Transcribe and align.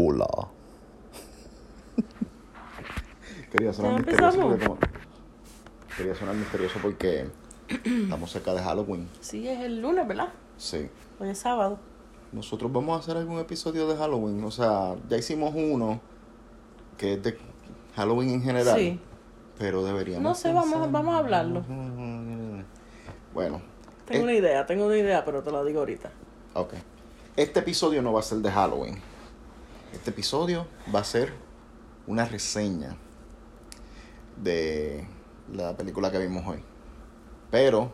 Hola. 0.00 0.26
Quería 3.50 3.72
sonar 3.72 3.92
¿Ya 3.92 3.96
misterioso 3.98 4.26
empezamos? 4.26 4.46
porque 4.50 4.66
como- 4.66 4.78
Quería 5.96 6.14
sonar 6.14 6.34
misterioso 6.36 6.78
porque 6.80 7.26
estamos 8.04 8.30
cerca 8.30 8.54
de 8.54 8.62
Halloween. 8.62 9.08
Sí, 9.20 9.48
es 9.48 9.58
el 9.60 9.80
lunes, 9.82 10.06
¿verdad? 10.06 10.28
Sí. 10.56 10.88
Hoy 11.18 11.30
es 11.30 11.38
sábado. 11.38 11.78
Nosotros 12.30 12.72
vamos 12.72 12.96
a 12.96 13.00
hacer 13.00 13.16
algún 13.16 13.40
episodio 13.40 13.88
de 13.88 13.96
Halloween. 13.96 14.44
O 14.44 14.52
sea, 14.52 14.94
ya 15.08 15.16
hicimos 15.16 15.52
uno 15.56 16.00
que 16.96 17.14
es 17.14 17.22
de 17.24 17.36
Halloween 17.96 18.30
en 18.30 18.42
general. 18.42 18.78
Sí. 18.78 19.00
Pero 19.58 19.82
deberíamos. 19.84 20.22
No 20.22 20.34
sé, 20.36 20.52
vamos- 20.52 20.74
pensar- 20.74 20.92
vamos 20.92 21.14
a 21.16 21.18
hablarlo. 21.18 21.64
Bueno, 23.34 23.62
Tengo 24.06 24.20
Eh. 24.20 24.24
una 24.24 24.32
idea, 24.34 24.64
tengo 24.64 24.86
una 24.86 24.96
idea, 24.96 25.22
pero 25.24 25.42
te 25.42 25.50
la 25.50 25.64
digo 25.64 25.80
ahorita. 25.80 26.10
ok. 26.54 26.74
Este 27.36 27.60
episodio 27.60 28.00
no 28.02 28.12
va 28.12 28.20
a 28.20 28.22
ser 28.22 28.38
de 28.38 28.50
Halloween. 28.50 28.96
Este 29.92 30.10
episodio 30.10 30.66
va 30.94 31.00
a 31.00 31.04
ser 31.04 31.32
una 32.06 32.24
reseña 32.24 32.96
de 34.42 35.06
la 35.52 35.76
película 35.76 36.10
que 36.10 36.18
vimos 36.18 36.46
hoy. 36.46 36.62
Pero, 37.50 37.90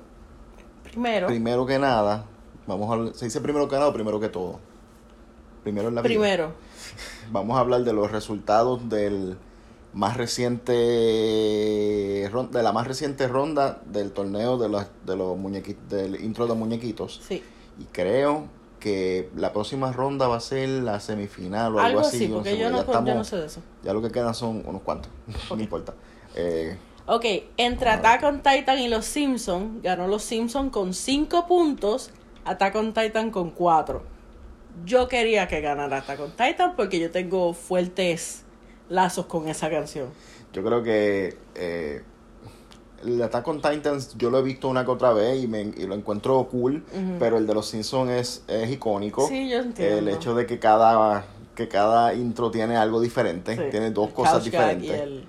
Primero, 0.82 1.26
primero 1.28 1.66
que 1.66 1.78
nada, 1.78 2.26
vamos 2.66 3.12
a 3.12 3.18
¿Se 3.18 3.24
dice 3.26 3.40
primero 3.40 3.68
que 3.68 3.76
nada 3.76 3.88
o 3.88 3.92
primero 3.92 4.18
que 4.20 4.28
todo? 4.28 4.58
Primero 5.62 5.88
en 5.88 5.94
la 5.94 6.02
vida. 6.02 6.08
primero, 6.08 6.52
Vamos 7.30 7.56
a 7.56 7.60
hablar 7.60 7.84
de 7.84 7.92
los 7.92 8.10
resultados 8.10 8.88
del 8.88 9.36
más 9.92 10.16
reciente 10.16 10.72
de 10.72 12.62
la 12.62 12.72
más 12.72 12.88
reciente 12.88 13.28
ronda 13.28 13.80
del 13.86 14.10
torneo 14.10 14.58
de 14.58 14.68
los 14.68 14.86
de 15.06 15.16
los 15.16 15.36
muñequitos 15.36 15.88
del 15.88 16.20
intro 16.20 16.48
de 16.48 16.54
muñequitos 16.54 17.20
sí. 17.24 17.44
y 17.78 17.84
creo 17.84 18.48
que 18.84 19.30
la 19.34 19.52
próxima 19.54 19.90
ronda 19.92 20.28
va 20.28 20.36
a 20.36 20.40
ser 20.40 20.68
la 20.68 21.00
semifinal 21.00 21.74
o 21.74 21.78
algo, 21.80 21.80
Algo 21.80 22.00
así 22.00 22.28
porque 22.28 22.50
yo 22.52 22.56
ya 22.64 22.70
no, 22.70 22.76
yo 22.76 22.82
estamos- 22.82 23.14
no 23.14 23.24
sé 23.24 23.36
de 23.38 23.46
eso. 23.46 23.60
ya 23.82 23.94
lo 23.94 24.02
que 24.02 24.10
quedan 24.10 24.34
son 24.34 24.62
unos 24.66 24.82
cuantos 24.82 25.10
no 25.50 25.58
importa 25.60 25.94
Eh, 26.34 26.76
Ok, 27.06 27.24
entre 27.56 27.90
Attack 27.90 28.22
on 28.24 28.42
Titan 28.42 28.78
y 28.78 28.88
los 28.88 29.04
Simpsons, 29.06 29.82
ganó 29.82 30.06
los 30.06 30.22
Simpsons 30.22 30.70
con 30.70 30.92
5 30.94 31.46
puntos, 31.46 32.10
Attack 32.44 32.74
on 32.76 32.92
Titan 32.94 33.30
con 33.30 33.50
4. 33.50 34.02
Yo 34.84 35.06
quería 35.08 35.46
que 35.48 35.60
ganara 35.60 35.98
Attack 35.98 36.20
on 36.20 36.30
Titan 36.30 36.76
porque 36.76 36.98
yo 37.00 37.10
tengo 37.10 37.52
fuertes 37.54 38.44
lazos 38.88 39.26
con 39.26 39.48
esa 39.48 39.68
canción. 39.70 40.08
yo 40.52 40.62
creo 40.64 40.82
que 40.82 41.36
eh, 41.54 42.02
el 43.04 43.22
Attack 43.22 43.46
on 43.48 43.60
Titans 43.62 44.14
yo 44.16 44.30
lo 44.30 44.38
he 44.38 44.42
visto 44.42 44.68
una 44.68 44.84
que 44.84 44.90
otra 44.90 45.12
vez 45.12 45.42
y, 45.42 45.46
me, 45.46 45.60
y 45.62 45.86
lo 45.86 45.94
encuentro 45.94 46.42
cool 46.50 46.82
pero 47.18 47.36
el 47.38 47.46
de 47.46 47.54
los 47.54 47.66
Simpsons 47.66 48.10
es, 48.10 48.42
es 48.48 48.70
icónico 48.70 49.26
Sí, 49.28 49.48
yo 49.48 49.58
entiendo. 49.58 49.98
El 49.98 50.08
hecho 50.08 50.34
de 50.34 50.46
que 50.46 50.58
cada, 50.58 51.24
que 51.54 51.68
cada 51.68 52.14
intro 52.14 52.50
tiene 52.50 52.76
algo 52.76 53.00
diferente, 53.00 53.56
Sí. 53.56 53.62
tiene 53.70 53.90
dos 53.90 54.08
El 54.08 54.14
cosas 54.14 54.44
diferentes. 54.44 54.88
y 54.88 54.92
el- 54.92 55.26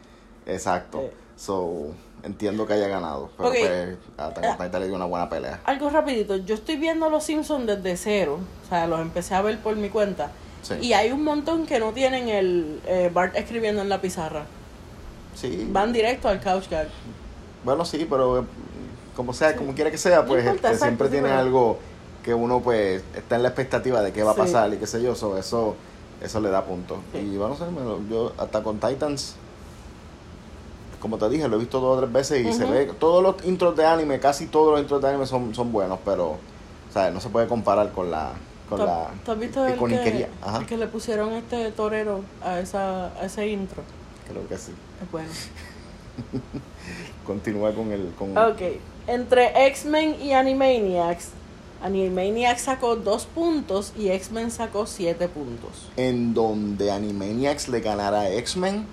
Exacto. 0.47 1.09
So, 1.35 1.87
entiendo 2.23 2.65
que 2.65 2.73
haya 2.73 2.87
ganado. 2.87 3.29
Pero 3.35 3.49
Ok. 3.49 3.55
pues, 3.59 3.97
Attack 4.17 4.45
on 4.59 4.65
Titan 4.65 4.81
le 4.81 4.87
dio 4.87 4.95
una 4.95 5.05
buena 5.05 5.27
pelea. 5.29 5.59
Algo 5.65 5.89
rapidito, 5.89 6.37
yo 6.37 6.55
estoy 6.55 6.75
viendo 6.77 7.09
Los 7.09 7.23
Simpsons 7.25 7.65
desde 7.67 7.97
cero, 7.97 8.39
o 8.65 8.69
sea, 8.69 8.87
los 8.87 8.99
empecé 9.01 9.33
a 9.35 9.41
ver 9.41 9.57
por 9.59 9.75
mi 9.75 9.89
cuenta. 9.89 10.31
Sí. 10.61 10.75
Y 10.81 10.93
hay 10.93 11.11
un 11.11 11.23
montón 11.23 11.65
que 11.65 11.79
no 11.79 11.91
tienen 11.93 12.29
el 12.29 12.79
eh, 12.87 13.11
Bart 13.13 13.35
escribiendo 13.35 13.81
en 13.81 13.89
la 13.89 13.99
pizarra. 14.01 14.45
Sí. 15.35 15.67
Van 15.71 15.91
directo 15.91 16.29
al 16.29 16.39
couch 16.41 16.69
gag. 16.69 16.87
Bueno, 17.65 17.83
sí, 17.83 18.05
pero 18.09 18.39
eh, 18.39 18.43
como 19.15 19.33
sea, 19.33 19.55
como 19.55 19.73
quiera 19.73 19.89
que 19.91 19.97
sea, 19.97 20.25
pues 20.25 20.45
importa, 20.45 20.69
este, 20.71 20.83
siempre 20.83 21.09
tiene 21.09 21.29
algo 21.31 21.79
que 22.23 22.33
uno 22.33 22.61
pues 22.61 23.03
está 23.15 23.35
en 23.35 23.43
la 23.43 23.49
expectativa 23.49 24.01
de 24.01 24.13
qué 24.13 24.23
va 24.23 24.31
a 24.31 24.33
Sí. 24.35 24.39
pasar 24.39 24.73
y 24.73 24.77
qué 24.77 24.87
sé 24.87 25.01
yo. 25.01 25.15
So, 25.15 25.37
eso, 25.37 25.75
eso 26.21 26.39
le 26.39 26.49
da 26.49 26.63
punto. 26.63 26.99
Sí. 27.11 27.17
Y 27.19 27.31
sé, 27.57 27.65
me 27.71 27.81
lo- 27.81 27.99
yo 28.07 28.33
hasta 28.37 28.61
con 28.61 28.79
Titans, 28.79 29.35
como 30.99 31.17
te 31.17 31.27
dije, 31.29 31.47
lo 31.47 31.55
he 31.57 31.59
visto 31.59 31.79
dos 31.79 31.97
o 31.97 31.99
tres 32.01 32.11
veces 32.11 32.45
y 32.45 32.53
se 32.53 32.65
ve, 32.65 32.85
todos 32.99 33.21
los 33.23 33.43
intros 33.45 33.75
de 33.75 33.85
anime, 33.85 34.19
casi 34.19 34.45
todos 34.47 34.71
los 34.71 34.81
intros 34.81 35.01
de 35.01 35.09
anime 35.09 35.25
son, 35.25 35.53
son 35.55 35.71
buenos, 35.71 35.99
pero, 36.05 36.29
o 36.31 36.93
sea, 36.93 37.09
no 37.11 37.19
se 37.19 37.29
puede 37.29 37.47
comparar 37.47 37.91
con 37.91 38.09
la, 38.11 38.31
con 38.69 38.79
¿Tú, 38.79 38.85
la 38.85 39.09
tú 39.23 39.31
has 39.31 39.39
visto 39.39 39.59
el 39.65 39.71
que, 39.73 39.75
iconiquería. 39.77 40.29
Ajá, 40.41 40.59
el 40.59 40.65
que 40.65 40.77
le 40.77 40.87
pusieron 40.87 41.31
este 41.33 41.71
torero 41.71 42.21
a, 42.43 42.59
esa, 42.59 43.07
a 43.19 43.25
ese 43.25 43.47
intro? 43.47 43.81
creo 44.27 44.47
que 44.47 44.57
sí. 44.57 44.71
Es 45.03 45.11
bueno. 45.11 45.29
Continúa 47.25 47.73
con 47.73 47.91
el, 47.91 48.11
con, 48.17 48.37
Ok, 48.37 48.61
entre 49.07 49.67
X-Men 49.67 50.15
y 50.21 50.33
Animaniacs, 50.33 51.29
Animaniacs 51.83 52.61
sacó 52.61 52.95
2 52.95 53.25
puntos 53.27 53.93
y 53.97 54.09
X-Men 54.09 54.51
sacó 54.51 54.85
7 54.87 55.27
puntos. 55.27 55.89
en 55.97 56.33
donde 56.33 56.91
Animaniacs 56.91 57.67
le 57.67 57.79
ganara 57.81 58.21
a 58.21 58.29
X-Men, 58.33 58.85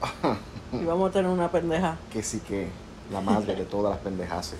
Y 0.72 0.84
vamos 0.84 1.10
a 1.10 1.12
tener 1.12 1.30
una 1.30 1.50
pendeja. 1.50 1.96
que 2.12 2.22
sí 2.22 2.40
que 2.40 2.68
la 3.12 3.20
madre 3.20 3.54
de 3.54 3.64
todas 3.64 3.92
las 3.94 4.00
pendejas. 4.02 4.54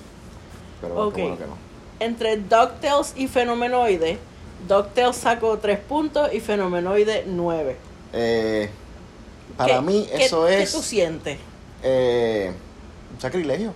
Pero 0.81 1.06
Ok. 1.09 1.15
qué 1.15 1.22
bueno 1.22 1.38
que 1.38 1.47
no. 1.47 1.56
Entre 2.00 2.37
DuckTales 2.37 3.15
y 3.16 3.28
Fenomenoide, 3.28 4.19
DuckTales 4.69 5.16
sacó 5.16 5.59
3 5.59 5.78
puntos 5.78 6.32
y 6.34 6.41
Fenomenoide 6.41 7.25
9. 7.27 7.77
Eh, 8.12 8.69
para 9.56 9.77
¿Qué- 9.77 9.81
mí 9.81 10.06
qué- 10.15 10.25
eso 10.27 10.44
¿Qué 10.47 10.62
es 10.62 10.72
tú 10.72 10.82
sientes? 10.82 11.38
Eh, 11.82 12.53
un 13.15 13.20
sacrilegio. 13.20 13.72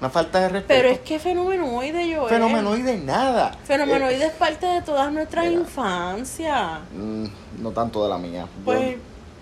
Una 0.00 0.10
falta 0.10 0.40
de 0.40 0.48
respeto. 0.48 0.74
Pero 0.80 0.88
es 0.90 1.00
que 1.00 1.18
Fenomenoide 1.18 2.08
yo 2.08 2.26
Fenomenoide 2.28 2.98
nada. 2.98 3.56
Fenomenoide 3.64 4.26
es 4.26 4.32
parte 4.32 4.66
de 4.66 4.82
toda 4.82 5.10
nuestra 5.10 5.42
mira. 5.42 5.52
infancia. 5.60 6.80
Eh, 6.92 6.98
mm, 6.98 7.62
no 7.62 7.70
tanto 7.70 8.02
de 8.02 8.10
la 8.10 8.18
mía. 8.18 8.42
Yo- 8.42 8.64
Pues 8.64 8.96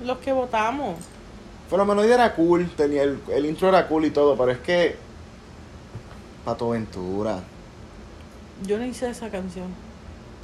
los 0.05 0.19
que 0.19 0.31
votamos. 0.33 0.97
Fenomenoide 1.71 2.15
era 2.15 2.35
cool, 2.35 2.69
tenía 2.77 3.03
el, 3.03 3.19
el 3.33 3.47
intro 3.47 3.69
era 3.71 3.89
cool 3.89 4.05
y 4.05 4.11
todo, 4.11 4.37
pero 4.37 4.53
es 4.53 4.59
que 4.59 4.97
Pato 6.45 6.71
Ventura. 6.71 7.41
Yo 8.65 8.79
no 8.79 8.85
hice 8.85 9.09
esa 9.11 9.31
canción. 9.31 9.67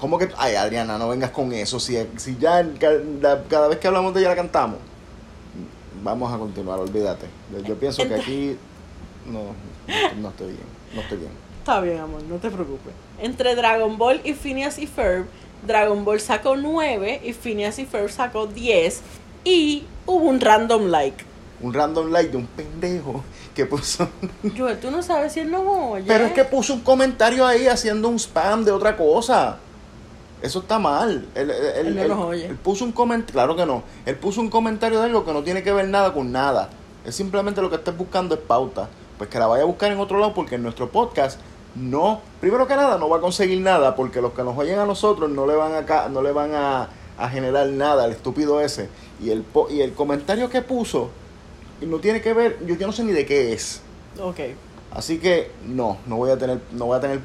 ¿Cómo 0.00 0.16
que? 0.18 0.30
Ay, 0.38 0.54
Adriana, 0.54 0.96
no 0.96 1.08
vengas 1.08 1.30
con 1.30 1.52
eso. 1.52 1.78
Si, 1.78 1.98
si 2.16 2.36
ya 2.38 2.64
cada 3.48 3.68
vez 3.68 3.78
que 3.78 3.86
hablamos 3.88 4.14
de 4.14 4.20
ella 4.20 4.30
la 4.30 4.36
cantamos. 4.36 4.78
Vamos 6.02 6.32
a 6.32 6.38
continuar, 6.38 6.78
olvídate. 6.78 7.26
Yo, 7.66 7.74
pienso 7.76 8.06
que 8.06 8.14
aquí 8.14 8.56
no, 9.26 9.54
no 10.20 10.28
estoy 10.28 10.48
bien. 10.48 10.66
No 10.94 11.00
estoy 11.00 11.18
bien. 11.18 11.30
Está 11.58 11.80
bien, 11.80 11.98
amor, 11.98 12.22
no 12.22 12.36
te 12.36 12.50
preocupes. 12.50 12.92
Entre 13.20 13.54
Dragon 13.54 13.98
Ball 13.98 14.20
y 14.24 14.32
Phineas 14.32 14.78
y 14.78 14.86
Ferb, 14.86 15.26
Dragon 15.66 16.04
Ball 16.04 16.20
sacó 16.20 16.56
9 16.56 17.20
y 17.24 17.32
Phineas 17.32 17.78
y 17.78 17.84
Ferb 17.84 18.10
sacó 18.10 18.46
10. 18.46 19.02
Y 19.44 19.84
hubo 20.06 20.24
un 20.24 20.40
random 20.40 20.86
like. 20.86 21.24
Un 21.60 21.74
random 21.74 22.10
like 22.10 22.30
de 22.30 22.36
un 22.36 22.46
pendejo 22.46 23.22
que 23.54 23.66
puso. 23.66 24.08
Joel, 24.56 24.78
tú 24.78 24.90
no 24.90 25.02
sabes 25.02 25.32
si 25.32 25.40
él 25.40 25.50
no 25.50 25.90
oye. 25.90 26.04
Pero 26.06 26.26
es 26.26 26.32
que 26.32 26.44
puso 26.44 26.74
un 26.74 26.80
comentario 26.80 27.46
ahí 27.46 27.66
haciendo 27.66 28.08
un 28.08 28.16
spam 28.16 28.64
de 28.64 28.70
otra 28.70 28.96
cosa. 28.96 29.58
Eso 30.42 30.60
está 30.60 30.78
mal. 30.78 31.26
Él, 31.34 31.50
él- 31.50 31.86
Él 31.86 31.94
no 31.96 32.02
él- 32.02 32.08
nos 32.08 32.18
oye. 32.20 32.46
él 32.46 32.56
puso 32.56 32.84
un 32.84 32.92
comentario, 32.92 33.32
claro 33.34 33.56
que 33.56 33.66
no. 33.66 33.82
Él 34.06 34.16
puso 34.16 34.40
un 34.40 34.50
comentario 34.50 34.98
de 35.00 35.06
algo 35.06 35.24
que 35.24 35.32
no 35.32 35.42
tiene 35.42 35.62
que 35.62 35.72
ver 35.72 35.88
nada 35.88 36.12
con 36.14 36.30
nada. 36.32 36.70
Es 37.04 37.14
simplemente 37.16 37.60
lo 37.60 37.70
que 37.70 37.76
estés 37.76 37.96
buscando 37.96 38.34
es 38.34 38.40
pauta. 38.40 38.88
Pues 39.16 39.28
que 39.30 39.38
la 39.38 39.46
vaya 39.48 39.64
a 39.64 39.66
buscar 39.66 39.90
en 39.90 39.98
otro 39.98 40.18
lado 40.18 40.32
porque 40.34 40.54
en 40.54 40.62
nuestro 40.62 40.90
podcast 40.90 41.40
no, 41.74 42.20
primero 42.40 42.66
que 42.68 42.76
nada, 42.76 42.98
no 42.98 43.08
va 43.08 43.18
a 43.18 43.20
conseguir 43.20 43.60
nada 43.60 43.96
porque 43.96 44.20
los 44.20 44.32
que 44.32 44.42
nos 44.44 44.56
oyen 44.56 44.78
a 44.78 44.86
nosotros 44.86 45.28
no 45.30 45.46
le 45.46 45.54
van 45.56 45.74
a, 45.74 45.84
ca- 45.86 46.08
no 46.08 46.22
le 46.22 46.30
van 46.32 46.54
a, 46.54 46.88
a 47.18 47.28
generar 47.28 47.66
nada 47.68 48.04
al 48.04 48.12
estúpido 48.12 48.60
ese. 48.60 48.88
Y 49.20 49.30
el, 49.30 49.42
po- 49.42 49.68
y 49.70 49.80
el 49.82 49.92
comentario 49.92 50.48
que 50.50 50.62
puso 50.62 51.10
no 51.80 51.98
tiene 51.98 52.20
que 52.20 52.32
ver, 52.32 52.58
yo, 52.64 52.76
yo 52.76 52.86
no 52.86 52.92
sé 52.92 53.02
ni 53.04 53.12
de 53.12 53.26
qué 53.26 53.52
es. 53.52 53.80
Ok. 54.20 54.38
Así 54.92 55.18
que 55.18 55.50
no, 55.66 55.98
no 56.06 56.16
voy 56.16 56.30
a 56.30 56.38
tener, 56.38 56.60
no 56.72 56.86
voy 56.86 56.96
a 56.96 57.00
tener 57.00 57.20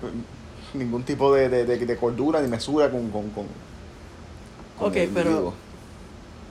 ningún 0.74 1.04
tipo 1.04 1.34
de, 1.34 1.50
de, 1.50 1.66
de- 1.66 1.86
de 1.86 1.98
cordura 1.98 2.42
ni 2.42 2.48
mesura 2.48 2.90
con, 2.90 3.10
con, 3.10 3.30
con, 3.32 3.46
con 4.78 4.88
Ok, 4.90 4.96
el 4.96 5.10
pero- 5.10 5.30
individuo. 5.30 5.54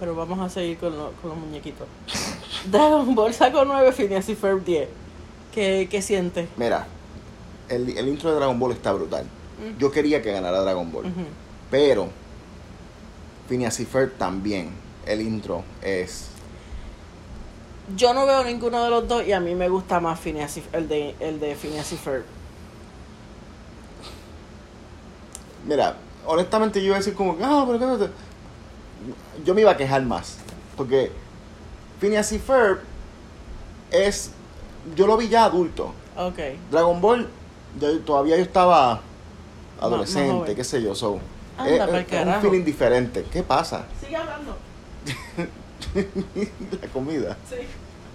Pero 0.01 0.15
vamos 0.17 0.41
a 0.41 0.49
seguir 0.49 0.79
con, 0.79 0.97
lo- 0.97 1.13
con 1.21 1.31
los 1.31 1.39
muñequitos. 1.39 1.87
Dragon 2.71 3.15
Ball 3.15 3.33
sacó 3.33 3.65
9, 3.65 3.93
Phineas 3.93 4.29
y 4.29 4.35
Ferb 4.35 4.65
10. 4.65 4.89
¿Qué, 5.55 5.87
qué 5.91 6.03
sientes? 6.03 6.49
Mira, 6.57 6.87
el, 7.69 7.97
el 7.97 8.09
intro 8.09 8.31
de 8.31 8.37
Dragon 8.37 8.59
Ball 8.59 8.73
está 8.73 8.93
brutal. 8.93 9.25
Mm. 9.25 9.79
Yo 9.79 9.91
quería 9.93 10.21
que 10.23 10.33
ganara 10.33 10.61
Dragon 10.63 10.91
Ball, 10.91 11.05
pero 11.71 12.09
Phineas 13.49 13.79
y 13.81 13.85
Ferb 13.85 14.13
también. 14.19 14.71
El 15.07 15.21
intro 15.21 15.63
es 15.83 16.29
Yo 17.97 18.15
no 18.15 18.25
veo 18.27 18.45
ninguno 18.45 18.83
de 18.85 18.91
los 18.91 19.07
dos 19.09 19.27
y 19.27 19.33
a 19.33 19.41
mí 19.41 19.55
me 19.55 19.69
gusta 19.69 20.01
más 20.01 20.19
Phineas 20.19 20.57
y- 20.57 20.63
el, 20.73 20.89
de, 20.89 21.15
el 21.21 21.39
de 21.41 21.55
Phineas 21.55 21.93
y 21.93 21.97
Ferb. 21.97 22.25
Mira, 25.67 25.97
honestamente 26.27 26.81
yo 26.81 26.87
iba 26.87 26.97
a 26.97 26.99
decir 26.99 27.15
como, 27.15 27.37
ah, 27.43 27.65
pero 27.67 27.79
qué 27.79 27.87
no 27.87 27.99
te-". 27.99 28.11
Yo 29.45 29.55
me 29.55 29.61
iba 29.63 29.71
a 29.73 29.77
quejar 29.77 30.03
más. 30.03 30.39
Porque 30.77 31.11
Phineas 32.01 32.31
y 32.33 32.39
Ferb 32.39 32.81
es. 33.91 34.31
Yo 34.97 35.07
lo 35.07 35.17
vi 35.17 35.29
ya 35.29 35.45
adulto. 35.45 35.93
Ok. 36.17 36.39
Dragon 36.71 37.01
Ball, 37.01 37.29
todavía 38.05 38.37
yo 38.37 38.43
estaba 38.43 39.01
adolescente, 39.81 40.55
qué 40.55 40.65
sé 40.65 40.83
yo. 40.83 40.95
So, 40.95 41.19
Anda, 41.57 41.71
es, 41.75 41.81
es- 41.81 42.13
es 42.13 42.27
un 42.27 42.43
feeling 42.43 42.65
diferente. 42.65 43.25
¿Qué 43.33 43.43
pasa? 43.43 43.85
Sigue 44.01 44.17
hablando. 44.17 44.57
la 46.83 46.89
comida. 46.89 47.37
Sí. 47.49 47.57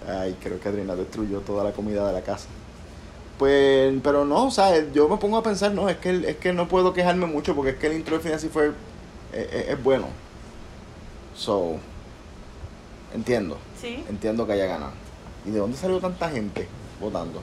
Ay, 0.09 0.37
creo 0.41 0.59
que 0.59 0.69
Adriana 0.69 0.95
destruyó 0.95 1.39
toda 1.41 1.63
la 1.63 1.71
comida 1.71 2.07
de 2.07 2.13
la 2.13 2.21
casa. 2.21 2.47
Pues, 3.37 3.93
pero 4.03 4.25
no, 4.25 4.45
o 4.47 4.51
sea, 4.51 4.91
yo 4.91 5.07
me 5.07 5.17
pongo 5.17 5.37
a 5.37 5.43
pensar, 5.43 5.71
no, 5.71 5.89
es 5.89 5.97
que, 5.97 6.09
es 6.29 6.37
que 6.37 6.53
no 6.53 6.67
puedo 6.67 6.93
quejarme 6.93 7.27
mucho 7.27 7.53
porque 7.55 7.71
es 7.71 7.77
que 7.77 7.87
el 7.87 7.93
intro 7.93 8.17
de 8.17 8.23
Phineas 8.23 8.43
y 8.43 8.49
Ferb 8.49 8.73
es, 9.31 9.53
es- 9.53 9.67
es 9.69 9.83
bueno. 9.83 10.07
So, 11.35 11.75
entiendo, 13.13 13.57
Sí. 13.79 14.03
entiendo 14.09 14.45
que 14.47 14.53
haya 14.53 14.65
ganado. 14.65 14.91
¿Y 15.45 15.51
de 15.51 15.59
dónde 15.59 15.77
salió 15.77 15.99
tanta 15.99 16.29
gente 16.29 16.67
votando? 16.99 17.41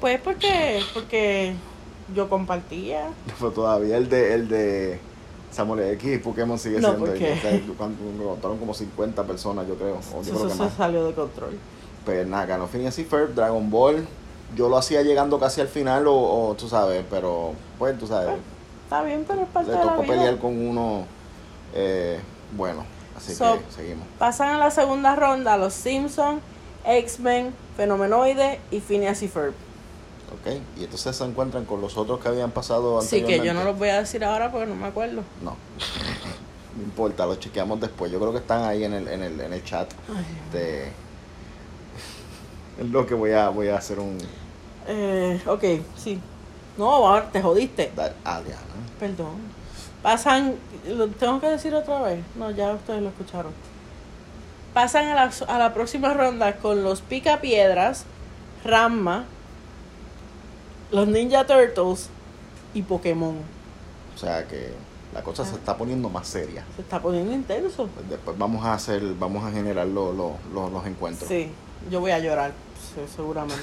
Pues 0.00 0.20
porque, 0.20 0.80
porque 0.92 1.54
yo 2.14 2.28
compartía. 2.28 3.10
Pero 3.38 3.52
todavía 3.52 3.96
el 3.96 4.08
de, 4.08 4.34
el 4.34 4.48
de 4.48 4.98
Samuel 5.52 5.88
X 5.94 6.14
y 6.14 6.18
Pokémon 6.18 6.58
sigue 6.58 6.80
No, 6.80 6.88
siendo. 6.88 7.06
porque- 7.06 7.32
o 7.32 7.36
sea, 7.40 7.60
votaron 8.24 8.58
como 8.58 8.74
50 8.74 9.22
personas, 9.24 9.68
yo 9.68 9.76
creo. 9.76 10.00
O 10.14 10.22
yo 10.24 10.32
creo 10.34 10.46
Eso 10.48 10.48
que 10.48 10.64
más. 10.64 10.74
salió 10.74 11.04
de 11.06 11.12
control. 11.14 11.56
Pues 12.04 12.26
nada, 12.26 12.46
ganó 12.46 12.66
Phineas 12.66 12.98
y 12.98 13.04
Ferb, 13.04 13.34
Dragon 13.34 13.70
Ball. 13.70 14.04
Yo 14.56 14.68
lo 14.68 14.76
hacía 14.78 15.02
llegando 15.02 15.38
casi 15.38 15.60
al 15.60 15.68
final, 15.68 16.06
o, 16.08 16.14
o 16.48 16.54
tú 16.54 16.68
sabes, 16.68 17.04
pero 17.08 17.52
pues 17.78 17.96
tú 17.98 18.06
sabes, 18.06 18.36
Está 18.84 19.02
bien, 19.04 19.24
pero 19.26 19.42
es 19.42 19.48
parte 19.48 19.70
le 19.70 19.78
de 19.78 19.84
la 19.84 19.90
tocó 19.92 20.02
vida. 20.02 20.14
pelear 20.14 20.38
con 20.38 20.68
uno 20.68 21.04
eh, 21.74 22.18
bueno. 22.56 22.84
Así 23.16 23.34
So- 23.34 23.58
que 23.58 23.72
seguimos. 23.74 24.06
Pasan 24.18 24.48
a 24.50 24.58
la 24.58 24.70
segunda 24.72 25.14
ronda 25.14 25.56
los 25.56 25.72
Simpsons, 25.74 26.40
X-Men, 26.84 27.54
Fenomenoide 27.76 28.58
y 28.72 28.80
Phineas 28.80 29.22
y 29.22 29.28
Ferb. 29.28 29.52
¿Ok? 30.32 30.52
Y 30.78 30.84
entonces 30.84 31.14
se 31.14 31.24
encuentran 31.24 31.64
con 31.64 31.80
los 31.80 31.96
otros 31.96 32.18
que 32.20 32.28
habían 32.28 32.50
pasado 32.50 33.00
Sí, 33.02 33.16
anteriormente. 33.18 33.40
que 33.42 33.46
yo 33.46 33.54
no 33.54 33.64
los 33.64 33.78
voy 33.78 33.88
a 33.90 33.98
decir 34.00 34.24
ahora 34.24 34.50
porque 34.50 34.66
no 34.66 34.74
me 34.74 34.86
acuerdo. 34.86 35.22
No. 35.42 35.56
No 36.76 36.84
importa, 36.84 37.26
los 37.26 37.40
chequeamos 37.40 37.80
después. 37.80 38.12
Yo 38.12 38.20
creo 38.20 38.30
que 38.30 38.38
están 38.38 38.62
ahí 38.64 38.84
en 38.84 38.92
el, 38.94 39.08
en 39.08 39.22
el, 39.24 39.40
en 39.40 39.52
el 39.52 39.64
chat. 39.64 39.90
De... 40.52 40.90
Es 42.80 42.88
lo 42.90 43.06
que 43.06 43.14
voy 43.14 43.32
a, 43.32 43.48
voy 43.50 43.68
a 43.68 43.76
hacer 43.76 44.00
un... 44.00 44.18
Eh, 44.88 45.40
ok, 45.46 45.62
sí. 45.96 46.18
No, 46.78 46.90
ahora 46.90 47.30
te 47.30 47.40
jodiste. 47.42 47.92
Ah. 48.24 48.40
Perdón. 48.98 49.36
Pasan, 50.02 50.54
¿lo 50.88 51.08
tengo 51.08 51.40
que 51.40 51.48
decir 51.48 51.74
otra 51.74 52.00
vez? 52.00 52.20
No, 52.36 52.50
ya 52.50 52.72
ustedes 52.72 53.02
lo 53.02 53.10
escucharon. 53.10 53.52
Pasan 54.72 55.08
a 55.08 55.14
la, 55.14 55.30
a 55.48 55.58
la 55.58 55.74
próxima 55.74 56.14
ronda 56.14 56.56
con 56.56 56.82
los 56.82 57.02
Picapiedras, 57.02 58.04
Ramma, 58.64 59.26
los 60.90 61.06
Ninja 61.06 61.46
Turtles 61.46 62.08
y 62.72 62.82
Pokémon. 62.82 63.36
O 64.14 64.18
sea 64.18 64.46
que 64.48 64.72
la 65.12 65.22
cosa 65.22 65.44
se 65.44 65.56
está 65.56 65.76
poniendo 65.76 66.08
más 66.08 66.26
seria. 66.28 66.64
Se 66.76 66.82
está 66.82 67.00
poniendo 67.02 67.32
intenso. 67.32 67.88
Después 68.08 68.38
vamos 68.38 68.64
a 68.64 68.72
hacer, 68.74 69.02
vamos 69.18 69.44
a 69.44 69.50
generar 69.50 69.86
lo- 69.86 70.12
lo- 70.12 70.36
lo- 70.54 70.70
los 70.70 70.86
encuentros. 70.86 71.28
Sí, 71.28 71.50
yo 71.90 72.00
voy 72.00 72.12
a 72.12 72.18
llorar, 72.20 72.52
sí, 72.94 73.00
seguramente. 73.14 73.62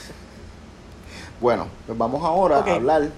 Bueno, 1.39 1.67
pues 1.85 1.97
vamos 1.97 2.23
ahora 2.23 2.57
a 2.57 2.73
hablar 2.73 3.09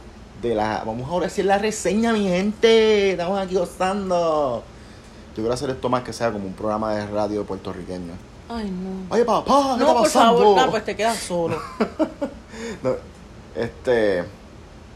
de 0.42 0.56
la. 0.56 0.84
Vamos 0.86 1.08
ahora 1.10 1.26
a 1.26 1.28
hacer 1.28 1.46
la 1.46 1.58
reseña, 1.58 2.14
mi 2.14 2.28
gente. 2.28 3.12
Estamos 3.12 3.40
aquí 3.40 3.56
gozando. 3.56 4.64
Yo 5.30 5.36
quiero 5.36 5.54
hacer 5.54 5.70
esto 5.70 5.90
más 5.90 6.04
que 6.04 6.12
sea 6.12 6.32
como 6.32 6.46
un 6.48 6.54
programa 6.54 6.94
de 6.96 7.08
radio 7.08 7.46
puertorriqueño. 7.46 8.14
Ay, 8.50 8.70
no. 8.72 9.14
Oye, 9.14 9.24
papá, 9.26 9.76
¿qué 9.78 9.84
No, 9.84 9.90
está 9.90 9.94
por 10.00 10.10
favor, 10.10 10.58
no, 10.58 10.72
pues 10.72 10.86
te 10.86 10.96
quedas 10.96 11.18
solo. 11.18 11.58
No, 12.84 12.92
este. 13.56 14.24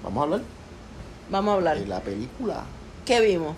Vamos 0.03 0.19
a 0.19 0.23
hablar 0.23 0.41
Vamos 1.29 1.51
a 1.51 1.55
hablar. 1.55 1.79
de 1.79 1.85
la 1.88 2.01
película 2.01 2.63
¿Qué 3.05 3.21
vimos? 3.21 3.55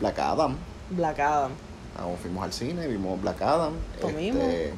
Black 0.00 0.18
Adam. 0.18 0.56
Black 0.90 1.18
Adam. 1.18 1.50
Ah, 1.96 2.06
fuimos 2.20 2.42
al 2.42 2.52
cine, 2.52 2.86
vimos 2.86 3.20
Black 3.20 3.42
Adam. 3.42 3.72
Comimos. 4.00 4.42
este, 4.42 4.72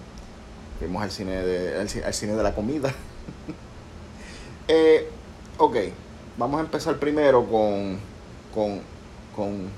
fuimos 0.78 1.02
al 1.02 1.10
cine 1.10 1.32
de, 1.42 1.74
al, 1.80 2.04
al 2.04 2.14
cine 2.14 2.32
de 2.34 2.42
la 2.42 2.54
comida. 2.54 2.92
eh, 4.68 5.08
ok, 5.58 5.76
vamos 6.36 6.58
a 6.58 6.64
empezar 6.64 6.96
primero 6.96 7.44
con, 7.44 7.98
con, 8.54 8.80
con, 9.34 9.68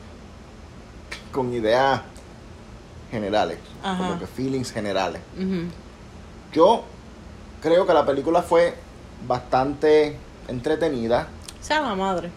con 1.33 1.53
ideas 1.53 2.01
generales, 3.11 3.59
Ajá. 3.83 3.97
como 3.99 4.19
que 4.19 4.27
feelings 4.27 4.71
generales. 4.73 5.21
Yo 6.53 6.85
creo 7.63 7.87
que 7.87 7.95
la 7.95 8.05
película 8.07 8.43
fue 8.43 8.75
bastante 9.27 10.17
entretenida. 10.49 11.29
Sea 11.61 11.81
la 11.81 11.95
madre. 11.95 12.31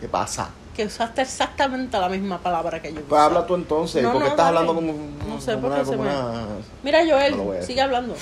¿Qué 0.00 0.08
pasa? 0.08 0.50
Que 0.76 0.84
usaste 0.86 1.22
exactamente 1.22 1.96
la 1.98 2.08
misma 2.08 2.38
palabra 2.38 2.82
que 2.82 2.88
yo 2.88 2.94
Pues 2.96 3.06
usaba. 3.06 3.24
habla 3.26 3.46
tú 3.46 3.54
entonces, 3.54 4.02
No, 4.02 4.12
porque 4.12 4.24
no, 4.26 4.30
estás 4.32 4.46
dale. 4.46 4.58
hablando 4.58 4.74
como, 4.74 4.92
No 5.34 5.40
sé 5.40 5.56
por 5.56 5.74
qué 5.74 5.84
se 5.84 5.90
me- 5.96 6.02
una- 6.02 6.46
Mira, 6.82 7.00
Joel, 7.06 7.36
No 7.36 7.52
sigue 7.62 7.80
hablando. 7.80 8.14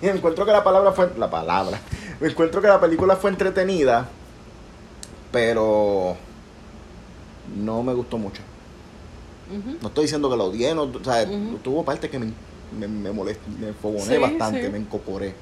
Y 0.00 0.08
encuentro 0.08 0.44
que 0.46 0.52
la 0.52 0.62
palabra 0.64 0.92
fue. 0.92 1.10
La 1.18 1.30
palabra. 1.30 1.78
Me 2.20 2.28
encuentro 2.30 2.60
que 2.62 2.68
la 2.68 2.80
película 2.80 3.16
fue 3.16 3.30
entretenida. 3.30 4.08
Pero. 5.30 6.16
No 7.56 7.82
me 7.82 7.92
gustó 7.94 8.18
mucho. 8.18 8.42
No 9.82 9.88
estoy 9.88 10.04
diciendo 10.04 10.30
que 10.30 10.36
la 10.36 10.44
odié. 10.44 10.74
No, 10.74 10.84
o 10.84 11.04
sea, 11.04 11.26
tuvo 11.62 11.84
partes 11.84 12.10
que 12.10 12.18
me, 12.18 12.32
me, 12.78 12.88
me 12.88 13.12
molest- 13.12 13.44
me 13.60 13.72
fogoné 13.74 14.02
Sí, 14.04 14.16
bastante. 14.18 14.64
sí. 14.64 14.70
Me 14.72 14.78
incorporé. 14.78 15.34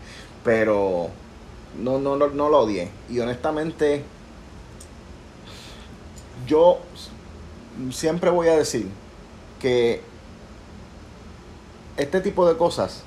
Pero. 0.45 1.09
No, 1.79 1.99
no, 2.01 2.17
no, 2.17 2.27
no 2.29 2.49
la 2.51 2.57
odié. 2.59 2.91
Y 3.09 3.21
honestamente. 3.21 4.05
Yo 6.47 6.79
siempre 7.93 8.31
voy 8.31 8.49
a 8.49 8.57
decir 8.57 8.89
que 9.61 10.03
este 12.01 12.21
tipo 12.21 12.47
de 12.49 12.57
cosas 12.57 13.03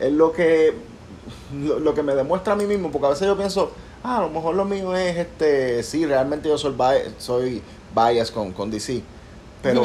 es 0.00 0.12
lo 0.12 0.32
que 0.32 0.74
lo, 1.64 1.78
lo 1.80 1.94
que 1.94 2.02
me 2.02 2.14
demuestra 2.14 2.52
a 2.52 2.56
mí 2.56 2.66
mismo 2.66 2.90
porque 2.90 3.06
a 3.06 3.10
veces 3.10 3.26
yo 3.26 3.36
pienso 3.36 3.70
ah 4.04 4.18
a 4.18 4.20
lo 4.22 4.30
mejor 4.30 4.54
lo 4.54 4.64
mío 4.64 4.94
es 4.96 5.16
este 5.16 5.82
sí 5.82 6.04
realmente 6.06 6.48
yo 6.48 6.58
soy 6.58 6.72
bi- 6.72 7.10
soy 7.18 7.62
bias 7.94 8.30
con, 8.30 8.52
con 8.52 8.70
DC 8.70 9.02
pero 9.62 9.82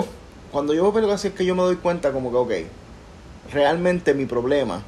cuando 0.52 0.74
yo 0.74 0.82
veo 0.84 0.94
películas 0.94 1.20
así 1.22 1.30
es 1.30 1.34
que 1.34 1.46
yo 1.46 1.56
me 1.56 1.64
doy 1.64 1.78
cuenta 1.78 2.12
como 2.12 2.30
que 2.32 2.38
ok 2.38 2.52
realmente 3.54 4.14
mi 4.14 4.26
problema 4.26 4.82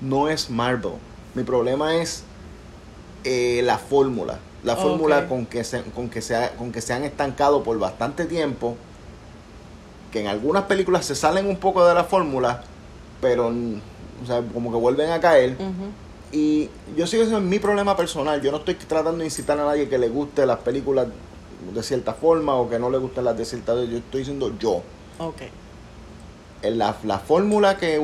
no 0.00 0.28
es 0.28 0.50
Marvel 0.50 0.92
mi 1.34 1.42
problema 1.42 1.96
es 1.96 2.22
eh, 3.24 3.62
la 3.64 3.78
fórmula 3.78 4.38
la 4.62 4.76
fórmula 4.76 5.16
con 5.28 5.46
que 5.46 5.64
se, 5.64 5.82
con 5.82 6.08
que 6.08 6.22
se 6.22 6.36
ha- 6.36 6.50
con 6.56 6.72
que 6.72 6.80
se 6.80 6.92
han 6.92 7.04
estancado 7.04 7.62
por 7.62 7.78
bastante 7.78 8.24
tiempo 8.26 8.76
que 10.14 10.20
en 10.20 10.28
algunas 10.28 10.62
películas 10.64 11.04
se 11.04 11.16
salen 11.16 11.46
un 11.48 11.56
poco 11.56 11.84
de 11.84 11.92
la 11.92 12.04
fórmula, 12.04 12.62
pero 13.20 13.50
mm, 13.50 13.74
o 14.22 14.26
sea, 14.26 14.42
como 14.54 14.70
que 14.70 14.76
vuelven 14.78 15.10
a 15.10 15.18
caer. 15.20 15.56
Y 16.30 16.70
yo 16.96 17.06
sigo 17.08 17.24
diciendo 17.24 17.40
mi 17.40 17.58
problema 17.58 17.96
personal. 17.96 18.40
Yo 18.40 18.52
no 18.52 18.58
estoy 18.58 18.74
tratando 18.76 19.18
de 19.18 19.24
incitar 19.24 19.58
a 19.58 19.64
nadie 19.66 19.88
que 19.88 19.98
le 19.98 20.08
guste 20.08 20.46
las 20.46 20.58
películas 20.60 21.08
de 21.74 21.82
cierta 21.82 22.14
forma 22.14 22.54
o 22.54 22.70
que 22.70 22.78
no 22.78 22.90
le 22.90 22.98
gusten 22.98 23.24
las 23.24 23.36
de 23.36 23.44
cierta. 23.44 23.74
Yo 23.74 23.98
estoy 23.98 24.20
diciendo 24.20 24.52
yo. 24.58 24.82
Ok. 25.18 25.42
En 26.62 26.78
la, 26.78 26.94
la 27.04 27.18
fórmula 27.18 27.76
que 27.76 28.00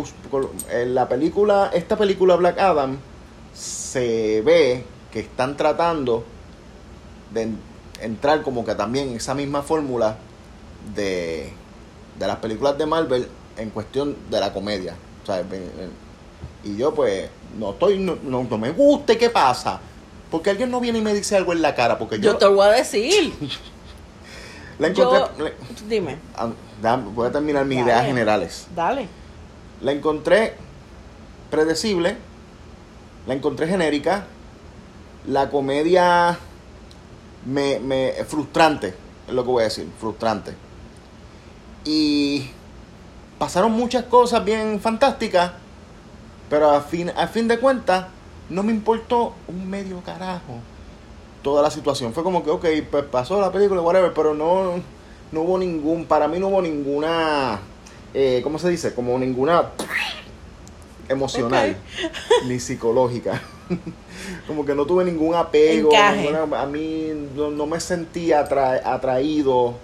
en 0.72 0.94
la 0.96 1.08
película, 1.08 1.70
esta 1.72 1.96
película 1.96 2.34
Black 2.34 2.58
Adam, 2.58 2.98
se 3.54 4.42
ve 4.42 4.84
que 5.12 5.20
están 5.20 5.56
tratando 5.56 6.24
de 7.32 7.42
en- 7.42 7.58
entrar 8.00 8.42
como 8.42 8.64
que 8.64 8.74
también 8.74 9.10
en 9.10 9.16
esa 9.16 9.34
misma 9.34 9.62
fórmula 9.62 10.16
de, 10.94 11.52
de 12.20 12.26
las 12.26 12.36
películas 12.36 12.76
de 12.78 12.84
Marvel 12.86 13.26
en 13.56 13.70
cuestión 13.70 14.14
de 14.30 14.38
la 14.38 14.52
comedia. 14.52 14.94
Y 16.62 16.76
yo 16.76 16.94
pues 16.94 17.28
no 17.58 17.70
estoy, 17.70 17.98
no, 17.98 18.16
no, 18.22 18.44
no 18.44 18.58
me 18.58 18.70
gusta, 18.70 19.14
¿y 19.14 19.16
¿qué 19.16 19.30
pasa? 19.30 19.80
Porque 20.30 20.50
alguien 20.50 20.70
no 20.70 20.78
viene 20.80 20.98
y 20.98 21.02
me 21.02 21.14
dice 21.14 21.34
algo 21.36 21.52
en 21.52 21.62
la 21.62 21.74
cara, 21.74 21.98
porque 21.98 22.16
yo, 22.20 22.32
Yo 22.32 22.36
te 22.36 22.44
lo 22.44 22.54
voy 22.54 22.66
a 22.66 22.72
decir. 22.72 23.32
la 24.78 24.88
encontré, 24.88 25.18
Yo- 25.38 25.44
le- 25.44 25.54
Dime, 25.88 26.18
ah, 26.36 26.50
voy 27.14 27.26
a 27.28 27.32
terminar 27.32 27.64
mis 27.64 27.78
Dale. 27.78 27.90
ideas 27.90 28.06
generales. 28.06 28.66
dale. 28.76 29.08
La 29.80 29.92
encontré 29.92 30.54
predecible, 31.50 32.16
la 33.26 33.32
encontré 33.34 33.66
genérica, 33.66 34.26
la 35.26 35.48
comedia 35.48 36.38
me, 37.46 37.80
me 37.80 38.12
frustrante, 38.28 38.94
es 39.26 39.32
lo 39.34 39.42
que 39.42 39.50
voy 39.50 39.62
a 39.62 39.64
decir, 39.64 39.88
frustrante. 39.98 40.52
Y 41.84 42.50
pasaron 43.38 43.72
muchas 43.72 44.04
cosas 44.04 44.44
bien 44.44 44.80
fantásticas, 44.80 45.52
pero 46.48 46.70
a 46.70 46.80
fin, 46.82 47.10
a 47.16 47.26
fin 47.26 47.48
de 47.48 47.58
cuentas 47.58 48.06
no 48.48 48.62
me 48.62 48.72
importó 48.72 49.34
un 49.48 49.68
medio 49.68 50.00
carajo 50.00 50.58
toda 51.42 51.62
la 51.62 51.70
situación. 51.70 52.12
Fue 52.12 52.22
como 52.22 52.42
que, 52.44 52.50
ok, 52.50 52.66
pues 52.90 53.04
pasó 53.04 53.40
la 53.40 53.50
película, 53.50 53.80
whatever, 53.80 54.12
pero 54.12 54.34
no, 54.34 54.74
no 55.32 55.40
hubo 55.40 55.56
ningún, 55.58 56.04
para 56.04 56.28
mí 56.28 56.38
no 56.38 56.48
hubo 56.48 56.60
ninguna, 56.60 57.60
eh, 58.12 58.40
¿cómo 58.42 58.58
se 58.58 58.68
dice? 58.68 58.92
Como 58.94 59.18
ninguna 59.18 59.70
emocional 61.08 61.76
ni 62.46 62.58
psicológica. 62.60 63.40
como 64.46 64.64
que 64.64 64.74
no 64.74 64.84
tuve 64.84 65.04
ningún 65.04 65.34
apego. 65.34 65.90
Ninguna- 66.16 66.60
a 66.60 66.66
mí 66.66 67.08
no, 67.34 67.50
no 67.50 67.66
me 67.66 67.80
sentía 67.80 68.46
atra- 68.46 68.82
atraído 68.84 69.74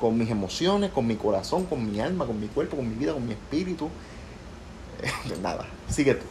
con 0.00 0.18
mis 0.18 0.30
emociones, 0.30 0.90
con 0.90 1.06
mi 1.06 1.16
corazón, 1.16 1.64
con 1.66 1.90
mi 1.90 2.00
alma, 2.00 2.26
con 2.26 2.38
mi 2.40 2.48
cuerpo, 2.48 2.76
con 2.76 2.88
mi 2.88 2.94
vida, 2.94 3.12
con 3.12 3.26
mi 3.26 3.32
espíritu. 3.32 3.88
Nada, 5.42 5.66
sigue 5.88 6.14
tú. 6.14 6.24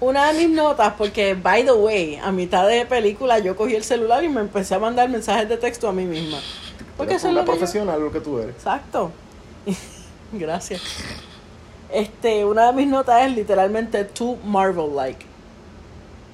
Una 0.00 0.32
de 0.32 0.38
mis 0.46 0.54
notas, 0.56 0.94
porque, 0.96 1.34
by 1.34 1.64
the 1.64 1.72
way, 1.72 2.16
a 2.22 2.30
mitad 2.30 2.68
de 2.68 2.86
película 2.86 3.38
yo 3.40 3.56
cogí 3.56 3.74
el 3.74 3.82
celular 3.82 4.22
y 4.22 4.28
me 4.28 4.40
empecé 4.40 4.74
a 4.76 4.78
mandar 4.78 5.08
mensajes 5.08 5.48
de 5.48 5.56
texto 5.56 5.88
a 5.88 5.92
mí 5.92 6.04
misma. 6.04 6.38
Porque 6.96 7.14
Eres 7.14 7.22
eso 7.22 7.28
es 7.28 7.34
lo 7.34 7.40
que 7.40 7.46
yo- 7.46 7.52
profesional 7.58 8.00
lo 8.00 8.12
que 8.12 8.20
tú 8.20 8.38
eres. 8.38 8.54
Exacto. 8.54 9.10
Gracias. 10.32 10.82
Este, 11.92 12.44
una 12.44 12.66
de 12.66 12.72
mis 12.74 12.86
notas 12.86 13.22
es 13.26 13.34
literalmente 13.34 14.04
too 14.04 14.36
Marvel-like. 14.44 15.24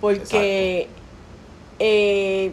Porque 0.01 0.89
eh, 1.79 2.53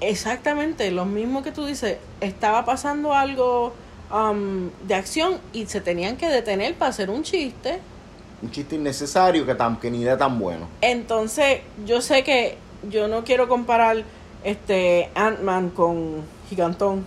exactamente 0.00 0.90
lo 0.90 1.04
mismo 1.04 1.42
que 1.42 1.52
tú 1.52 1.66
dices, 1.66 1.98
estaba 2.20 2.64
pasando 2.64 3.14
algo 3.14 3.72
um, 4.12 4.70
de 4.86 4.94
acción 4.94 5.38
y 5.52 5.66
se 5.66 5.80
tenían 5.80 6.16
que 6.16 6.28
detener 6.28 6.74
para 6.74 6.90
hacer 6.90 7.10
un 7.10 7.22
chiste. 7.22 7.80
Un 8.42 8.50
chiste 8.50 8.76
innecesario 8.76 9.44
que, 9.44 9.54
tan, 9.54 9.78
que 9.78 9.90
ni 9.90 10.00
idea 10.02 10.16
tan 10.16 10.38
bueno. 10.38 10.68
Entonces, 10.80 11.60
yo 11.84 12.00
sé 12.00 12.22
que 12.22 12.56
yo 12.88 13.08
no 13.08 13.24
quiero 13.24 13.48
comparar 13.48 14.04
este 14.44 15.10
Ant-Man 15.14 15.70
con 15.70 16.22
Gigantón. 16.48 17.04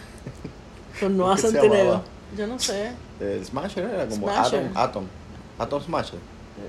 Con 1.00 1.16
Nueva 1.16 1.34
¿Qué 1.34 1.42
se 1.42 1.50
Centinela. 1.50 1.78
llamaba? 1.82 2.02
Yo 2.36 2.46
no 2.46 2.58
sé. 2.58 2.92
El 3.20 3.44
Smasher 3.44 3.84
era 3.84 4.06
como 4.06 4.28
Smasher. 4.28 4.60
Atom, 4.74 4.76
Atom. 4.76 5.04
Atom 5.58 5.82
Smasher. 5.82 6.18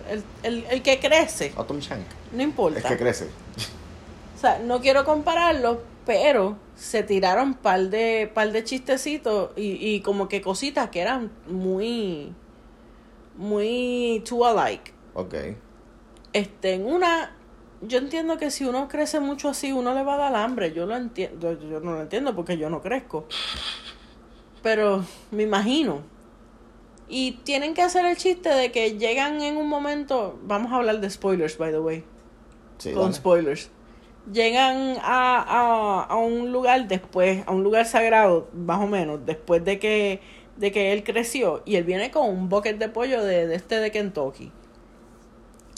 El, 0.09 0.23
el, 0.41 0.65
el 0.69 0.81
que 0.81 0.99
crece, 0.99 1.53
Atom 1.55 1.79
Shank. 1.79 2.05
no 2.31 2.41
importa. 2.41 2.79
Es 2.79 2.85
que 2.85 2.97
crece. 2.97 3.25
O 4.35 4.39
sea, 4.39 4.57
no 4.59 4.81
quiero 4.81 5.05
compararlo, 5.05 5.81
pero 6.05 6.57
se 6.75 7.03
tiraron 7.03 7.55
par 7.55 7.89
de, 7.89 8.29
par 8.33 8.51
de 8.51 8.63
chistecitos 8.63 9.51
y, 9.55 9.95
y 9.95 10.01
como 10.01 10.27
que 10.27 10.41
cositas 10.41 10.89
que 10.89 11.01
eran 11.01 11.31
muy, 11.47 12.33
muy 13.37 14.23
too 14.27 14.45
alike. 14.45 14.93
Ok. 15.13 15.35
Este, 16.33 16.73
en 16.73 16.85
una, 16.85 17.35
yo 17.81 17.97
entiendo 17.97 18.37
que 18.37 18.51
si 18.51 18.65
uno 18.65 18.87
crece 18.87 19.19
mucho 19.19 19.49
así, 19.49 19.71
uno 19.71 19.93
le 19.93 20.03
va 20.03 20.15
a 20.15 20.17
dar 20.17 20.35
hambre. 20.35 20.73
Yo 20.73 20.85
lo 20.85 20.95
entiendo, 20.95 21.53
yo, 21.53 21.69
yo 21.69 21.79
no 21.79 21.93
lo 21.93 22.01
entiendo 22.01 22.35
porque 22.35 22.57
yo 22.57 22.69
no 22.69 22.81
crezco. 22.81 23.25
Pero 24.61 25.05
me 25.31 25.43
imagino. 25.43 26.01
Y 27.07 27.33
tienen 27.43 27.73
que 27.73 27.83
hacer 27.83 28.05
el 28.05 28.17
chiste 28.17 28.49
de 28.49 28.71
que 28.71 28.97
llegan 28.97 29.41
en 29.41 29.57
un 29.57 29.69
momento, 29.69 30.39
vamos 30.43 30.71
a 30.71 30.77
hablar 30.77 30.99
de 30.99 31.09
spoilers, 31.09 31.57
by 31.57 31.71
the 31.71 31.79
way. 31.79 32.03
Sí, 32.79 32.91
con 32.91 33.03
dale. 33.03 33.13
spoilers. 33.13 33.69
Llegan 34.31 34.97
a, 35.01 35.39
a, 35.39 36.03
a 36.03 36.15
un 36.17 36.51
lugar 36.51 36.87
después, 36.87 37.43
a 37.45 37.51
un 37.51 37.63
lugar 37.63 37.85
sagrado, 37.85 38.49
más 38.53 38.81
o 38.81 38.87
menos, 38.87 39.25
después 39.25 39.63
de 39.63 39.77
que, 39.79 40.19
de 40.57 40.71
que 40.71 40.93
él 40.93 41.03
creció. 41.03 41.61
Y 41.65 41.75
él 41.75 41.83
viene 41.83 42.11
con 42.11 42.29
un 42.29 42.49
bucket 42.49 42.77
de 42.77 42.89
pollo 42.89 43.23
de, 43.23 43.47
de 43.47 43.55
este 43.55 43.79
de 43.79 43.91
Kentucky. 43.91 44.51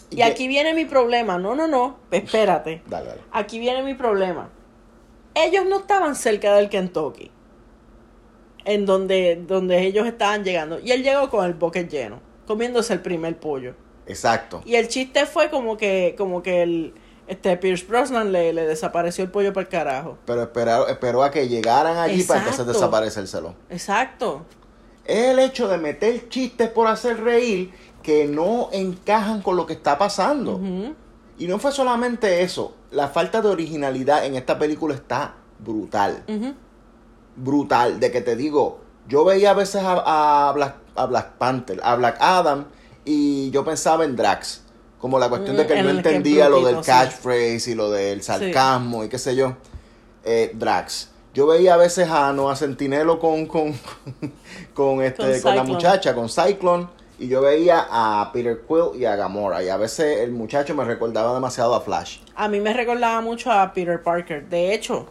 Y, 0.10 0.22
aquí 0.22 0.48
viene 0.48 0.74
mi 0.74 0.86
problema. 0.86 1.38
No, 1.38 1.56
no, 1.56 1.68
no. 1.68 1.98
Espérate. 2.12 2.82
Dale, 2.88 3.08
dale. 3.08 3.22
Aquí 3.32 3.60
viene 3.60 3.84
mi 3.84 3.94
problema. 3.94 4.50
Ellos 5.36 5.66
no 5.68 5.80
estaban 5.80 6.16
cerca 6.16 6.56
del 6.56 6.70
Kentucky. 6.70 7.32
En 8.66 8.86
donde, 8.86 9.44
donde 9.48 9.82
ellos 9.82 10.08
estaban 10.08 10.44
llegando. 10.44 10.80
Y 10.80 10.92
él 10.92 11.04
llegó 11.04 11.30
con 11.30 11.46
el 11.46 11.54
bucket 11.54 11.89
lleno. 11.89 12.22
Comiéndose 12.46 12.94
el 12.94 13.01
primer 13.01 13.38
pollo. 13.38 13.75
Exacto. 14.06 14.62
Y 14.66 14.75
el 14.75 14.88
chiste 14.88 15.25
fue 15.25 15.50
como 15.50 15.75
que, 15.77 16.16
como 16.18 16.42
que 16.42 16.63
el 16.63 16.94
este 17.27 17.55
Pierce 17.57 17.86
Brosnan 17.86 18.31
le, 18.31 18.53
le 18.53 18.65
desapareció 18.65 19.24
el 19.24 19.31
pollo 19.31 19.53
para 19.53 19.63
el 19.63 19.69
carajo. 19.69 20.17
Pero 20.25 20.43
esperó, 20.43 20.88
esperó 20.88 21.24
a 21.24 21.31
que 21.31 21.48
llegaran 21.48 21.98
allí 21.98 22.24
para 22.24 22.39
entonces 22.39 22.62
Exacto. 22.62 22.74
desaparecérselo. 22.74 23.53
Exacto. 23.69 24.46
Es 25.05 25.27
el 25.31 25.39
hecho 25.39 25.67
de 25.67 25.77
meter 25.77 26.29
chistes 26.29 26.69
por 26.69 26.88
hacer 26.88 27.22
reír 27.24 27.72
que 28.03 28.25
no 28.25 28.69
encajan 28.72 29.41
con 29.41 29.55
lo 29.57 29.65
que 29.65 29.74
está 29.74 29.98
pasando. 29.98 30.60
Y 31.38 31.48
no 31.48 31.60
fue 31.60 31.72
solamente 31.72 32.41
eso. 32.41 32.74
La 32.91 33.10
falta 33.10 33.41
de 33.41 33.50
originalidad 33.50 34.25
en 34.25 34.36
esta 34.36 34.57
película 34.57 34.96
está 34.96 35.36
brutal. 35.60 36.24
Brutal. 37.36 38.00
De 38.00 38.12
que 38.12 38.22
te 38.22 38.36
digo, 38.36 38.79
yo 39.07 39.24
veía 39.25 39.51
a 39.51 39.53
veces 39.53 39.84
a, 39.84 40.50
a 40.50 40.51
Black, 40.53 40.75
a 40.96 41.05
Black 41.05 41.31
Panther, 41.38 41.79
a 41.84 41.96
Black 41.96 42.17
Adam, 42.19 42.65
y 43.05 43.50
yo 43.51 43.63
pensaba 43.63 44.03
en 44.05 44.15
Drax. 44.15 44.63
Como 45.00 45.20
la 45.20 45.30
cuestión 45.30 45.58
de 45.58 45.68
que 45.68 45.80
él 45.80 45.86
no 45.86 45.92
entendía 45.92 46.50
lo 46.50 46.66
del 46.66 46.84
sí. 46.84 46.92
catchphrase 46.92 47.72
y 47.72 47.75
lo 47.75 47.92
del 47.92 48.24
sarcasmo 48.24 49.04
y 49.04 49.10
qué 49.10 49.20
sé 49.20 49.36
yo. 49.36 49.56
Eh, 50.25 50.51
Drax. 50.54 51.12
Yo 51.34 51.46
veía 51.46 51.75
a 51.75 51.77
veces 51.77 52.10
a 52.10 52.34
Noah 52.34 52.56
Centinelo 52.56 53.20
con, 53.20 53.46
con, 53.46 53.74
con, 54.74 55.04
este, 55.04 55.34
Con 55.34 55.42
con 55.42 55.56
la 55.56 55.63
muchacha, 55.63 56.16
con 56.16 56.30
Cyclone. 56.30 56.88
Y 57.20 57.27
yo 57.27 57.42
veía 57.42 57.88
a 57.89 58.32
Peter 58.32 58.62
Quill 58.68 59.00
y 59.00 59.06
a 59.06 59.16
Gamora. 59.16 59.63
Y 59.63 59.70
a 59.70 59.77
veces 59.77 60.20
el 60.20 60.32
muchacho 60.32 60.75
me 60.75 60.84
recordaba 60.84 61.34
demasiado 61.34 61.75
a 61.75 61.82
Flash. 61.82 62.20
A 62.36 62.48
mí 62.48 62.60
me 62.60 62.74
recordaba 62.74 63.22
mucho 63.22 63.51
a 63.51 63.72
Peter 63.74 64.01
Parker. 64.01 64.48
De 64.50 64.74
hecho, 64.74 65.08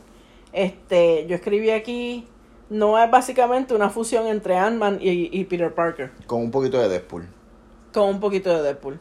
este, 0.53 1.27
yo 1.29 1.37
escribí 1.37 1.71
aquí, 1.71 2.27
no 2.71 2.99
es 2.99 3.11
básicamente 3.11 3.75
una 3.75 3.91
fusión 3.91 4.27
entre 4.27 4.57
Ant-Man 4.57 4.99
y, 5.01 5.39
y 5.39 5.45
Peter 5.45 5.73
Parker. 5.73 6.11
Con 6.27 6.43
un 6.43 6.51
poquito 6.51 6.79
de 6.79 6.89
Deadpool. 6.89 7.29
Con 7.93 8.09
un 8.09 8.21
poquito 8.21 8.55
de 8.55 8.63
Deadpool. 8.63 8.99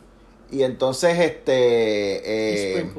Y 0.52 0.64
entonces 0.64 1.18
este... 1.20 2.80
eh, 2.82 2.92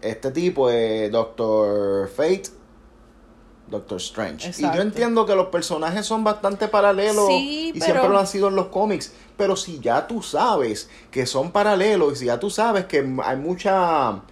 este 0.00 0.30
tipo 0.30 0.70
es 0.70 1.10
Doctor 1.10 2.08
Fate, 2.08 2.44
Doctor 3.68 3.98
Strange. 3.98 4.50
Y 4.56 4.62
yo 4.62 4.80
entiendo 4.80 5.26
que 5.26 5.34
los 5.34 5.48
personajes 5.48 6.06
son 6.06 6.24
bastante 6.24 6.68
paralelos 6.68 7.26
Sí, 7.26 7.68
y 7.68 7.72
pero- 7.72 7.84
siempre 7.84 8.08
lo 8.08 8.18
han 8.18 8.26
sido 8.26 8.48
en 8.48 8.54
los 8.56 8.66
cómics. 8.68 9.12
Pero 9.36 9.56
si 9.56 9.78
ya 9.80 10.06
tú 10.06 10.22
sabes 10.22 10.88
que 11.10 11.26
son 11.26 11.50
paralelos 11.52 12.12
y 12.14 12.16
si 12.16 12.24
ya 12.26 12.40
tú 12.40 12.48
sabes 12.48 12.86
que 12.86 12.98
hay 13.24 13.36
mucha 13.36 14.22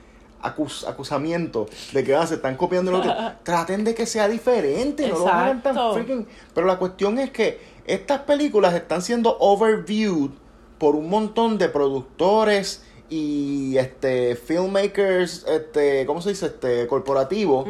acus- 0.43 0.87
acusamiento 0.89 1.67
de 1.93 2.03
que 2.05 2.15
ah, 2.15 2.27
se 2.27 2.37
están 2.37 2.57
copiando 2.57 2.93
el 2.93 2.99
otro, 2.99 3.13
traten 3.43 3.85
de 3.85 3.95
que 3.95 4.07
sea 4.07 4.29
diferente, 4.29 5.07
no 5.09 5.19
lo 5.19 5.29
hagan 5.29 5.63
tan 5.63 5.73
Exacto. 5.77 5.95
freaking. 5.95 6.27
Pero 6.55 6.67
la 6.67 6.79
cuestión 6.79 7.19
es 7.19 7.31
que 7.31 7.61
estas 7.87 8.21
películas 8.21 8.73
están 8.75 9.03
siendo 9.03 9.37
overviewed 9.39 10.31
por 10.79 10.95
un 10.97 11.09
montón 11.09 11.59
de 11.59 11.69
productores 11.69 12.83
y 13.09 13.77
este 13.77 14.37
filmmakers, 14.37 15.45
este, 15.49 16.07
¿cómo 16.07 16.21
se 16.21 16.31
dice? 16.31 16.47
Este 16.47 16.87
corporativos 16.87 17.67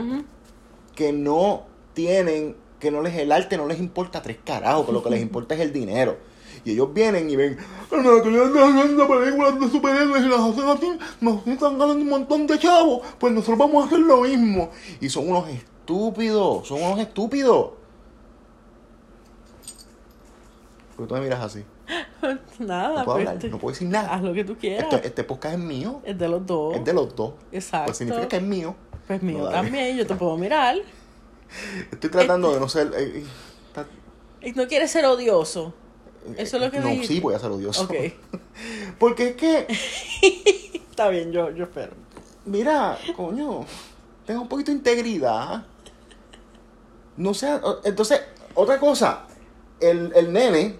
que 0.95 1.13
no 1.13 1.65
tienen, 1.95 2.57
que 2.81 2.91
no 2.91 3.03
les 3.03 3.15
el 3.17 3.33
arte 3.33 3.57
no 3.57 3.67
les 3.67 3.79
importa 3.79 4.23
tres 4.23 4.39
carajos, 4.45 4.87
que 4.87 4.93
lo 4.93 5.03
que 5.03 5.11
les 5.11 5.21
importa 5.29 5.55
es 5.55 5.61
el 5.61 5.73
dinero. 5.73 6.17
Y 6.65 6.73
ellos 6.73 6.93
vienen 6.93 7.31
y 7.31 7.37
ven, 7.37 7.57
"No, 7.93 8.23
películas 8.23 9.61
de 9.61 9.71
superhéroes 9.71 10.25
y 10.25 10.29
las 10.29 10.41
hacen 10.41 10.65
así, 10.69 10.99
nos 11.21 11.47
están 11.47 11.79
ganando 11.79 12.03
un 12.03 12.09
montón 12.09 12.47
de 12.47 12.59
chavos, 12.59 13.07
pues 13.21 13.33
nosotros 13.33 13.59
vamos 13.59 13.85
a 13.85 13.87
hacer 13.87 14.01
lo 14.01 14.23
mismo. 14.23 14.71
Y 15.01 15.09
son 15.09 15.29
unos 15.29 15.49
estúpidos, 15.49 16.67
son 16.67 16.83
unos 16.83 16.99
estúpidos. 16.99 17.71
¿Por 20.97 21.05
qué 21.05 21.09
tú 21.09 21.15
me 21.15 21.21
miras 21.21 21.41
así? 21.45 21.63
Nada, 22.59 22.89
No 23.01 23.05
puedo 23.05 23.17
pues, 23.19 23.29
hablar, 23.29 23.45
no 23.51 23.59
puedo 23.59 23.73
decir 23.73 23.89
nada. 23.89 24.15
haz 24.15 24.23
lo 24.23 24.33
que 24.33 24.45
tú 24.45 24.57
quieras. 24.57 24.93
Este, 24.93 25.09
este 25.09 25.25
podcast 25.25 25.55
es 25.55 25.61
mío, 25.61 26.01
Es 26.05 26.19
de 26.19 26.29
los 26.29 26.47
dos. 26.47 26.75
es 26.77 26.85
de 26.85 26.93
los 26.93 27.15
dos. 27.15 27.35
Exacto. 27.53 27.87
Pues 27.87 27.99
significa 27.99 28.29
que 28.29 28.37
es 28.37 28.43
mío. 28.43 28.75
Pues 29.07 29.23
mío 29.23 29.39
No, 29.39 29.49
también, 29.51 29.97
yo 29.97 30.07
te 30.07 30.15
puedo 30.15 30.37
mirar. 30.37 30.77
Estoy 31.93 32.11
tratando 32.11 32.53
de 32.53 32.61
no 32.61 32.69
ser... 32.69 32.93
eh, 32.97 33.25
eh, 34.43 34.53
no 34.55 34.67
quieres 34.67 34.91
ser 34.91 35.05
odioso. 35.07 35.75
Eso 36.37 36.57
es 36.57 36.63
lo 36.63 36.71
que 36.71 36.81
No, 36.81 36.87
dijiste. 36.89 37.15
sí, 37.15 37.21
voy 37.21 37.35
a 37.35 37.39
ser 37.39 37.51
odioso. 37.53 37.85
Ok. 37.85 37.95
Porque 38.99 39.29
es 39.29 39.37
que, 39.37 39.67
Está 40.91 41.09
bien, 41.09 41.31
yo, 41.31 41.51
yo 41.51 41.65
espero. 41.65 41.93
mira, 42.47 42.99
coño, 43.17 43.65
tengo 44.25 44.43
un 44.43 44.49
poquito 44.49 44.71
de 44.73 44.79
integridad. 44.79 45.65
No 47.17 47.31
o- 47.31 47.81
entonces, 47.85 48.23
otra 48.55 48.79
cosa, 48.81 49.27
el, 49.81 50.13
el 50.17 50.33
nene, 50.33 50.77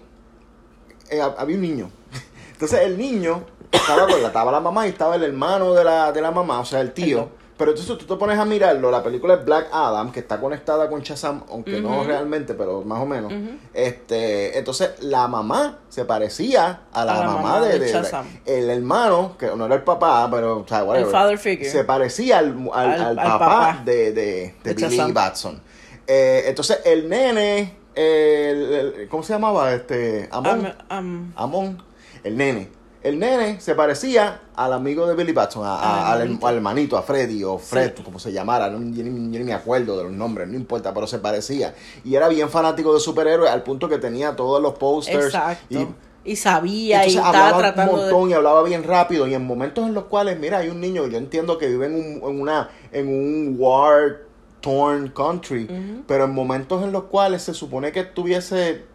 eh, 1.09 1.19
hab- 1.19 1.35
había 1.37 1.55
un 1.55 1.61
niño. 1.61 1.91
Entonces 2.53 2.79
el 2.81 2.97
niño 2.97 3.43
estaba 3.71 4.07
con 4.07 4.21
la, 4.21 4.27
estaba 4.27 4.51
la 4.51 4.59
mamá 4.59 4.87
y 4.87 4.89
estaba 4.89 5.15
el 5.15 5.23
hermano 5.23 5.73
de 5.73 5.83
la, 5.83 6.11
de 6.11 6.21
la 6.21 6.31
mamá, 6.31 6.59
o 6.59 6.65
sea, 6.65 6.81
el 6.81 6.91
tío. 6.93 7.29
Pero 7.57 7.71
entonces 7.71 7.97
tú 7.97 8.05
te 8.05 8.15
pones 8.19 8.37
a 8.37 8.45
mirarlo, 8.45 8.91
la 8.91 9.01
película 9.01 9.33
es 9.33 9.43
Black 9.43 9.69
Adam, 9.71 10.11
que 10.11 10.19
está 10.19 10.39
conectada 10.39 10.87
con 10.91 11.01
Shazam, 11.01 11.41
aunque 11.49 11.81
no 11.81 12.03
realmente, 12.03 12.53
pero 12.53 12.83
más 12.83 13.01
o 13.01 13.05
menos. 13.07 13.33
Este, 13.73 14.57
entonces 14.59 14.91
la 15.01 15.27
mamá 15.27 15.79
se 15.89 16.05
parecía 16.05 16.81
a 16.93 17.03
la, 17.05 17.13
A 17.15 17.19
la 17.19 17.25
mamá, 17.25 17.41
mamá 17.41 17.61
de, 17.61 17.79
de 17.79 18.01
el 18.45 18.69
hermano, 18.69 19.35
que 19.39 19.47
no 19.55 19.65
era 19.65 19.73
el 19.75 19.81
papá, 19.83 20.27
pero 20.31 20.59
o 20.59 20.67
sea, 20.67 20.83
whatever, 20.83 21.07
El 21.07 21.11
father 21.11 21.37
figure. 21.39 21.69
se 21.69 21.83
parecía 21.83 22.37
al, 22.39 22.55
al- 22.73 22.91
Al- 22.91 23.01
al 23.01 23.19
al 23.19 23.25
papá, 23.27 23.39
papá. 23.39 23.81
de, 23.85 24.11
de, 24.11 24.73
Billy. 24.75 25.11
Batson. 25.11 25.59
Eh, 26.05 26.43
entonces 26.47 26.79
el 26.85 27.09
nene, 27.09 27.75
el- 27.97 28.73
el- 28.73 29.07
¿cómo 29.09 29.23
se 29.23 29.33
llamaba? 29.33 29.73
Este, 29.73 30.29
Amon. 30.31 30.65
Am- 30.65 30.73
am- 30.89 31.33
Amon, 31.35 31.83
el 32.23 32.37
nene. 32.37 32.69
el 33.03 33.19
nene 33.19 33.61
se 33.61 33.73
parecía 33.73 34.41
al 34.55 34.73
amigo 34.73 35.07
de 35.07 35.15
Billy 35.15 35.31
Batson, 35.31 35.65
a- 35.65 35.75
a- 35.75 36.07
Al 36.11 36.13
al, 36.13 36.21
hermanito. 36.23 36.47
al 36.47 36.55
hermanito, 36.55 36.97
a 36.97 37.03
Freddy 37.03 37.43
o 37.43 37.57
Fred, 37.57 37.93
Sí. 37.95 38.03
como 38.03 38.19
se 38.19 38.33
llamara, 38.33 38.69
no, 38.69 38.79
yo, 38.79 39.03
ni, 39.03 39.31
yo 39.31 39.39
ni 39.39 39.45
me 39.45 39.53
acuerdo 39.53 39.97
de 39.97 40.03
los 40.03 40.11
nombres, 40.11 40.47
no 40.49 40.55
importa, 40.55 40.93
pero 40.93 41.07
se 41.07 41.19
parecía. 41.19 41.73
Y 42.03 42.15
era 42.15 42.27
bien 42.27 42.49
fanático 42.49 42.93
de 42.93 42.99
superhéroes 42.99 43.49
al 43.49 43.63
punto 43.63 43.87
que 43.87 43.97
tenía 43.97 44.35
todos 44.35 44.61
los 44.61 44.73
posters. 44.73 45.25
Exacto. 45.25 45.65
Y, 45.69 45.87
Y, 46.31 46.35
sabía 46.35 47.05
y 47.07 47.11
entonces 47.11 47.15
estaba 47.15 47.29
hablaba 47.47 47.55
un 47.55 47.61
tratando 47.75 47.91
montón 48.01 48.29
y 48.29 48.33
hablaba 48.33 48.63
bien 48.63 48.83
rápido. 48.83 49.25
Y 49.27 49.33
en 49.33 49.45
momentos 49.47 49.87
en 49.87 49.93
los 49.93 50.05
cuales, 50.05 50.37
mira, 50.37 50.57
hay 50.57 50.67
un 50.67 50.81
niño, 50.81 51.07
yo 51.07 51.17
entiendo 51.17 51.57
que 51.57 51.67
vive 51.67 51.85
en 51.85 51.95
un, 51.95 52.29
en 52.29 52.41
una, 52.41 52.69
en 52.91 53.07
un 53.07 53.55
war 53.57 54.26
torn 54.61 55.09
country, 55.09 56.03
pero 56.07 56.25
en 56.25 56.33
momentos 56.33 56.83
en 56.83 56.91
los 56.91 57.03
cuales 57.05 57.43
se 57.43 57.53
supone 57.53 57.91
que 57.91 58.01
estuviese 58.01 58.85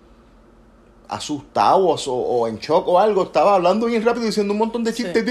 asustado 1.08 1.86
o, 1.88 1.96
o 2.12 2.48
en 2.48 2.58
shock 2.58 2.88
o 2.88 2.98
algo, 2.98 3.24
estaba 3.24 3.54
hablando 3.54 3.86
bien 3.86 4.04
rápido 4.04 4.26
diciendo 4.26 4.52
un 4.52 4.58
montón 4.58 4.82
de 4.84 4.92
Sí. 4.92 5.02
chistes. 5.04 5.24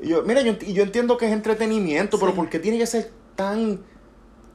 Y 0.00 0.08
yo, 0.08 0.22
mira, 0.22 0.42
yo, 0.42 0.56
yo 0.58 0.82
entiendo 0.82 1.16
que 1.16 1.26
es 1.26 1.32
entretenimiento, 1.32 2.18
pero. 2.18 2.34
¿por 2.34 2.48
qué 2.48 2.58
tiene 2.60 2.78
que 2.78 2.86
ser 2.86 3.10
tan 3.34 3.80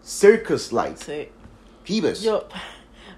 circus-like? 0.04 0.98
Sí. 0.98 1.30
Yo, 2.22 2.46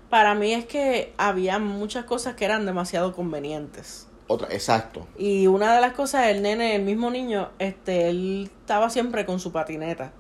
para 0.09 0.33
mí 0.33 0.53
es 0.53 0.65
que 0.65 1.13
había 1.17 1.59
muchas 1.59 2.05
cosas 2.05 2.35
que 2.35 2.45
eran 2.45 2.65
demasiado 2.65 3.13
convenientes. 3.13 4.07
Otra, 4.27 4.47
exacto. 4.51 5.05
Y 5.19 5.45
una 5.45 5.75
de 5.75 5.81
las 5.81 5.93
cosas, 5.93 6.27
el 6.29 6.41
nene, 6.41 6.75
el 6.75 6.81
mismo 6.81 7.11
niño, 7.11 7.49
este, 7.59 8.09
él 8.09 8.49
estaba 8.61 8.89
siempre 8.89 9.25
con 9.27 9.39
su 9.39 9.51
patineta. 9.51 10.13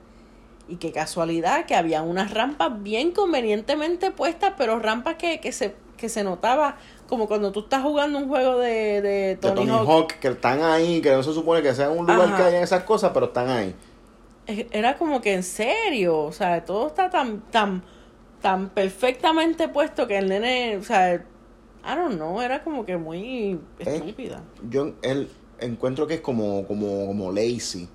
Y 0.67 0.77
qué 0.77 0.91
casualidad 0.91 1.65
que 1.65 1.75
había 1.75 2.01
unas 2.01 2.33
rampas 2.33 2.81
bien 2.81 3.11
convenientemente 3.11 4.11
puestas, 4.11 4.53
pero 4.57 4.79
rampas 4.79 5.15
que, 5.15 5.39
que 5.39 5.51
se, 5.51 5.75
que 5.97 6.09
se 6.09 6.23
notaba 6.23 6.77
como 7.07 7.27
cuando 7.27 7.51
tú 7.51 7.61
estás 7.61 7.83
jugando 7.83 8.17
un 8.19 8.27
juego 8.27 8.57
de, 8.57 9.01
de 9.01 9.37
De 9.37 9.37
Tony, 9.37 9.67
Tony 9.67 9.69
Hawk. 9.69 9.87
Hawk, 9.87 10.13
que 10.19 10.29
están 10.29 10.61
ahí, 10.63 11.01
que 11.01 11.11
no 11.11 11.21
se 11.23 11.33
supone 11.33 11.61
que 11.61 11.73
sea 11.75 11.89
un 11.91 12.07
lugar 12.07 12.31
Ajá. 12.31 12.37
que 12.37 12.43
hayan 12.43 12.63
esas 12.63 12.83
cosas, 12.83 13.11
pero 13.13 13.27
están 13.27 13.49
ahí. 13.49 13.75
Era 14.47 14.97
como 14.97 15.21
que 15.21 15.33
en 15.33 15.43
serio, 15.43 16.19
o 16.19 16.31
sea, 16.31 16.65
todo 16.65 16.87
está 16.87 17.09
tan, 17.09 17.41
tan, 17.51 17.83
tan 18.41 18.69
perfectamente 18.69 19.67
puesto 19.69 20.07
que 20.07 20.17
el 20.19 20.29
nene, 20.29 20.77
o 20.77 20.83
sea, 20.83 21.15
I 21.15 21.95
don't 21.95 22.15
know, 22.15 22.41
era 22.41 22.63
como 22.63 22.85
que 22.85 22.97
muy 22.97 23.59
Eh, 23.79 23.85
estúpida. 23.85 24.43
Yo 24.69 24.93
él, 25.01 25.29
encuentro 25.59 26.05
que 26.07 26.15
es 26.15 26.21
como, 26.21 26.65
como, 26.67 27.07
como 27.07 27.31
lazy. 27.31 27.89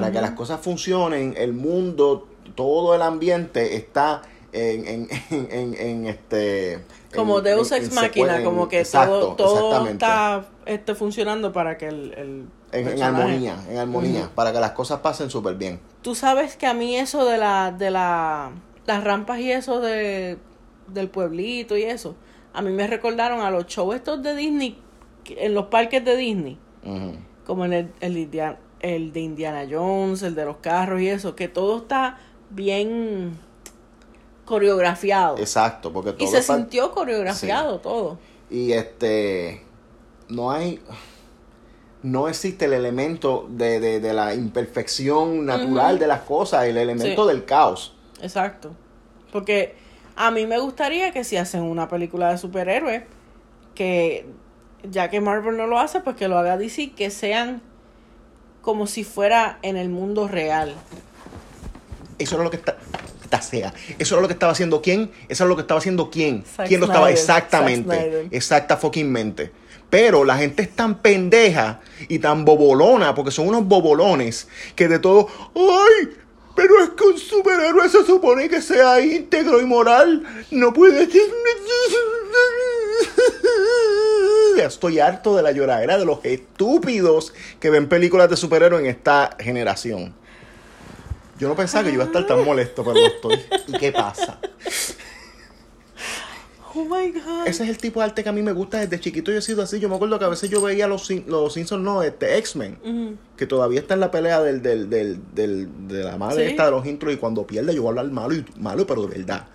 Para 0.00 0.12
que 0.12 0.20
las 0.20 0.32
cosas 0.32 0.60
funcionen, 0.60 1.34
el 1.36 1.52
mundo, 1.52 2.28
todo 2.54 2.94
el 2.94 3.02
ambiente 3.02 3.76
está 3.76 4.22
en, 4.52 5.08
en, 5.30 5.76
en, 5.78 6.06
este... 6.06 6.84
Como 7.14 7.40
Deus 7.40 7.72
Ex 7.72 7.92
Máquina, 7.92 8.42
como 8.42 8.68
que 8.68 8.80
exacto, 8.80 9.34
todo, 9.36 9.70
todo 9.70 9.86
está 9.86 10.46
este, 10.66 10.94
funcionando 10.94 11.52
para 11.52 11.78
que 11.78 11.88
el, 11.88 12.12
el 12.14 12.48
En, 12.72 13.02
armonía, 13.02 13.56
en 13.70 13.78
armonía, 13.78 14.30
para 14.34 14.52
que 14.52 14.60
las 14.60 14.72
cosas 14.72 15.00
pasen 15.00 15.30
súper 15.30 15.54
bien. 15.54 15.80
Tú 16.02 16.14
sabes 16.14 16.56
que 16.56 16.66
a 16.66 16.74
mí 16.74 16.96
eso 16.96 17.24
de 17.24 17.38
la, 17.38 17.72
de 17.72 17.90
la, 17.90 18.50
las 18.86 19.04
rampas 19.04 19.40
y 19.40 19.50
eso 19.50 19.80
de, 19.80 20.36
del 20.88 21.08
pueblito 21.08 21.76
y 21.76 21.84
eso, 21.84 22.16
a 22.52 22.62
mí 22.62 22.70
me 22.72 22.86
recordaron 22.86 23.40
a 23.40 23.50
los 23.50 23.66
shows 23.66 23.94
estos 23.94 24.22
de 24.22 24.34
Disney, 24.34 24.78
en 25.28 25.54
los 25.54 25.66
parques 25.66 26.04
de 26.04 26.16
Disney, 26.16 26.58
como 27.46 27.64
en 27.64 27.72
el, 27.72 27.92
el, 28.00 28.16
el 28.80 29.12
de 29.12 29.20
Indiana 29.20 29.66
Jones, 29.70 30.22
el 30.22 30.34
de 30.34 30.44
los 30.44 30.56
carros 30.58 31.00
y 31.00 31.08
eso, 31.08 31.34
que 31.34 31.48
todo 31.48 31.78
está 31.78 32.18
bien 32.50 33.38
coreografiado. 34.44 35.38
Exacto, 35.38 35.92
porque 35.92 36.12
todo 36.12 36.24
y 36.24 36.30
se 36.30 36.42
sintió 36.42 36.92
coreografiado 36.92 37.80
todo. 37.80 38.18
y 38.50 38.72
este 38.72 39.62
no 40.28 40.50
hay 40.50 40.80
no 42.02 42.28
existe 42.28 42.66
el 42.66 42.72
elemento 42.74 43.46
de, 43.50 43.80
de, 43.80 43.98
de 44.00 44.12
la 44.14 44.34
imperfección 44.34 45.44
natural 45.44 45.98
de 45.98 46.06
las 46.06 46.20
cosas, 46.20 46.66
el 46.66 46.76
elemento 46.76 47.22
Sí. 47.24 47.28
del 47.28 47.44
caos. 47.44 47.94
Exacto. 48.22 48.70
Porque 49.32 49.74
a 50.14 50.30
mí 50.30 50.46
me 50.46 50.58
gustaría 50.58 51.10
que 51.10 51.24
si 51.24 51.36
hacen 51.36 51.62
una 51.62 51.88
película 51.88 52.30
de 52.30 52.38
superhéroes, 52.38 53.02
que 53.74 54.26
ya 54.88 55.10
que 55.10 55.20
Marvel 55.20 55.56
no 55.56 55.66
lo 55.66 55.80
hace, 55.80 55.98
pues 56.00 56.14
que 56.14 56.28
lo 56.28 56.38
haga 56.38 56.56
DC, 56.56 56.92
que 56.92 57.10
sean 57.10 57.60
como 58.66 58.88
si 58.88 59.04
fuera 59.04 59.60
en 59.62 59.76
el 59.76 59.88
mundo 59.90 60.26
real. 60.26 60.74
Eso 62.18 62.34
era 62.34 62.42
lo 62.42 62.50
que 62.50 62.56
está 62.56 62.76
sea. 63.40 63.72
Eso 63.96 64.16
era 64.16 64.22
lo 64.22 64.26
que 64.26 64.34
estaba 64.34 64.50
haciendo 64.50 64.82
quién, 64.82 65.12
eso 65.28 65.44
era 65.44 65.48
lo 65.48 65.54
que 65.54 65.62
estaba 65.62 65.78
haciendo 65.78 66.10
quién. 66.10 66.44
Zack 66.44 66.66
¿Quién 66.66 66.80
lo 66.80 66.86
estaba 66.86 67.06
Snyder. 67.06 67.16
Exactamente? 67.16 68.28
Exacta 68.32 68.76
fucking 68.76 69.12
mente. 69.12 69.52
Pero 69.88 70.24
la 70.24 70.36
gente 70.36 70.64
es 70.64 70.74
tan 70.74 71.00
pendeja 71.00 71.80
y 72.08 72.18
tan 72.18 72.44
bobolona, 72.44 73.14
porque 73.14 73.30
son 73.30 73.46
unos 73.46 73.68
bobolones, 73.68 74.48
que 74.74 74.88
de 74.88 74.98
todo, 74.98 75.28
¡ay! 75.54 76.08
Pero 76.56 76.82
es 76.82 76.90
que 76.90 77.04
un 77.04 77.18
superhéroe 77.18 77.88
se 77.88 78.04
supone 78.04 78.48
que 78.48 78.60
sea 78.60 78.98
íntegro 79.00 79.60
y 79.60 79.64
moral. 79.64 80.24
No 80.50 80.72
puede 80.72 81.08
ser. 81.08 81.22
Ya 84.56 84.64
estoy 84.66 84.98
harto 85.00 85.36
de 85.36 85.42
la 85.42 85.52
lloradera 85.52 85.98
de 85.98 86.04
los 86.04 86.24
estúpidos 86.24 87.32
que 87.60 87.70
ven 87.70 87.88
películas 87.88 88.28
de 88.30 88.36
superhéroes 88.36 88.82
en 88.82 88.90
esta 88.90 89.36
generación. 89.38 90.14
Yo 91.38 91.48
no 91.48 91.54
pensaba 91.54 91.84
que 91.84 91.90
yo 91.90 91.94
iba 91.96 92.04
a 92.04 92.06
estar 92.06 92.26
tan 92.26 92.42
molesto, 92.44 92.82
pero 92.82 92.98
lo 92.98 93.06
estoy. 93.06 93.38
¿Y 93.68 93.72
qué 93.78 93.92
pasa? 93.92 94.38
Oh 96.74 96.84
my 96.84 97.10
god. 97.10 97.46
Ese 97.46 97.64
es 97.64 97.70
el 97.70 97.78
tipo 97.78 98.00
de 98.00 98.06
arte 98.06 98.22
que 98.22 98.28
a 98.28 98.32
mí 98.32 98.42
me 98.42 98.52
gusta 98.52 98.78
desde 98.80 99.00
chiquito. 99.00 99.30
Yo 99.32 99.38
he 99.38 99.42
sido 99.42 99.62
así. 99.62 99.80
Yo 99.80 99.88
me 99.88 99.96
acuerdo 99.96 100.18
que 100.18 100.26
a 100.26 100.28
veces 100.28 100.50
yo 100.50 100.60
veía 100.60 100.86
los, 100.86 101.10
los 101.26 101.52
Simpsons, 101.54 101.82
no, 101.82 102.02
este 102.02 102.36
X-Men, 102.38 103.18
que 103.36 103.46
todavía 103.46 103.80
está 103.80 103.94
en 103.94 104.00
la 104.00 104.10
pelea 104.10 104.42
del, 104.42 104.60
del, 104.62 104.90
del, 104.90 105.20
del- 105.34 105.88
de 105.88 106.04
la 106.04 106.16
madre 106.18 106.44
Sí. 106.44 106.50
esta 106.50 106.66
de 106.66 106.70
los 106.72 106.84
intros. 106.86 107.14
Y 107.14 107.16
cuando 107.16 107.46
pierde, 107.46 107.74
yo 107.74 107.82
voy 107.82 107.88
a 107.88 108.00
hablar 108.00 108.12
malo, 108.12 108.34
y, 108.34 108.44
malo 108.58 108.86
pero 108.86 109.06
de 109.06 109.18
verdad. 109.18 109.46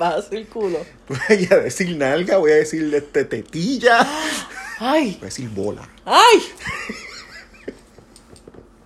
Va 0.00 0.08
a 0.16 0.22
ser 0.22 0.46
culo. 0.46 0.78
Voy 1.08 1.48
a 1.50 1.56
decir 1.56 1.96
nalga, 1.96 2.36
voy 2.38 2.52
a 2.52 2.56
decir 2.56 2.92
este, 2.94 3.24
tetilla, 3.24 4.06
¡Ay! 4.78 5.12
voy 5.12 5.22
a 5.22 5.24
decir 5.26 5.48
bola. 5.50 5.88
¡Ay! 6.04 6.42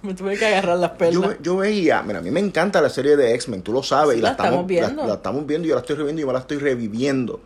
Me 0.03 0.15
tuve 0.15 0.37
que 0.37 0.45
agarrar 0.47 0.79
las 0.79 0.93
Yo, 0.93 0.99
perlas. 0.99 1.29
ve- 1.31 1.37
yo 1.43 1.57
veía, 1.59 2.03
mira, 2.03 2.19
a 2.19 2.23
mí 2.23 2.31
me 2.33 2.41
encanta 2.41 2.81
la 2.81 2.89
serie 2.91 3.17
de 3.17 3.35
X-Men, 3.35 3.63
tú 3.63 3.73
lo 3.73 3.85
sabes, 3.85 4.15
Sí, 4.15 4.19
y 4.19 4.23
la, 4.23 4.31
la 4.31 4.33
estamos 4.33 4.67
viendo. 4.67 5.03
La, 5.03 5.09
la 5.09 5.15
estamos 5.15 5.47
viendo, 5.47 5.69
yo 5.69 5.75
la 5.77 5.81
estoy 5.81 5.95
reviendo 5.97 6.23
y 6.23 6.25
yo 6.25 6.33
la 6.33 6.39
estoy 6.41 6.59
reviviendo. 6.59 7.41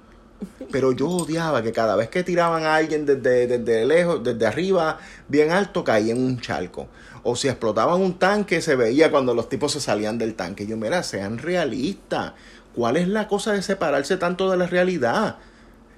Pero 0.73 0.93
yo 0.93 1.09
odiaba 1.09 1.63
que 1.63 1.73
cada 1.73 1.97
vez 1.97 2.09
que 2.09 2.23
tiraban 2.23 2.65
a 2.65 2.77
alguien 2.77 3.05
desde, 3.05 3.47
desde 3.47 3.85
lejos, 3.85 4.25
desde 4.25 4.47
arriba, 4.47 4.99
bien 5.29 5.53
alto, 5.53 5.85
caía 5.85 6.13
en 6.13 6.23
un 6.23 6.41
charco. 6.41 6.89
O 7.25 7.37
si 7.37 7.49
explotaban 7.49 8.01
un 8.01 8.19
tanque, 8.19 8.63
se 8.63 8.75
veía 8.75 9.11
cuando 9.11 9.35
los 9.35 9.51
tipos 9.51 9.73
se 9.73 9.81
salían 9.81 10.17
del 10.17 10.35
tanque. 10.35 10.67
Yo, 10.67 10.77
mira, 10.79 11.03
sean 11.03 11.37
realistas. 11.39 12.33
¿Cuál 12.77 12.99
es 12.99 13.09
la 13.09 13.27
cosa 13.27 13.55
de 13.55 13.63
separarse 13.63 14.19
tanto 14.19 14.51
de 14.51 14.59
la 14.59 14.67
realidad? 14.67 15.39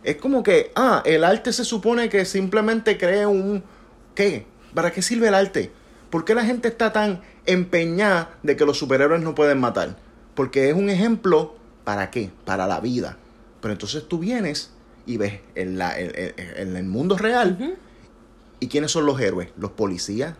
Es 0.04 0.16
como 0.16 0.44
que, 0.44 0.70
ah, 0.76 1.02
el 1.04 1.24
arte 1.24 1.52
se 1.52 1.64
supone 1.64 2.08
que 2.08 2.24
simplemente 2.24 2.96
crea 2.96 3.26
un... 3.26 3.64
¿Qué? 4.14 4.46
¿Para 4.72 4.92
qué 4.92 5.02
sirve 5.02 5.26
el 5.26 5.34
arte? 5.34 5.72
¿Por 6.08 6.24
qué 6.24 6.36
la 6.36 6.44
gente 6.44 6.68
está 6.68 6.92
tan 6.92 7.20
empeñada 7.46 8.30
de 8.44 8.56
que 8.56 8.64
los 8.64 8.78
superhéroes 8.78 9.20
no 9.20 9.34
pueden 9.34 9.58
matar? 9.58 9.96
Porque 10.36 10.70
es 10.70 10.76
un 10.76 10.88
ejemplo, 10.88 11.56
¿para 11.82 12.10
qué? 12.12 12.30
Para 12.44 12.68
la 12.68 12.78
vida. 12.78 13.16
Pero 13.60 13.72
entonces 13.72 14.06
tú 14.06 14.20
vienes 14.20 14.70
y 15.04 15.16
ves 15.16 15.40
en, 15.56 15.78
la, 15.78 15.98
en, 15.98 16.76
el 16.76 16.84
mundo 16.84 17.18
real. 17.18 17.76
¿y 18.60 18.68
quiénes 18.68 18.92
son 18.92 19.04
los 19.04 19.20
héroes? 19.20 19.48
Los 19.58 19.72
policías, 19.72 20.34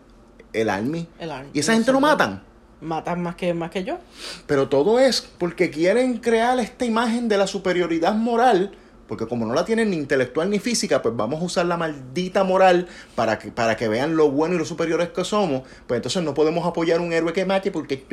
el 0.52 0.70
army. 0.70 1.08
El 1.18 1.32
army, 1.32 1.50
Y 1.52 1.58
esa 1.58 1.72
gente 1.74 1.90
lo 1.90 1.98
matan. 1.98 2.44
Matan 2.80 3.22
más 3.22 3.34
que, 3.36 3.54
más 3.54 3.70
que 3.70 3.84
yo. 3.84 3.98
Pero 4.46 4.68
todo 4.68 5.00
es 5.00 5.20
porque 5.20 5.70
quieren 5.70 6.18
crear 6.18 6.58
esta 6.60 6.84
imagen 6.84 7.28
de 7.28 7.36
la 7.36 7.46
superioridad 7.46 8.14
moral, 8.14 8.72
porque 9.08 9.26
como 9.26 9.46
no 9.46 9.54
la 9.54 9.64
tienen 9.64 9.90
ni 9.90 9.96
intelectual 9.96 10.50
ni 10.50 10.58
física, 10.58 11.00
pues 11.02 11.16
vamos 11.16 11.40
a 11.40 11.44
usar 11.44 11.66
la 11.66 11.76
maldita 11.76 12.44
moral 12.44 12.86
para 13.14 13.38
que, 13.38 13.50
para 13.50 13.76
que 13.76 13.88
vean 13.88 14.16
lo 14.16 14.30
bueno 14.30 14.54
y 14.54 14.58
lo 14.58 14.64
superiores 14.64 15.08
que 15.08 15.24
somos, 15.24 15.62
pues 15.86 15.98
entonces 15.98 16.22
no 16.22 16.34
podemos 16.34 16.66
apoyar 16.66 17.00
un 17.00 17.12
héroe 17.12 17.32
que 17.32 17.44
mate 17.46 17.70
porque 17.72 18.04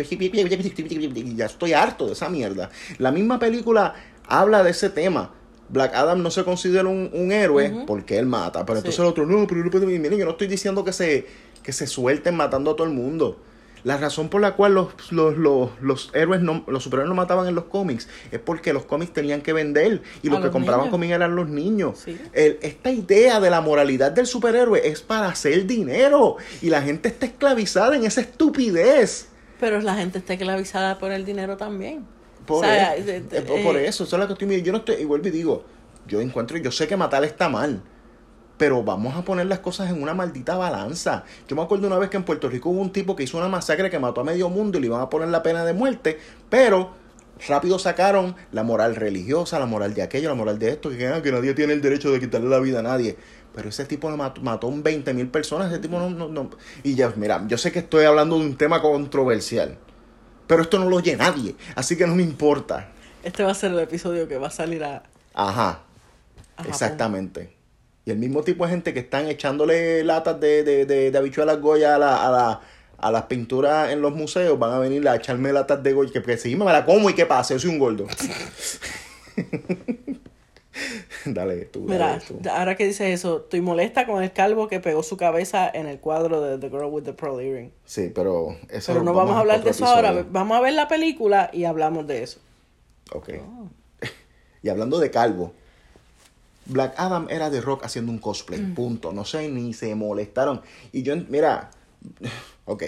ya 1.36 1.46
estoy 1.46 1.74
harto 1.74 2.08
de 2.08 2.14
esa 2.14 2.30
mierda. 2.30 2.70
La 2.98 3.12
misma 3.12 3.40
película 3.40 3.94
habla 4.28 4.64
de 4.64 4.72
ese 4.72 4.90
tema. 4.90 5.32
Black 5.68 5.96
Adam 5.96 6.22
no 6.22 6.30
se 6.30 6.44
considera 6.44 6.88
un, 6.88 7.10
un 7.12 7.32
héroe 7.32 7.84
porque 7.88 8.18
él 8.18 8.28
mata, 8.28 8.66
pero 8.66 8.78
Sí. 8.78 8.82
entonces 8.82 9.00
el 9.00 9.06
otro 9.06 9.26
no, 9.26 9.48
pero 9.48 9.64
yo 9.64 10.26
no 10.26 10.32
estoy 10.32 10.48
diciendo 10.48 10.84
que 10.84 10.94
se, 10.94 11.28
que 11.64 11.74
se 11.74 11.88
suelten 11.88 12.36
matando 12.36 12.72
a 12.72 12.76
todo 12.76 12.88
el 12.88 12.94
mundo. 12.94 13.40
La 13.86 13.98
razón 13.98 14.30
por 14.30 14.42
la 14.42 14.56
cual 14.56 14.74
los, 14.74 15.12
los, 15.12 15.38
los, 15.38 15.70
los 15.80 16.10
héroes, 16.14 16.42
no, 16.42 16.64
los 16.68 16.84
superhéroes 16.84 17.08
no 17.08 17.16
mataban 17.16 17.48
en 17.48 17.54
los 17.56 17.66
cómics 17.66 18.10
es 18.32 18.40
porque 18.40 18.74
los 18.74 18.84
cómics 18.86 19.14
tenían 19.14 19.42
que 19.42 19.54
vender 19.54 20.02
y 20.24 20.30
los 20.30 20.42
que 20.42 20.50
compraban 20.50 20.90
cómics 20.90 21.14
eran 21.14 21.36
los 21.36 21.48
niños. 21.48 22.00
Sí. 22.04 22.18
El- 22.34 22.58
esta 22.64 22.90
idea 22.92 23.40
de 23.40 23.50
la 23.52 23.62
moralidad 23.62 24.12
del 24.12 24.26
superhéroe 24.26 24.82
es 24.88 25.02
para 25.02 25.28
hacer 25.30 25.68
dinero 25.68 26.38
y 26.64 26.70
la 26.72 26.82
gente 26.82 27.10
está 27.10 27.28
esclavizada 27.28 27.96
en 27.96 28.06
esa 28.06 28.22
estupidez. 28.22 29.28
Pero 29.60 29.80
la 29.82 29.94
gente 29.96 30.18
está 30.18 30.34
esclavizada 30.34 30.98
por 30.98 31.12
el 31.12 31.24
dinero 31.24 31.56
también. 31.56 32.06
Por, 32.48 32.58
O 32.66 32.68
sea, 32.68 32.96
e- 32.98 33.04
de- 33.04 33.22
de- 33.22 33.42
por- 33.44 33.62
por 33.62 33.78
eh, 33.78 33.88
eso, 33.88 34.04
eso 34.04 34.16
es 34.16 34.20
lo 34.20 34.28
que 34.28 34.34
estoy 34.34 34.62
Yo 34.64 34.72
no 34.72 34.80
estoy, 34.80 34.96
y 34.96 35.06
vuelvo 35.06 35.28
y 35.28 35.32
digo, 35.32 35.64
yo 36.08 36.22
encuentro, 36.22 36.58
yo 36.58 36.72
sé 36.72 36.88
que 36.88 36.98
matar 36.98 37.24
está 37.24 37.50
mal, 37.50 37.82
pero 38.58 38.84
vamos 38.84 39.16
a 39.16 39.24
poner 39.24 39.48
las 39.48 39.60
cosas 39.60 39.90
en 39.90 40.02
una 40.02 40.14
maldita 40.14 40.56
balanza. 40.56 41.24
Yo 41.48 41.56
me 41.56 41.62
acuerdo 41.62 41.88
una 41.88 41.98
vez 41.98 42.10
que 42.10 42.18
en 42.18 42.24
Puerto 42.24 42.50
Rico 42.50 42.70
hubo 42.70 42.82
un 42.82 42.92
tipo 42.92 43.16
que 43.16 43.24
hizo 43.24 43.38
una 43.38 43.48
masacre 43.48 43.90
que 43.90 44.00
mató 44.00 44.22
a 44.22 44.24
medio 44.24 44.50
mundo 44.50 44.78
y 44.78 44.82
le 44.82 44.88
iban 44.88 45.02
a 45.02 45.10
poner 45.10 45.30
la 45.30 45.44
pena 45.44 45.66
de 45.66 45.74
muerte, 45.74 46.20
pero 46.50 46.92
rápido 47.48 47.80
sacaron 47.80 48.36
la 48.52 48.64
moral 48.64 48.96
religiosa, 48.96 49.60
la 49.60 49.66
moral 49.66 49.94
de 49.94 50.04
aquello, 50.04 50.30
la 50.30 50.36
moral 50.36 50.60
de 50.60 50.70
esto, 50.70 50.90
que, 50.90 51.08
ah, 51.08 51.22
que 51.22 51.32
nadie 51.32 51.54
tiene 51.54 51.74
el 51.74 51.82
derecho 51.82 52.12
de 52.12 52.20
quitarle 52.20 52.50
la 52.50 52.60
vida 52.60 52.80
a 52.80 52.84
nadie. 52.84 53.18
Pero 53.54 53.70
ese 53.70 53.86
tipo 53.86 54.10
mató, 54.16 54.42
mató 54.42 54.68
un 54.68 54.84
20 54.84 55.14
mil 55.14 55.28
personas, 55.28 55.72
ese 55.72 55.80
tipo 55.80 55.98
no, 55.98 56.10
no, 56.10 56.28
no. 56.28 56.50
Y 56.84 56.96
ya, 56.96 57.14
mira, 57.16 57.44
yo 57.48 57.58
sé 57.58 57.72
que 57.72 57.80
estoy 57.80 58.06
hablando 58.06 58.38
de 58.38 58.46
un 58.46 58.58
tema 58.58 58.82
controversial, 58.82 59.78
pero 60.48 60.62
esto 60.62 60.78
no 60.80 60.90
lo 60.90 60.98
oye 60.98 61.16
nadie, 61.16 61.56
así 61.76 61.98
que 61.98 62.06
no 62.06 62.16
me 62.16 62.24
importa. 62.24 62.90
Este 63.24 63.44
va 63.44 63.52
a 63.52 63.56
ser 63.56 63.72
el 63.72 63.80
episodio 63.80 64.28
que 64.28 64.38
va 64.38 64.48
a 64.48 64.52
salir 64.52 64.84
a... 64.84 65.04
Ajá, 65.34 65.70
a 65.70 66.58
Japón. 66.58 66.66
exactamente. 66.68 67.55
Y 68.06 68.12
el 68.12 68.18
mismo 68.18 68.44
tipo 68.44 68.66
de 68.66 68.72
gente 68.72 68.94
que 68.94 69.00
están 69.00 69.28
echándole 69.28 70.04
latas 70.04 70.40
de, 70.40 70.64
de, 70.64 70.86
de, 70.86 71.10
de 71.12 71.18
habichuelas 71.18 71.60
Goya 71.60 71.96
a, 71.96 71.98
la, 71.98 72.28
a, 72.28 72.32
la, 72.32 72.62
a 73.00 73.12
las 73.12 73.24
pinturas 73.24 73.92
en 73.92 74.02
los 74.02 74.14
museos 74.14 74.60
van 74.60 74.74
a 74.74 74.80
venir 74.80 75.08
a 75.10 75.16
echarme 75.16 75.52
latas 75.52 75.82
de 75.82 75.94
Goya. 75.94 76.12
Que, 76.14 76.22
que 76.22 76.38
sí, 76.38 76.56
me 76.56 76.66
la 76.66 76.86
como 76.86 77.10
y 77.10 77.14
qué 77.16 77.26
pasa, 77.26 77.56
yo 77.56 77.60
soy 77.60 77.72
un 77.72 77.80
gordo. 77.80 78.06
dale 81.26 81.66
tú, 81.66 81.82
Mira, 81.82 82.08
dale 82.10 82.22
tú. 82.28 82.40
ahora 82.50 82.76
que 82.76 82.86
dices 82.86 83.08
eso, 83.08 83.38
estoy 83.44 83.62
molesta 83.62 84.06
con 84.06 84.22
el 84.22 84.32
calvo 84.34 84.68
que 84.68 84.80
pegó 84.80 85.02
su 85.04 85.18
cabeza 85.18 85.70
en 85.74 85.88
el 85.88 86.00
cuadro 86.00 86.42
de 86.42 86.58
The 86.58 86.70
Girl 86.70 86.86
with 86.92 87.04
the 87.04 87.14
Pearl 87.14 87.40
Earring. 87.40 87.72
Sí, 87.86 88.12
pero 88.14 88.56
eso 88.70 88.92
Pero 88.92 89.04
no 89.04 89.14
vamos 89.14 89.36
a 89.36 89.40
hablar 89.40 89.64
de 89.64 89.72
eso 89.72 89.86
ahora. 89.86 90.26
Vamos 90.30 90.58
a 90.58 90.62
ver 90.62 90.74
la 90.74 90.88
película 90.88 91.50
y 91.54 91.64
hablamos 91.64 92.06
de 92.08 92.24
eso. 92.24 92.40
Ok. 93.12 93.30
Y 94.62 94.70
hablando 94.70 94.98
de 95.00 95.12
calvo, 95.12 95.54
Black 96.66 96.94
Adam 96.98 97.28
era 97.30 97.50
de 97.50 97.62
Rock 97.62 97.86
haciendo 97.86 98.12
un 98.12 98.18
cosplay, 98.20 98.60
Mm. 98.62 98.74
punto. 98.76 99.14
No 99.14 99.26
sé, 99.26 99.50
ni 99.50 99.74
se 99.74 99.94
molestaron. 99.96 100.62
Y 100.92 101.04
yo, 101.04 101.16
mira, 101.30 101.70
ok. 102.66 102.84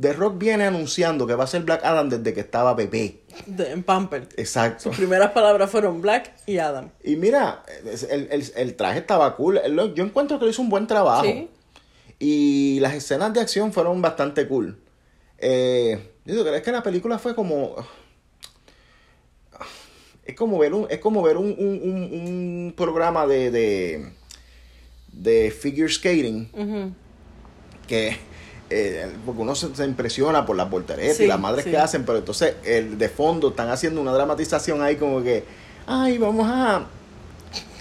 The 0.00 0.12
Rock 0.12 0.38
viene 0.38 0.64
anunciando 0.64 1.26
que 1.26 1.34
va 1.34 1.42
a 1.42 1.46
ser 1.48 1.62
Black 1.64 1.84
Adam 1.84 2.08
desde 2.08 2.32
que 2.32 2.38
estaba 2.40 2.72
bebé. 2.74 3.22
De- 3.46 3.72
en 3.72 3.82
Pamper. 3.82 4.28
Exacto. 4.36 4.84
Sus 4.84 4.96
primeras 4.96 5.32
palabras 5.32 5.68
fueron 5.70 6.00
Black 6.00 6.34
y 6.46 6.58
Adam. 6.58 6.90
Y 7.02 7.16
mira, 7.16 7.64
el, 8.08 8.28
el- 8.30 8.52
el 8.54 8.76
traje 8.76 9.00
estaba 9.00 9.34
cool. 9.34 9.60
Yo 9.96 10.04
encuentro 10.04 10.38
que 10.38 10.44
lo 10.44 10.50
hizo 10.52 10.62
un 10.62 10.68
buen 10.68 10.86
trabajo. 10.86 11.24
Sí. 11.24 11.48
Y 12.20 12.78
las 12.80 12.94
escenas 12.94 13.32
de 13.32 13.40
acción 13.40 13.72
fueron 13.72 14.00
bastante 14.00 14.46
cool. 14.46 14.78
Eh, 15.38 16.12
yo 16.24 16.44
que 16.62 16.72
la 16.72 16.82
película 16.82 17.18
fue 17.18 17.34
como. 17.34 17.74
Es 20.28 20.34
como 20.36 20.58
ver 20.58 20.74
un, 20.74 20.86
es 20.90 20.98
como 20.98 21.22
ver 21.22 21.38
un, 21.38 21.46
un, 21.58 21.80
un- 21.82 22.02
un 22.12 22.74
programa 22.76 23.26
de, 23.26 23.50
de, 23.50 24.10
de 25.10 25.50
figure 25.50 25.88
skating 25.90 26.50
que 27.86 28.14
eh, 28.68 29.10
porque 29.24 29.40
uno 29.40 29.54
se, 29.54 29.74
se 29.74 29.86
impresiona 29.86 30.44
por 30.44 30.54
las 30.54 30.68
volteretas 30.68 31.16
Sí, 31.16 31.24
y 31.24 31.26
las 31.26 31.40
madres 31.40 31.64
sí. 31.64 31.70
que 31.70 31.78
hacen, 31.78 32.04
pero 32.04 32.18
entonces 32.18 32.56
el 32.64 32.98
de 32.98 33.08
fondo 33.08 33.48
están 33.48 33.70
haciendo 33.70 34.02
una 34.02 34.12
dramatización 34.12 34.82
ahí 34.82 34.96
como 34.96 35.22
que, 35.22 35.44
ay, 35.86 36.18
vamos 36.18 36.46
a 36.46 36.84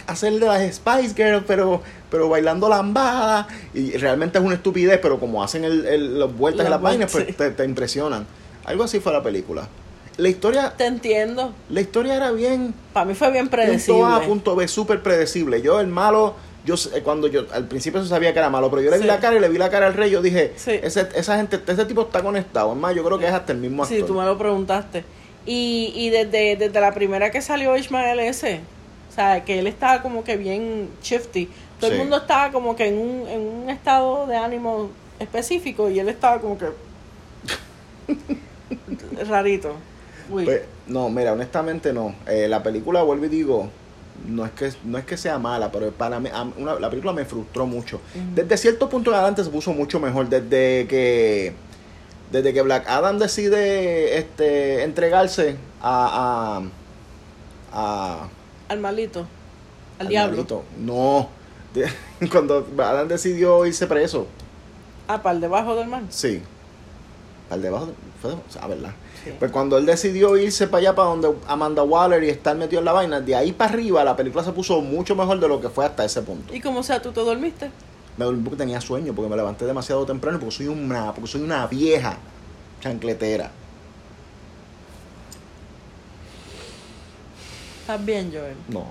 hacer 0.08 0.32
de 0.40 0.46
las 0.46 0.74
Spice 0.74 1.14
Girls, 1.16 1.44
pero, 1.46 1.82
pero 2.10 2.30
bailando 2.30 2.70
lambada, 2.70 3.46
y 3.74 3.92
realmente 3.98 4.38
es 4.40 4.46
una 4.46 4.56
estupidez, 4.56 5.00
pero 5.02 5.20
como 5.20 5.44
hacen 5.44 5.66
el, 5.66 5.86
el- 5.86 6.18
las 6.18 6.34
vueltas 6.34 6.66
y 6.66 6.70
las 6.70 6.82
vainas, 6.82 7.12
pues 7.12 7.36
te, 7.36 7.52
te 7.52 7.66
impresionan. 7.66 8.26
Algo 8.64 8.86
así 8.86 9.02
fue 9.02 9.12
la 9.12 9.22
película. 9.22 9.68
La 10.18 10.30
historia, 10.30 10.74
Te 10.76 10.86
entiendo. 10.88 11.54
la 11.70 11.82
historia 11.82 12.16
era 12.16 12.32
bien 12.32 12.74
Para 12.94 13.06
mí 13.06 13.14
fue 13.14 13.32
bien 13.32 13.48
punto 13.50 13.62
A, 13.62 13.66
predecible. 13.66 14.26
punto 14.28 14.56
B, 14.56 14.68
súper 14.68 15.04
predecible. 15.04 15.62
Yo, 15.62 15.80
el 15.80 15.86
malo, 15.88 16.34
yo 16.66 16.76
sé- 16.76 17.04
cuando 17.04 17.28
yo 17.28 17.46
al 17.54 17.66
principio 17.68 18.02
se 18.02 18.10
sabía 18.10 18.34
que 18.34 18.40
era 18.40 18.50
malo, 18.50 18.70
pero 18.72 18.82
yo 18.82 18.90
le 18.90 18.98
vi 18.98 19.06
la 19.06 19.20
cara 19.20 19.36
y 19.36 19.40
le 19.40 19.48
vi 19.50 19.60
la 19.60 19.70
cara 19.70 19.86
al 19.88 19.94
rey, 19.94 20.10
yo 20.10 20.22
dije, 20.24 20.54
Sí. 20.56 20.72
ese, 20.82 21.08
esa 21.16 21.38
gente, 21.38 21.62
ese 21.68 21.86
tipo 21.86 22.02
está 22.02 22.24
conectado. 22.24 22.72
Es 22.72 22.78
más, 22.80 22.96
yo 22.96 23.04
creo 23.04 23.20
que 23.20 23.28
es 23.28 23.32
hasta 23.32 23.52
el 23.52 23.60
mismo 23.60 23.84
actor. 23.84 23.96
Sí, 23.98 24.04
tú 24.04 24.16
me 24.16 24.26
lo 24.26 24.38
preguntaste. 24.40 25.04
Y, 25.46 25.94
y 25.96 26.10
desde, 26.10 26.56
desde 26.56 26.82
la 26.82 26.94
primera 26.94 27.30
que 27.30 27.40
salió 27.42 27.78
Ishmael 27.78 28.20
S., 28.20 28.60
o 29.10 29.14
sea, 29.14 29.46
que 29.46 29.60
él 29.60 29.68
estaba 29.68 30.02
como 30.02 30.24
que 30.24 30.36
bien 30.36 30.90
shifty. 31.04 31.48
Todo 31.80 31.90
Sí. 31.92 31.96
el 31.96 32.02
mundo 32.02 32.18
estaba 32.18 32.52
como 32.52 32.76
que 32.76 32.88
en 32.88 32.98
un, 32.98 33.28
en 33.28 33.40
un 33.42 33.70
estado 33.70 34.26
de 34.26 34.36
ánimo 34.36 34.90
específico 35.20 35.90
y 35.92 36.00
él 36.00 36.10
estaba 36.10 36.40
como 36.42 36.58
que 36.58 36.66
rarito. 39.30 39.74
Pues, 40.30 40.62
no, 40.88 41.10
mira, 41.10 41.34
honestamente 41.34 41.94
no. 41.94 42.16
Eh, 42.28 42.48
la 42.48 42.62
película, 42.64 43.02
vuelvo 43.04 43.26
y 43.26 43.30
digo, 43.30 43.70
no 44.28 44.46
es 44.46 44.52
que 44.52 44.72
no 44.84 44.98
es 44.98 45.06
que 45.06 45.16
sea 45.18 45.38
mala, 45.40 45.72
pero 45.72 45.92
para 45.92 46.20
mí, 46.20 46.30
a- 46.34 46.48
una- 46.58 46.80
la 46.80 46.90
película 46.90 47.14
me 47.14 47.26
frustró 47.26 47.66
mucho. 47.66 48.02
Desde 48.36 48.58
cierto 48.58 48.90
punto 48.90 49.12
en 49.12 49.16
adelante 49.18 49.44
se 49.44 49.50
puso 49.50 49.74
mucho 49.74 50.00
mejor. 50.00 50.28
Desde 50.30 50.88
que 50.88 51.54
desde 52.32 52.54
que 52.54 52.62
Black 52.62 52.90
Adam 52.90 53.20
decide 53.20 54.18
este 54.18 54.84
entregarse 54.84 55.56
a, 55.82 56.62
a, 57.72 58.22
a 58.22 58.28
al 58.70 58.80
malito. 58.80 59.22
Al, 60.00 60.08
Al 60.08 60.08
diablo. 60.10 60.64
No. 60.78 61.30
De- 61.74 61.88
Cuando 62.32 62.68
Adam 62.80 63.08
decidió 63.08 63.66
irse 63.66 63.88
preso. 63.88 64.28
Ah, 65.08 65.22
para 65.22 65.36
el 65.36 65.42
debajo 65.42 65.76
del 65.76 65.88
mar. 65.88 66.02
Sí. 66.10 66.42
Al 67.50 67.62
debajo. 67.62 67.86
de- 67.88 67.94
Fue 68.22 68.32
de- 68.32 68.38
ah, 68.60 68.68
verdad. 68.68 68.92
Sí. 69.28 69.36
Pues 69.40 69.52
cuando 69.52 69.78
él 69.78 69.86
decidió 69.86 70.38
irse 70.38 70.68
para 70.68 70.80
allá, 70.80 70.96
para 70.96 71.10
donde 71.10 71.34
Amanda 71.48 71.84
Waller 71.84 72.24
y 72.24 72.30
estar 72.30 72.56
metido 72.56 72.80
en 72.80 72.86
la 72.86 72.94
vaina, 72.94 73.22
de 73.22 73.36
ahí 73.36 73.52
para 73.52 73.72
arriba 73.72 74.04
la 74.04 74.16
película 74.16 74.44
se 74.44 74.52
puso 74.52 74.82
mucho 74.82 75.16
mejor 75.16 75.40
de 75.40 75.48
lo 75.48 75.62
que 75.62 75.70
fue 75.70 75.86
hasta 75.86 76.06
ese 76.06 76.22
punto. 76.22 76.54
Y 76.54 76.62
como 76.62 76.84
sea, 76.84 77.02
tú 77.02 77.12
te 77.12 77.22
dormiste. 77.22 77.72
Me 78.18 78.26
dormí 78.26 78.42
porque 78.44 78.58
tenía 78.58 78.82
sueño, 78.82 79.14
porque 79.14 79.30
me 79.30 79.36
levanté 79.36 79.66
demasiado 79.66 80.06
temprano, 80.06 80.40
porque 80.40 80.56
soy 80.56 80.68
una, 80.68 81.14
porque 81.14 81.30
soy 81.30 81.42
una 81.42 81.68
vieja 81.68 82.18
chancletera. 82.82 83.52
Estás 87.82 88.06
bien, 88.06 88.32
Joel. 88.34 88.58
No. 88.68 88.86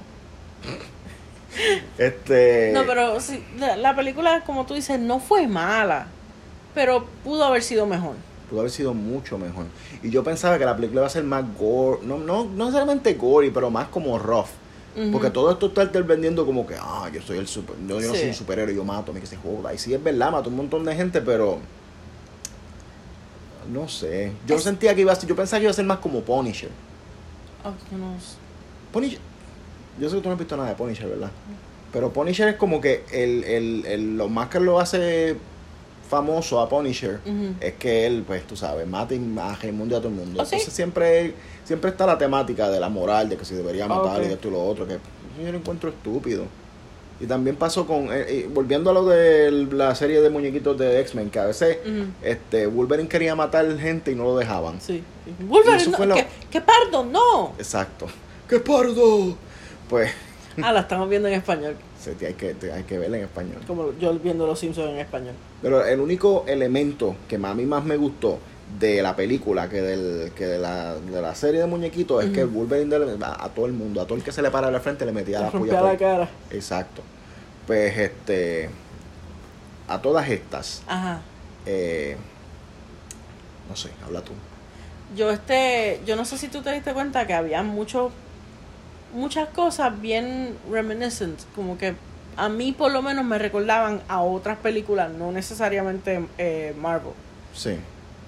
este. 1.98 2.70
No, 2.72 2.84
pero 2.86 3.18
la, 3.58 3.76
la 3.76 3.96
película, 3.96 4.42
como 4.44 4.64
tú 4.64 4.74
dices, 4.74 4.98
no 4.98 5.18
fue 5.18 5.46
mala. 5.46 6.06
Pero 6.74 7.06
pudo 7.24 7.44
haber 7.44 7.62
sido 7.62 7.86
mejor. 7.86 8.14
Pudo 8.48 8.60
haber 8.60 8.70
sido 8.72 8.94
mucho 8.94 9.38
mejor. 9.38 9.66
Y 10.02 10.10
yo 10.10 10.22
pensaba 10.24 10.58
que 10.58 10.64
la 10.64 10.74
película 10.76 11.00
iba 11.00 11.06
a 11.06 11.10
ser 11.10 11.24
más 11.24 11.44
gore, 11.58 12.00
no, 12.04 12.18
no, 12.18 12.44
no 12.44 12.64
necesariamente 12.66 13.14
gory, 13.14 13.50
pero 13.50 13.70
más 13.70 13.88
como 13.88 14.18
rough. 14.18 14.48
Porque 15.12 15.28
todo 15.30 15.50
esto 15.50 15.66
está 15.66 15.84
vendiendo 16.00 16.46
como 16.46 16.66
que, 16.66 16.74
ah, 16.80 17.10
yo 17.12 17.20
soy 17.20 17.36
el 17.36 17.46
super, 17.46 17.76
no, 17.78 18.00
yo 18.00 18.08
no 18.08 18.14
soy 18.14 18.28
un 18.28 18.34
superhéroe, 18.34 18.74
yo 18.74 18.82
mato, 18.82 19.10
a 19.10 19.14
mí 19.14 19.20
que 19.20 19.26
se 19.26 19.36
joda. 19.36 19.74
Y 19.74 19.78
sí 19.78 19.92
es 19.92 20.02
verdad, 20.02 20.30
mato 20.32 20.48
un 20.48 20.56
montón 20.56 20.84
de 20.86 20.94
gente, 20.96 21.20
pero 21.20 21.58
no 23.72 23.88
sé. 23.88 24.32
Yo 24.46 24.56
Es- 24.56 24.62
sentía 24.62 24.94
que 24.94 25.00
iba 25.02 25.12
a 25.12 25.16
ser, 25.16 25.28
yo 25.28 25.36
pensaba 25.36 25.58
que 25.58 25.64
iba 25.64 25.70
a 25.70 25.74
ser 25.74 25.84
más 25.84 25.98
como 25.98 26.20
Punisher. 26.20 26.70
Yo 27.90 27.98
no 27.98 28.18
sé. 28.20 28.36
Punisher, 28.92 29.18
yo 30.00 30.08
sé 30.08 30.16
que 30.16 30.22
tú 30.22 30.28
no 30.28 30.32
has 30.34 30.38
visto 30.38 30.56
nada 30.56 30.68
de 30.70 30.74
Punisher, 30.76 31.08
¿verdad? 31.08 31.30
Pero 31.92 32.12
Punisher 32.12 32.48
es 32.48 32.56
como 32.56 32.80
que 32.80 33.04
el, 33.12 33.44
el, 33.44 33.86
el- 33.86 34.16
lo 34.16 34.28
más 34.28 34.48
que 34.48 34.60
lo 34.60 34.78
hace 34.80 35.36
famoso 36.06 36.60
a 36.60 36.68
Punisher 36.68 37.20
es 37.60 37.74
que 37.74 38.06
él, 38.06 38.24
pues 38.26 38.46
tú 38.46 38.56
sabes, 38.56 38.86
mata 38.86 39.14
y 39.14 39.18
a 39.18 39.20
y 39.20 39.94
a 39.94 39.98
todo 39.98 40.08
el 40.08 40.14
mundo. 40.14 40.40
¿Ah, 40.40 40.44
sí? 40.44 40.54
Entonces 40.56 40.72
siempre, 40.72 41.34
siempre 41.64 41.90
está 41.90 42.06
la 42.06 42.16
temática 42.18 42.70
de 42.70 42.78
la 42.80 42.88
moral, 42.88 43.28
de 43.28 43.36
que 43.36 43.44
si 43.44 43.54
debería 43.54 43.84
Ah, 43.84 43.88
matar 43.88 44.22
y 44.22 44.26
esto 44.26 44.48
y 44.48 44.50
lo 44.52 44.64
otro, 44.64 44.86
que 44.86 44.98
yo 45.44 45.52
lo 45.52 45.58
encuentro 45.58 45.90
estúpido. 45.90 46.44
Y 47.18 47.24
también 47.26 47.56
pasó 47.56 47.86
con, 47.86 48.12
eh, 48.12 48.26
eh, 48.28 48.50
volviendo 48.52 48.90
a 48.90 48.92
lo 48.92 49.06
de 49.06 49.50
la 49.72 49.94
serie 49.94 50.20
de 50.20 50.28
muñequitos 50.28 50.76
de 50.78 51.00
X-Men, 51.00 51.30
que 51.30 51.38
a 51.38 51.46
veces 51.46 51.78
este 52.22 52.66
Wolverine 52.66 53.08
quería 53.08 53.34
matar 53.34 53.78
gente 53.78 54.12
y 54.12 54.14
no 54.14 54.24
lo 54.24 54.36
dejaban. 54.36 54.80
Sí. 54.82 55.02
Wolverine, 55.48 55.96
no, 55.98 56.04
lo- 56.06 56.14
¿qué, 56.14 56.26
qué 56.50 56.60
pardo? 56.60 57.04
No. 57.04 57.52
Exacto. 57.58 58.06
¡Qué 58.48 58.60
pardo! 58.60 59.34
Pues 59.88 60.10
Ah, 60.62 60.72
la 60.72 60.80
estamos 60.80 61.08
viendo 61.08 61.28
en 61.28 61.34
español. 61.34 61.76
Hay, 62.10 62.34
que, 62.34 62.54
te- 62.54 62.72
hay 62.72 62.82
que 62.84 62.98
verla 62.98 63.16
en 63.18 63.24
español. 63.24 63.58
Como 63.66 63.92
yo 63.98 64.12
viendo 64.18 64.46
Los 64.46 64.58
Simpsons 64.58 64.90
en 64.90 64.98
español. 64.98 65.34
Pero 65.62 65.84
el 65.84 66.00
único 66.00 66.44
elemento 66.46 67.16
que 67.28 67.36
a 67.36 67.54
mí 67.54 67.64
más 67.64 67.84
me 67.84 67.96
gustó 67.96 68.38
de 68.80 69.00
la 69.02 69.14
película 69.14 69.68
que, 69.68 69.80
del, 69.80 70.32
que 70.32 70.46
de, 70.46 70.58
la, 70.58 70.96
de 70.96 71.22
la 71.22 71.34
serie 71.34 71.60
de 71.60 71.66
muñequitos 71.66 72.24
es 72.24 72.30
que. 72.30 72.44
Wolverine 72.44 72.96
a, 73.22 73.44
a 73.44 73.48
todo 73.50 73.66
el 73.66 73.72
mundo, 73.72 74.00
a 74.00 74.04
todo 74.06 74.16
el 74.18 74.24
que 74.24 74.32
se 74.32 74.42
le 74.42 74.50
para 74.50 74.66
de 74.66 74.72
la 74.72 74.80
frente 74.80 75.06
le 75.06 75.12
metía 75.12 75.40
la 75.40 75.50
puya. 75.50 75.80
la 75.80 75.96
cara. 75.96 76.28
Exacto. 76.50 77.02
Pues 77.66 77.96
este. 77.96 78.68
A 79.88 80.00
todas 80.02 80.28
estas. 80.28 80.82
Ajá. 80.86 81.20
eh, 81.64 82.16
no 83.68 83.76
sé, 83.76 83.90
habla 84.04 84.20
tú. 84.22 84.32
Yo 85.16 85.30
este, 85.30 86.00
yo 86.04 86.16
no 86.16 86.24
sé 86.24 86.36
si 86.38 86.48
tú 86.48 86.62
te 86.62 86.72
diste 86.72 86.92
cuenta 86.92 87.26
que 87.26 87.34
había 87.34 87.62
mucho, 87.62 88.10
muchas 89.16 89.48
cosas 89.48 90.00
bien 90.00 90.56
reminiscent, 90.70 91.40
como 91.54 91.76
que 91.78 91.94
a 92.36 92.48
mí 92.48 92.72
por 92.72 92.92
lo 92.92 93.00
menos 93.02 93.24
me 93.24 93.38
recordaban 93.38 94.02
a 94.08 94.20
otras 94.22 94.58
películas, 94.58 95.10
no 95.10 95.32
necesariamente 95.32 96.26
eh, 96.38 96.74
Marvel. 96.78 97.12
Sí. 97.54 97.76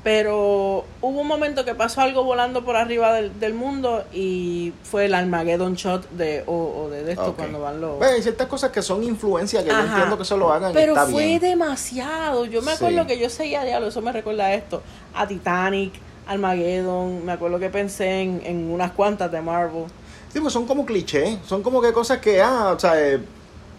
Pero 0.05 0.85
hubo 1.03 1.21
un 1.21 1.27
momento 1.27 1.65
que 1.65 1.75
pasó 1.75 2.01
algo 2.01 2.23
volando 2.23 2.65
por 2.65 2.77
arriba 2.77 3.13
del, 3.13 3.39
del 3.41 3.53
mundo 3.53 4.05
y 4.13 4.73
fue 4.85 5.07
el 5.07 5.15
Armageddon 5.15 5.75
Shot 5.75 6.09
de, 6.11 6.45
o, 6.47 6.53
o 6.55 6.89
de, 6.89 7.03
de 7.05 7.13
esto 7.13 7.35
cuando 7.37 7.61
van 7.61 7.81
los... 7.81 8.01
Hay 8.01 8.23
ciertas 8.23 8.47
cosas 8.47 8.71
que 8.71 8.81
son 8.81 9.03
influencia 9.03 9.63
que 9.63 9.69
yo 9.71 9.79
entiendo 9.79 10.17
que 10.17 10.25
se 10.25 10.37
lo 10.37 10.53
hagan 10.53 10.73
Pero 10.73 10.93
está 10.95 11.07
fue 11.07 11.27
bien. 11.27 11.41
demasiado. 11.41 12.45
Yo 12.47 12.63
me 12.63 12.73
acuerdo 12.73 13.03
Sí. 13.03 13.07
que 13.09 13.19
yo 13.19 13.29
seguía 13.29 13.65
diablo, 13.65 13.89
eso 13.89 14.01
me 14.01 14.13
recuerda 14.13 14.47
a 14.47 14.55
esto. 14.55 14.83
A 15.15 15.27
Titanic, 15.27 15.93
Armageddon, 16.27 17.25
me 17.27 17.33
acuerdo 17.33 17.59
que 17.59 17.69
pensé 17.69 18.23
en, 18.23 18.41
en 18.45 18.71
unas 18.71 18.93
cuantas 18.93 19.31
de 19.33 19.41
Marvel. 19.43 19.85
Sí, 20.39 20.43
pues 20.43 20.53
son 20.53 20.67
como 20.67 20.87
clichés, 20.87 21.37
son 21.49 21.65
como 21.65 21.83
que 21.83 21.93
cosas 21.93 22.19
que, 22.19 22.41
ah, 22.41 22.73
o 22.77 22.79
sea, 22.79 22.95
eh, 23.01 23.19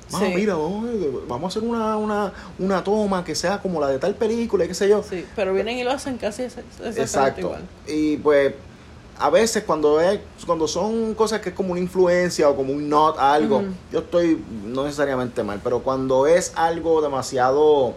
Sí. 0.09 0.25
mira, 0.35 0.55
vamos, 0.55 0.83
vamos 1.27 1.43
a 1.45 1.47
hacer 1.59 1.69
una, 1.69 1.95
una, 1.95 2.33
una 2.57 2.83
toma 2.83 3.23
que 3.23 3.33
sea 3.33 3.61
como 3.61 3.79
la 3.79 3.87
de 3.87 3.97
tal 3.97 4.13
película 4.15 4.65
y 4.65 4.67
qué 4.67 4.73
sé 4.73 4.89
yo. 4.89 5.01
Sí, 5.09 5.23
pero 5.37 5.53
vienen 5.53 5.77
y 5.77 5.83
lo 5.85 5.91
hacen 5.91 6.17
casi 6.17 6.41
ex- 6.43 6.57
exactamente 6.57 7.01
Exacto. 7.01 7.39
igual. 7.41 7.61
Y 7.87 8.17
pues 8.17 8.55
a 9.19 9.29
veces 9.29 9.63
cuando 9.63 10.01
es, 10.01 10.19
cuando 10.45 10.67
son 10.67 11.13
cosas 11.13 11.39
que 11.39 11.49
es 11.49 11.55
como 11.55 11.71
una 11.71 11.79
influencia 11.79 12.49
o 12.49 12.55
como 12.57 12.73
un 12.73 12.89
not 12.89 13.17
a 13.19 13.33
algo, 13.35 13.63
yo 13.91 13.99
estoy 13.99 14.43
no 14.65 14.83
necesariamente 14.83 15.43
mal, 15.43 15.61
pero 15.63 15.79
cuando 15.81 16.27
es 16.27 16.51
algo 16.55 17.01
demasiado 17.01 17.93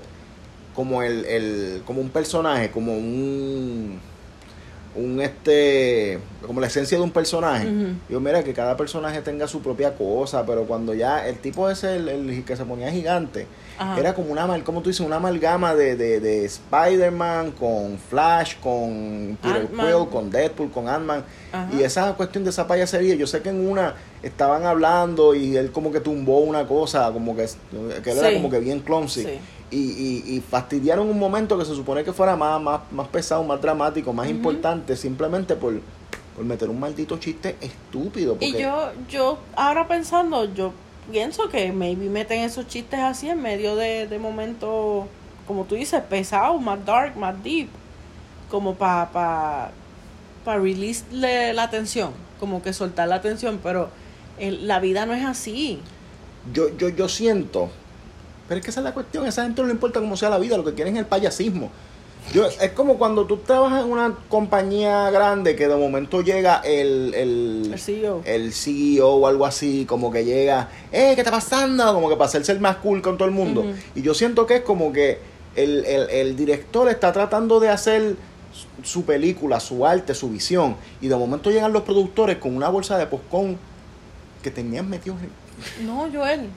como 0.77 1.03
el, 1.03 1.25
el 1.25 1.83
como 1.87 2.01
un 2.01 2.11
personaje, 2.11 2.71
como 2.71 2.93
un 2.93 3.99
un 4.95 5.21
este 5.21 6.19
como 6.47 6.61
la 6.61 6.67
esencia 6.67 6.99
de 6.99 7.05
un 7.05 7.11
personaje. 7.11 7.69
Yo 8.09 8.21
mira 8.21 8.43
que 8.43 8.53
cada 8.53 8.77
personaje 8.77 9.21
tenga 9.23 9.47
su 9.47 9.61
propia 9.63 9.95
cosa, 9.95 10.45
pero 10.45 10.65
cuando 10.65 10.93
ya 10.95 11.27
el 11.27 11.39
tipo 11.39 11.71
ese 11.71 11.97
el, 11.97 12.09
el 12.09 12.45
que 12.45 12.57
se 12.57 12.65
ponía 12.65 12.91
gigante, 12.91 13.47
Ajá. 13.79 13.99
era 13.99 14.15
como 14.15 14.33
una 14.33 14.43
como 14.65 14.83
tú 14.83 14.91
dices, 14.91 15.07
una 15.07 15.17
amalgama 15.17 15.75
de, 15.75 15.97
de, 15.97 16.21
de 16.21 16.45
Spider-Man 16.45 17.53
con 17.53 17.99
Flash, 17.99 18.57
con 18.61 19.39
Peter. 19.41 19.69
Quill, 19.69 20.09
con 20.11 20.31
Deadpool, 20.31 20.71
con 20.71 20.89
Ant-Man. 20.89 21.25
Y 21.79 21.83
esa 21.83 22.15
cuestión 22.15 22.45
de 22.45 22.51
esa 22.51 22.67
payasería, 22.67 23.15
yo 23.15 23.27
sé 23.27 23.41
que 23.41 23.51
en 23.51 23.69
una 23.69 23.95
estaban 24.23 24.65
hablando 24.67 25.35
y 25.35 25.57
él 25.57 25.73
como 25.73 25.91
que 25.93 26.01
tumbó 26.01 26.41
una 26.41 26.67
cosa, 26.67 27.11
como 27.13 27.37
que, 27.37 27.47
que 28.03 28.11
él 28.13 28.19
era 28.19 28.33
como 28.33 28.51
que 28.51 28.59
bien 28.59 28.81
clumsy. 28.81 29.23
Sí. 29.25 29.39
Y, 29.73 29.77
y, 30.27 30.37
y 30.37 30.41
fastidiaron 30.43 31.09
un 31.09 31.19
momento 31.19 31.59
que 31.59 31.65
se 31.65 31.75
supone 31.75 32.05
que 32.05 32.13
fuera 32.13 32.37
más, 32.37 32.61
más, 32.61 32.81
más 32.93 33.09
pesado, 33.09 33.43
más 33.43 33.59
dramático, 33.61 34.13
más 34.13 34.29
importante, 34.29 34.95
simplemente 34.97 35.57
por, 35.57 35.81
por 36.37 36.45
meter 36.45 36.69
un 36.69 36.79
maldito 36.79 37.19
chiste 37.19 37.57
estúpido. 37.61 38.37
Y 38.39 38.53
yo, 38.61 38.93
yo, 39.09 39.39
ahora 39.57 39.89
pensando, 39.89 40.45
yo 40.53 40.73
pienso 41.11 41.49
que 41.49 41.73
maybe 41.73 42.11
meten 42.11 42.41
esos 42.41 42.69
chistes 42.69 43.01
así 43.01 43.31
en 43.31 43.41
medio 43.41 43.75
de, 43.75 44.07
de 44.07 44.19
momentos, 44.19 45.07
como 45.47 45.65
tú 45.65 45.75
dices, 45.75 46.03
pesados, 46.03 46.61
más 46.61 46.85
dark, 46.85 47.17
más 47.17 47.43
deep, 47.43 47.69
como 48.51 48.75
para 48.75 49.11
pa, 49.11 49.71
pa 50.45 50.57
release 50.59 51.03
le- 51.11 51.55
la 51.55 51.63
atención, 51.63 52.11
como 52.39 52.61
que 52.63 52.75
soltar 52.75 53.09
la 53.09 53.15
atención, 53.15 53.59
pero 53.63 53.89
el- 54.39 54.69
la 54.69 54.81
vida 54.81 55.07
no 55.07 55.15
es 55.15 55.25
así. 55.25 55.81
yo, 56.53 56.69
yo, 56.77 56.91
yo 56.91 57.09
siento, 57.09 57.71
pero 58.53 58.59
es 58.59 58.65
que 58.67 58.71
esa 58.71 58.81
es 58.81 58.85
la 58.85 58.93
cuestión, 58.93 59.27
esa 59.27 59.45
gente 59.45 59.63
no 59.63 59.69
le 59.69 59.73
importa 59.73 59.99
cómo 59.99 60.15
sea 60.15 60.29
la 60.29 60.37
vida, 60.39 60.59
lo 60.59 60.65
que 60.65 60.75
quieren 60.75 60.95
es 60.97 61.01
el 61.01 61.07
payasismo. 61.07 61.71
Yo, 62.35 62.45
es 62.47 62.71
como 62.73 62.99
cuando 62.99 63.25
tú 63.25 63.39
trabajas 63.39 63.83
en 63.83 63.91
una 63.91 64.15
compañía 64.29 65.11
grande 65.11 65.57
que 65.57 65.69
de 65.69 65.75
momento 65.75 66.21
llega 66.21 66.57
el, 66.63 67.15
el, 67.15 67.71
El 67.73 67.79
CEO. 67.81 68.21
el 68.27 68.53
CEO 68.53 69.09
o 69.09 69.27
algo 69.27 69.47
así, 69.47 69.87
como 69.87 70.11
que 70.13 70.27
llega, 70.27 70.69
eh, 70.93 71.13
¿qué 71.15 71.23
está 71.23 71.31
pasando? 71.31 71.95
Como 71.95 72.11
que 72.11 72.17
para 72.17 72.27
hacerse 72.27 72.53
el 72.53 72.61
más 72.61 72.77
cool 72.77 73.01
con 73.01 73.17
todo 73.17 73.27
el 73.27 73.33
mundo. 73.35 73.65
Y 73.95 74.03
yo 74.03 74.13
siento 74.13 74.45
que 74.47 74.57
es 74.57 74.61
como 74.61 74.93
que 74.93 75.19
el, 75.57 75.87
el, 75.87 76.11
el 76.11 76.37
director 76.37 76.91
está 76.91 77.11
tratando 77.11 77.59
de 77.59 77.71
hacer 77.71 78.17
su- 78.83 79.05
película, 79.07 79.61
su 79.61 79.87
arte, 79.87 80.15
su 80.15 80.29
visión, 80.29 80.77
y 81.01 81.09
de 81.09 81.17
momento 81.17 81.51
llegan 81.51 81.73
los 81.73 81.85
productores 81.85 82.37
con 82.37 82.55
una 82.55 82.69
bolsa 82.69 82.99
de 82.99 83.07
poscón 83.07 83.57
que 84.43 84.51
tenían 84.51 84.91
metidos 84.91 85.17
en, 85.23 85.87
No, 85.87 86.07
Joel. 86.13 86.51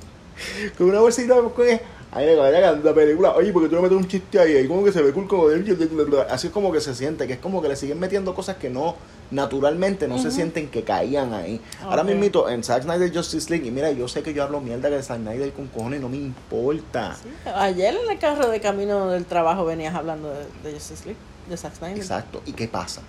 Con 0.78 0.90
una 0.90 1.00
popcorn 1.00 1.70
y, 1.70 1.80
ay, 2.12 2.26
le 2.28 2.36
vaya 2.36 2.72
la 2.72 2.94
película, 2.94 3.34
oye, 3.34 3.52
porque 3.52 3.68
tú 3.70 3.76
no 3.76 3.82
metes 3.82 3.98
un 3.98 4.08
chiste 4.08 4.40
ahí, 4.40 4.56
ahí 4.56 4.68
como 4.68 4.84
que 4.84 4.92
se 4.92 5.02
ve 5.02 5.12
cool 5.12 5.28
como 5.28 5.48
de- 5.50 6.26
así 6.30 6.48
es 6.48 6.54
como 6.54 6.72
que 6.72 6.80
se 6.80 6.96
siente, 6.96 7.28
que 7.28 7.34
es 7.34 7.40
como 7.40 7.62
que 7.62 7.68
le 7.68 7.76
siguen 7.76 8.00
metiendo 8.00 8.34
cosas 8.34 8.56
que 8.58 8.70
no, 8.70 8.96
naturalmente 9.32 10.08
no 10.08 10.18
se 10.18 10.32
sienten 10.32 10.70
que 10.70 10.84
caían 10.84 11.34
ahí. 11.34 11.60
Ahora 11.82 12.04
Ok. 12.04 12.08
mismito, 12.10 12.48
en 12.50 12.64
Zack 12.64 12.84
Snyder 12.84 13.14
Justice 13.14 13.50
League, 13.50 13.68
y 13.68 13.72
mira, 13.72 13.92
yo 13.92 14.08
sé 14.08 14.24
que 14.24 14.34
yo 14.34 14.44
hablo 14.44 14.62
mierda 14.62 14.90
de 14.90 15.02
Zack 15.04 15.18
Snyder 15.20 15.52
con 15.52 15.68
cojones, 15.68 16.00
no 16.00 16.08
me 16.10 16.18
importa. 16.18 17.16
Sí, 17.22 17.30
Ayer 17.54 17.96
en 17.96 18.10
el 18.12 18.20
carro 18.20 18.50
de 18.50 18.60
camino 18.62 19.10
del 19.10 19.26
trabajo 19.26 19.66
venías 19.66 19.94
hablando 19.96 20.30
de, 20.32 20.46
de 20.64 20.74
Justice 20.78 21.04
League, 21.06 21.20
de 21.50 21.58
Zack 21.58 21.76
Snyder. 21.76 21.98
Exacto, 21.98 22.42
¿y 22.46 22.54
qué 22.54 22.68
pasa? 22.68 23.02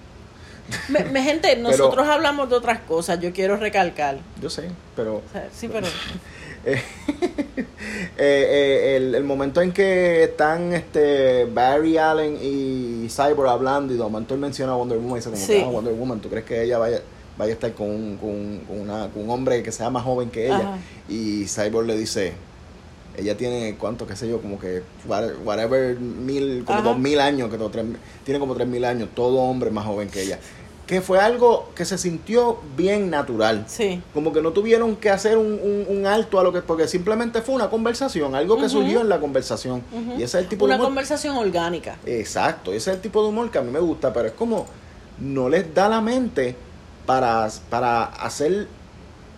Me, 0.88 1.04
me- 1.04 1.22
gente, 1.22 1.54
nosotros 1.62 2.08
hablamos 2.08 2.48
de 2.50 2.56
otras 2.56 2.80
cosas, 2.80 3.20
yo 3.20 3.32
quiero 3.32 3.56
recalcar. 3.56 4.18
Yo 4.42 4.50
sé, 4.50 4.68
pero 4.96 5.16
O 5.18 5.22
sea, 5.32 5.48
sí, 5.54 5.68
pero... 5.68 5.86
eh, 6.74 6.82
eh, 8.18 8.96
el, 8.96 9.14
el 9.14 9.24
momento 9.24 9.60
en 9.60 9.72
que 9.72 10.24
están 10.24 10.72
este 10.72 11.44
Barry 11.46 11.96
Allen 11.98 12.36
y 12.42 13.08
Cyborg 13.08 13.48
hablando 13.48 13.92
y 13.94 13.96
de 13.96 14.02
momento 14.02 14.34
él 14.34 14.40
menciona 14.40 14.72
a 14.72 14.76
Wonder 14.76 14.98
Woman 14.98 15.12
y 15.12 15.16
dice 15.16 15.30
como 15.30 15.42
Sí. 15.46 15.62
"Ah, 15.64 15.68
Wonder 15.68 15.94
Woman, 15.94 16.20
¿tú 16.20 16.28
crees 16.28 16.44
que 16.44 16.62
ella 16.62 16.78
vaya, 16.78 17.00
vaya 17.38 17.52
a 17.52 17.54
estar 17.54 17.72
con 17.74 17.88
un, 17.90 18.16
con, 18.16 18.58
con 18.66 18.80
una, 18.80 19.08
con 19.10 19.22
un 19.24 19.30
hombre 19.30 19.62
que 19.62 19.70
sea 19.72 19.90
más 19.90 20.02
joven 20.04 20.30
que 20.30 20.46
ella? 20.46 20.58
Ajá. 20.58 20.78
Y 21.08 21.44
Cyborg 21.46 21.86
le 21.86 21.96
dice, 21.96 22.32
ella 23.16 23.36
tiene 23.36 23.76
cuánto, 23.78 24.06
qué 24.06 24.16
sé 24.16 24.28
yo, 24.28 24.40
como 24.42 24.58
que 24.58 24.82
what- 25.08 25.36
whatever 25.44 25.98
mil, 25.98 26.64
como 26.64 26.80
Ajá. 26.80 26.88
dos 26.88 26.98
mil 26.98 27.20
años, 27.20 27.48
que 27.50 27.58
tiene 28.24 28.40
como 28.40 28.54
tres 28.54 28.66
mil 28.68 28.84
años, 28.84 29.08
todo 29.14 29.38
hombre 29.38 29.70
más 29.70 29.86
joven 29.86 30.08
que 30.08 30.22
ella. 30.22 30.38
Que 30.86 31.00
fue 31.00 31.18
algo 31.18 31.70
que 31.74 31.84
se 31.84 31.98
sintió 31.98 32.58
bien 32.76 33.10
natural. 33.10 33.64
Sí. 33.66 34.00
Como 34.14 34.32
que 34.32 34.40
no 34.40 34.52
tuvieron 34.52 34.94
que 34.94 35.10
hacer 35.10 35.36
un, 35.36 35.46
un- 35.60 35.86
un 35.88 36.06
alto 36.06 36.38
a 36.38 36.44
lo 36.44 36.52
que, 36.52 36.62
porque 36.62 36.86
simplemente 36.86 37.42
fue 37.42 37.56
una 37.56 37.68
conversación, 37.68 38.36
algo 38.36 38.56
que 38.56 38.68
surgió 38.68 39.00
en 39.00 39.08
la 39.08 39.18
conversación. 39.18 39.82
Y 40.16 40.22
ese 40.22 40.24
es 40.24 40.34
el 40.44 40.48
tipo 40.48 40.64
Una 40.64 40.74
de 40.74 40.78
humor. 40.80 40.88
conversación 40.88 41.36
orgánica. 41.36 41.96
Exacto, 42.06 42.70
ese 42.72 42.90
es 42.90 42.96
el 42.96 43.02
tipo 43.02 43.20
de 43.22 43.30
humor 43.30 43.50
que 43.50 43.58
a 43.58 43.62
mí 43.62 43.70
me 43.72 43.80
gusta, 43.80 44.12
pero 44.12 44.28
es 44.28 44.34
como 44.34 44.66
no 45.18 45.48
les 45.48 45.74
da 45.74 45.88
la 45.88 46.00
mente 46.00 46.54
para, 47.04 47.48
para 47.68 48.04
hacer 48.04 48.68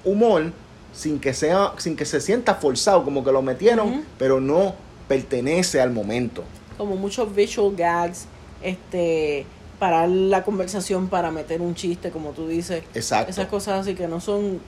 humor 0.05 0.53
sin 0.93 1.19
que 1.19 1.33
sea, 1.33 1.73
sin 1.79 1.97
que 1.97 2.05
se 2.05 2.21
sienta 2.21 2.57
forzado, 2.57 3.05
como 3.05 3.25
que 3.25 3.33
lo 3.33 3.41
metieron, 3.41 4.05
pero 4.19 4.39
no 4.41 4.75
pertenece 5.07 5.81
al 5.81 5.93
momento. 5.93 6.45
Como 6.77 6.97
muchos 6.97 7.35
visual 7.35 7.75
gags, 7.77 8.27
este, 8.63 9.47
parar 9.79 10.09
la 10.09 10.43
conversación 10.43 11.09
para 11.09 11.31
meter 11.31 11.61
un 11.61 11.75
chiste, 11.75 12.11
como 12.11 12.31
tú 12.31 12.49
dices. 12.49 12.83
Exacto. 12.95 13.31
Esas 13.31 13.47
cosas 13.49 13.81
así 13.81 13.95
que 13.95 14.09
no 14.09 14.21
son, 14.21 14.61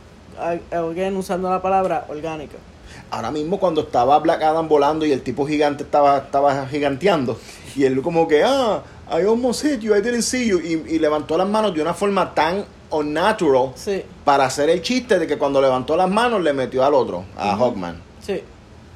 again, 0.70 1.16
usando 1.16 1.51
la 1.51 1.61
palabra 1.61 2.07
orgánica. 2.09 2.57
Ahora 3.11 3.31
mismo 3.31 3.59
cuando 3.59 3.83
estaba 3.83 4.18
Black 4.18 4.42
Adam 4.42 4.68
volando 4.68 5.05
y 5.05 5.12
el 5.12 5.23
tipo 5.23 5.46
gigante 5.46 5.85
estaba, 5.85 6.18
estaba 6.18 6.66
giganteando 6.66 7.38
y 7.77 7.85
él 7.85 8.01
como 8.03 8.27
que, 8.29 8.42
ah, 8.44 8.83
I 9.11 9.23
almost 9.23 9.62
hit 9.62 9.81
you, 9.81 9.94
I 9.94 10.01
didn't 10.01 10.23
see 10.23 10.46
you 10.49 10.61
y, 10.61 10.94
y 10.94 10.99
levantó 10.99 11.37
las 11.37 11.49
manos 11.49 11.75
de 11.75 11.83
una 11.83 11.94
forma 11.94 12.35
tan 12.35 12.64
unnatural 12.90 13.73
Sí, 13.75 14.03
para 14.25 14.44
hacer 14.44 14.70
el 14.70 14.83
chiste 14.83 15.18
de 15.18 15.27
que 15.27 15.38
cuando 15.38 15.61
levantó 15.61 15.96
las 15.96 16.09
manos 16.09 16.42
le 16.42 16.53
metió 16.53 16.85
al 16.85 16.94
otro, 16.94 17.25
a. 17.37 17.57
Hawkman. 17.57 18.01
sí. 18.20 18.42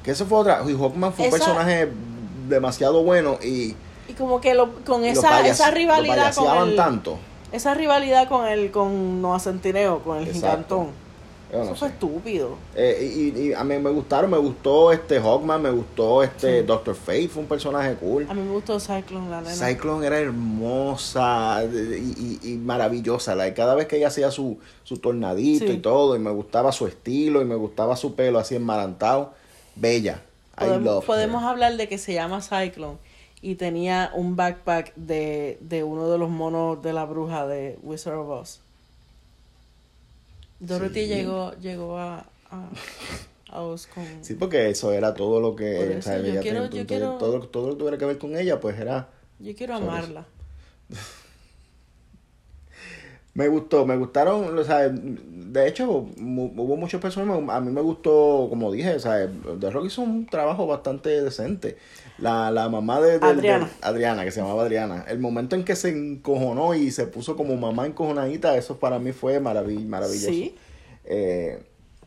Que 0.03 0.11
eso 0.11 0.27
fue 0.27 0.37
otra, 0.37 0.61
y 0.67 0.73
Hawkman 0.73 1.13
fue 1.13 1.25
un 1.25 1.31
personaje 1.31 1.89
demasiado 2.47 3.01
bueno 3.01 3.39
y, 3.43 3.75
Y 4.07 4.13
como 4.13 4.39
que 4.41 4.53
lo, 4.53 4.73
con 4.85 5.03
y 5.03 5.09
esa, 5.09 5.29
payas- 5.29 5.59
esa 5.59 5.71
rivalidad 5.71 6.33
con 6.35 6.69
el, 6.69 6.75
tanto. 6.75 7.17
esa 7.51 7.73
rivalidad 7.73 8.27
con 8.27 8.45
el, 8.47 8.71
con 8.71 9.21
Noah 9.21 9.39
Centineo, 9.39 9.99
con 10.03 10.17
el 10.17 10.27
Exacto. 10.27 10.47
gigantón. 10.75 11.05
No 11.53 11.61
Eso 11.63 11.75
fue 11.75 11.87
sé. 11.87 11.93
estúpido. 11.93 12.57
Eh, 12.75 13.31
y, 13.35 13.39
y 13.39 13.53
a 13.53 13.63
mí 13.63 13.77
me 13.77 13.89
gustaron, 13.91 14.29
me 14.31 14.37
gustó 14.37 14.91
este 14.91 15.21
Hawkman, 15.21 15.61
me 15.61 15.69
gustó 15.69 16.21
este 16.23 16.61
Sí. 16.61 16.65
Doctor 16.65 16.95
Fate, 16.95 17.29
fue 17.29 17.43
un 17.43 17.47
personaje 17.47 17.93
cool. 17.95 18.25
A 18.29 18.33
mí 18.33 18.41
me 18.41 18.51
gustó 18.51 18.79
Cyclone, 18.79 19.29
la 19.29 19.41
nena. 19.41 19.53
Cyclone 19.53 20.05
era 20.05 20.19
hermosa 20.19 21.63
y, 21.63 22.39
y- 22.43 22.53
y 22.53 22.57
maravillosa. 22.57 23.35
like, 23.35 23.55
cada 23.55 23.75
vez 23.75 23.87
que 23.87 23.97
ella 23.97 24.07
hacía 24.07 24.31
su, 24.31 24.57
su 24.83 24.97
tornadito 24.97 25.65
Sí. 25.67 25.73
y 25.73 25.77
todo, 25.77 26.15
y 26.15 26.19
me 26.19 26.31
gustaba 26.31 26.71
su 26.71 26.87
estilo, 26.87 27.41
y 27.41 27.45
me 27.45 27.55
gustaba 27.55 27.95
su 27.95 28.15
pelo 28.15 28.39
así 28.39 28.55
enmarantado. 28.55 29.33
Bella. 29.75 30.21
I 30.57 30.61
Podemos, 30.65 30.83
love 30.83 31.05
podemos 31.05 31.43
hablar 31.43 31.75
de 31.77 31.87
que 31.89 31.97
se 31.97 32.13
llama 32.13 32.41
Cyclone 32.41 32.97
y 33.51 33.55
tenía 33.55 34.11
un 34.15 34.35
backpack 34.35 34.95
de, 34.95 35.57
de 35.61 35.83
uno 35.83 36.09
de 36.09 36.17
los 36.17 36.29
monos 36.29 36.81
de 36.81 36.93
la 36.93 37.05
bruja 37.05 37.45
de 37.45 37.77
Wizard 37.83 38.15
of 38.17 38.27
Oz. 38.29 38.59
Dorothy 40.59 41.01
Sí. 41.03 41.07
llegó, 41.07 41.53
llegó 41.61 41.97
a, 41.99 42.25
a, 42.49 42.69
a 43.49 43.61
Oz 43.61 43.85
con... 43.87 44.03
Sí, 44.21 44.33
porque 44.33 44.69
eso 44.69 44.91
era 44.93 45.13
todo 45.13 45.39
lo 45.39 45.55
que. 45.55 45.97
eso, 45.97 46.17
yo 46.23 46.41
quiero- 46.41 46.63
yo 46.65 46.69
todo, 46.69 46.85
quiero- 46.87 47.17
todo, 47.17 47.39
todo 47.47 47.67
lo 47.67 47.73
que 47.73 47.77
tuviera 47.79 47.97
que 47.97 48.05
ver 48.05 48.17
con 48.17 48.35
ella, 48.35 48.59
pues 48.59 48.79
era. 48.79 49.09
Yo 49.39 49.53
quiero 49.55 49.75
amarla. 49.75 50.25
Me 53.33 53.49
gustó, 53.49 53.85
me 53.85 53.97
gustaron, 53.97 54.57
o 54.57 54.63
sea, 54.63 54.87
de 54.87 55.67
hecho 55.67 55.89
hubo 55.91 56.77
muchos 56.77 57.01
personajes, 57.01 57.43
a 57.49 57.59
mí 57.59 57.69
me 57.69 57.81
gustó, 57.81 58.47
como 58.49 58.71
dije, 58.71 58.95
o 58.95 58.99
sea, 58.99 59.29
The 59.59 59.71
Rock 59.71 59.87
hizo 59.87 60.03
un 60.03 60.25
trabajo 60.25 60.65
bastante 60.67 61.21
decente. 61.21 61.77
La, 62.17 62.49
la 62.51 62.69
mamá 62.69 63.01
de, 63.01 63.13
de- 63.13 63.19
de- 63.19 63.25
Adriana. 63.25 63.69
Adriana, 63.81 64.23
que 64.23 64.31
se 64.31 64.39
llamaba 64.41 64.63
Adriana, 64.63 65.05
el 65.07 65.19
momento 65.19 65.55
en 65.55 65.63
que 65.63 65.75
se 65.75 65.89
encojonó 65.89 66.73
y 66.75 66.91
se 66.91 67.07
puso 67.07 67.35
como 67.35 67.55
mamá 67.57 67.85
encojonadita, 67.85 68.55
eso 68.57 68.77
para 68.79 68.99
mí 68.99 69.11
fue 69.11 69.41
maravill- 69.41 69.85
maravilloso. 69.87 70.29
Sí. 70.29 70.55
Eh, 71.05 71.61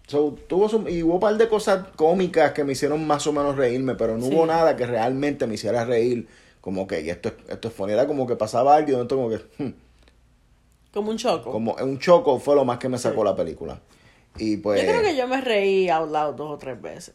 so, 0.06 0.34
tuvo 0.48 0.68
su- 0.68 0.88
y 0.88 1.02
hubo 1.02 1.14
un 1.14 1.20
par 1.20 1.36
de 1.36 1.48
cosas 1.48 1.86
cómicas 1.96 2.52
que 2.52 2.64
me 2.64 2.72
hicieron 2.72 3.06
más 3.06 3.26
o 3.26 3.32
menos 3.32 3.56
reírme, 3.56 3.94
pero 3.96 4.16
no 4.16 4.26
Sí. 4.26 4.34
hubo 4.34 4.46
nada 4.46 4.76
que 4.76 4.86
realmente 4.86 5.46
me 5.46 5.54
hiciera 5.54 5.84
reír. 5.84 6.26
Como 6.60 6.86
que 6.86 7.00
y 7.02 7.10
esto, 7.10 7.28
es- 7.28 7.34
esto 7.48 7.68
es 7.68 7.74
funny. 7.74 7.92
Era 7.92 8.06
como 8.06 8.26
que 8.26 8.34
pasaba 8.36 8.74
algo 8.76 8.90
y 8.90 8.94
de 8.96 9.06
como 9.06 9.28
que... 9.30 9.36
hmm, 9.58 9.72
Como 10.92 11.10
un 11.10 11.16
choco. 11.18 11.52
como 11.52 11.74
un 11.80 11.98
choco 11.98 12.38
fue 12.40 12.54
lo 12.56 12.64
más 12.64 12.78
que 12.78 12.88
me 12.88 12.98
sacó 12.98 13.22
la 13.24 13.36
película. 13.36 13.80
Y 14.38 14.56
pues... 14.56 14.82
Yo 14.82 14.88
creo 14.88 15.02
que 15.02 15.16
yo 15.16 15.28
me 15.28 15.40
reí 15.40 15.88
out 15.88 16.10
loud 16.10 16.34
dos 16.34 16.50
o 16.50 16.58
tres 16.58 16.80
veces. 16.80 17.14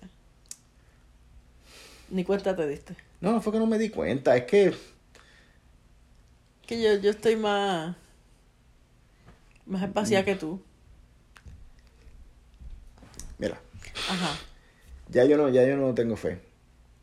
Ni 2.13 2.23
cuenta 2.23 2.55
te 2.55 2.67
diste. 2.67 2.95
No, 3.21 3.31
no 3.31 3.41
fue 3.41 3.51
que 3.51 3.57
no 3.57 3.65
me 3.65 3.79
di 3.79 3.89
cuenta, 3.89 4.37
es 4.37 4.43
que... 4.43 4.71
Que 6.67 6.79
yo, 6.79 6.93
yo 6.97 7.09
estoy 7.09 7.35
más. 7.35 7.95
Más 9.65 9.81
espaciada 9.81 10.23
que 10.23 10.35
tú. 10.35 10.61
Mira, 13.39 13.59
Ajá. 14.07 14.37
ya 15.09 15.25
yo 15.25 15.37
no, 15.37 15.49
ya 15.49 15.65
yo 15.65 15.75
no 15.75 15.95
tengo 15.95 16.15
fe. 16.15 16.39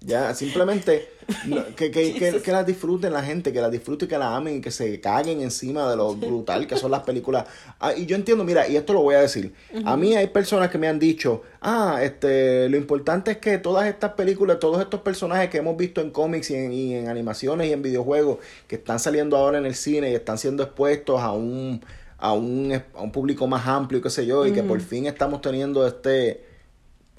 Ya, 0.02 0.34
simplemente 0.34 1.10
no, 1.46 1.62
que, 1.76 1.90
que, 1.90 2.14
que, 2.14 2.40
que 2.40 2.52
las 2.52 2.64
disfruten 2.64 3.12
la 3.12 3.22
gente, 3.22 3.52
que 3.52 3.60
las 3.60 3.70
disfruten, 3.70 4.08
que 4.08 4.16
las 4.16 4.28
amen 4.28 4.56
y 4.56 4.60
que 4.62 4.70
se 4.70 4.98
caguen 4.98 5.42
encima 5.42 5.90
de 5.90 5.96
lo 5.96 6.14
brutal 6.14 6.66
que 6.66 6.78
son 6.78 6.90
las 6.90 7.02
películas. 7.02 7.44
Ah, 7.78 7.92
y 7.94 8.06
yo 8.06 8.16
entiendo, 8.16 8.42
mira, 8.42 8.66
y 8.66 8.76
esto 8.76 8.94
lo 8.94 9.02
voy 9.02 9.14
a 9.14 9.20
decir. 9.20 9.52
A 9.84 9.98
mí 9.98 10.16
hay 10.16 10.28
personas 10.28 10.70
que 10.70 10.78
me 10.78 10.88
han 10.88 10.98
dicho, 10.98 11.42
ah, 11.60 12.00
este, 12.02 12.70
lo 12.70 12.78
importante 12.78 13.32
es 13.32 13.36
que 13.36 13.58
todas 13.58 13.88
estas 13.88 14.14
películas, 14.14 14.58
todos 14.58 14.80
estos 14.80 15.02
personajes 15.02 15.50
que 15.50 15.58
hemos 15.58 15.76
visto 15.76 16.00
en 16.00 16.10
cómics 16.10 16.50
y 16.50 16.54
en, 16.54 16.72
y 16.72 16.94
en 16.94 17.08
animaciones 17.08 17.68
y 17.68 17.72
en 17.74 17.82
videojuegos, 17.82 18.38
que 18.66 18.76
están 18.76 18.98
saliendo 18.98 19.36
ahora 19.36 19.58
en 19.58 19.66
el 19.66 19.74
cine 19.74 20.10
y 20.10 20.14
están 20.14 20.38
siendo 20.38 20.62
expuestos 20.62 21.20
a 21.20 21.32
un, 21.32 21.84
a 22.16 22.32
un, 22.32 22.72
a 22.94 23.02
un 23.02 23.12
público 23.12 23.46
más 23.46 23.66
amplio, 23.66 24.00
qué 24.00 24.08
sé 24.08 24.24
yo, 24.24 24.46
y 24.46 24.52
que 24.52 24.62
por 24.62 24.80
fin 24.80 25.04
estamos 25.04 25.42
teniendo 25.42 25.86
este, 25.86 26.42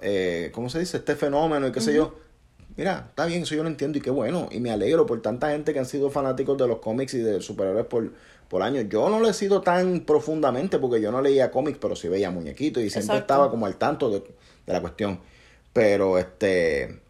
eh, 0.01 0.49
¿cómo 0.51 0.67
se 0.67 0.79
dice? 0.79 0.97
Este 0.97 1.15
fenómeno 1.15 1.67
y 1.67 1.71
qué 1.71 1.79
sé 1.79 1.93
yo. 1.93 2.30
Mira, 2.81 3.05
está 3.09 3.25
bien, 3.27 3.43
eso 3.43 3.53
yo 3.53 3.61
lo 3.61 3.69
entiendo 3.69 3.99
y 3.99 4.01
qué 4.01 4.09
bueno. 4.09 4.49
Y 4.51 4.59
me 4.59 4.71
alegro 4.71 5.05
por 5.05 5.21
tanta 5.21 5.51
gente 5.51 5.71
que 5.71 5.77
han 5.79 5.85
sido 5.85 6.09
fanáticos 6.09 6.57
de 6.57 6.67
los 6.67 6.79
cómics 6.79 7.13
y 7.13 7.19
de 7.19 7.39
superhéroes 7.39 7.85
por, 7.85 8.11
por 8.49 8.63
años. 8.63 8.85
Yo 8.89 9.07
no 9.09 9.19
lo 9.19 9.29
he 9.29 9.33
sido 9.33 9.61
tan 9.61 10.01
profundamente 10.01 10.79
porque 10.79 10.99
yo 10.99 11.11
no 11.11 11.21
leía 11.21 11.51
cómics, 11.51 11.77
pero 11.79 11.95
sí 11.95 12.07
veía 12.07 12.31
muñequitos 12.31 12.81
y 12.83 12.89
siempre 12.89 13.17
Exacto. 13.17 13.19
estaba 13.19 13.51
como 13.51 13.67
al 13.67 13.75
tanto 13.77 14.09
de, 14.09 14.19
de 14.21 14.73
la 14.73 14.81
cuestión. 14.81 15.19
Pero 15.73 16.17
este. 16.17 17.01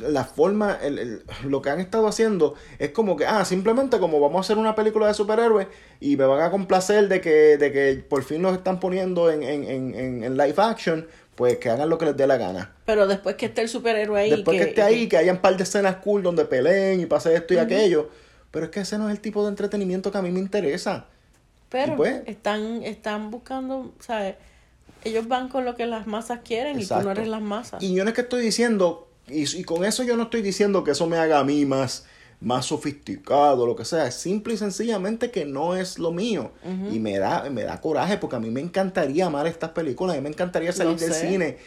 La 0.00 0.24
forma, 0.24 0.78
el, 0.82 0.98
el- 0.98 1.22
lo 1.44 1.60
que 1.60 1.68
han 1.68 1.78
estado 1.80 2.06
haciendo 2.06 2.54
es 2.78 2.90
como 2.90 3.16
que, 3.16 3.26
ah, 3.26 3.44
simplemente 3.44 3.98
como 3.98 4.18
vamos 4.20 4.38
a 4.38 4.40
hacer 4.40 4.56
una 4.56 4.74
película 4.74 5.08
de 5.08 5.14
superhéroes 5.14 5.66
y 6.00 6.16
me 6.16 6.24
van 6.24 6.40
a 6.40 6.50
complacer 6.50 7.08
de 7.08 7.20
que, 7.20 7.58
de 7.58 7.70
que 7.72 7.94
por 8.08 8.22
fin 8.22 8.40
los 8.40 8.54
están 8.56 8.80
poniendo 8.80 9.30
en, 9.30 9.42
en, 9.42 9.64
en, 9.64 9.94
en- 9.94 10.24
en 10.24 10.36
live 10.38 10.54
action, 10.56 11.06
pues 11.34 11.58
que 11.58 11.70
hagan 11.70 11.88
lo 11.88 11.98
que 11.98 12.06
les 12.06 12.16
dé 12.16 12.26
la 12.26 12.36
gana. 12.36 12.74
Pero 12.84 13.06
después 13.06 13.36
que 13.36 13.46
esté 13.46 13.62
el 13.62 13.68
superhéroe 13.68 14.20
ahí. 14.20 14.30
Después 14.30 14.58
que, 14.58 14.68
esté 14.68 14.82
ahí, 14.82 15.08
que 15.08 15.16
haya 15.16 15.32
un 15.32 15.38
par 15.38 15.56
de 15.56 15.62
escenas 15.62 15.96
cool 15.96 16.22
donde 16.22 16.44
peleen 16.44 17.00
y 17.00 17.06
pase 17.06 17.34
esto 17.34 17.54
y 17.54 17.58
aquello. 17.58 18.10
Pero 18.50 18.66
es 18.66 18.70
que 18.70 18.80
ese 18.80 18.98
no 18.98 19.08
es 19.08 19.14
el 19.14 19.20
tipo 19.20 19.42
de 19.42 19.48
entretenimiento 19.48 20.12
que 20.12 20.18
a 20.18 20.22
mí 20.22 20.30
me 20.30 20.38
interesa. 20.38 21.06
Pero 21.68 21.96
pues- 21.96 22.22
están, 22.26 22.82
están 22.84 23.30
buscando, 23.30 23.92
¿sabes? 23.98 24.36
Ellos 25.02 25.28
van 25.28 25.48
con 25.48 25.64
lo 25.64 25.74
que 25.74 25.86
las 25.86 26.06
masas 26.06 26.40
quieren 26.44 26.80
y 26.80 26.86
tú 26.86 26.94
no 27.02 27.10
eres 27.10 27.28
las 27.28 27.42
masas. 27.42 27.82
Y 27.82 27.94
yo 27.94 28.04
no 28.04 28.10
es 28.10 28.14
que 28.14 28.22
estoy 28.22 28.42
diciendo, 28.42 29.08
y, 29.28 29.44
y 29.58 29.64
con 29.64 29.84
eso 29.84 30.02
yo 30.02 30.16
no 30.16 30.24
estoy 30.24 30.40
diciendo 30.40 30.84
que 30.84 30.92
eso 30.92 31.06
me 31.06 31.18
haga 31.18 31.40
a 31.40 31.44
mí 31.44 31.66
más, 31.66 32.06
más 32.40 32.66
sofisticado, 32.66 33.66
lo 33.66 33.76
que 33.76 33.84
sea. 33.84 34.06
Es 34.06 34.14
simple 34.14 34.54
y 34.54 34.56
sencillamente 34.56 35.30
que 35.30 35.44
no 35.44 35.76
es 35.76 35.98
lo 35.98 36.12
mío. 36.12 36.52
Y 36.92 36.98
me 36.98 37.18
da, 37.18 37.48
me 37.50 37.64
da 37.64 37.80
coraje 37.80 38.18
porque 38.18 38.36
a 38.36 38.40
mí 38.40 38.50
me 38.50 38.60
encantaría 38.60 39.26
amar 39.26 39.46
estas 39.46 39.70
películas. 39.70 40.14
A 40.14 40.18
mí 40.18 40.22
me 40.22 40.30
encantaría 40.30 40.72
salir 40.72 40.98
del 40.98 41.12
cine 41.12 41.58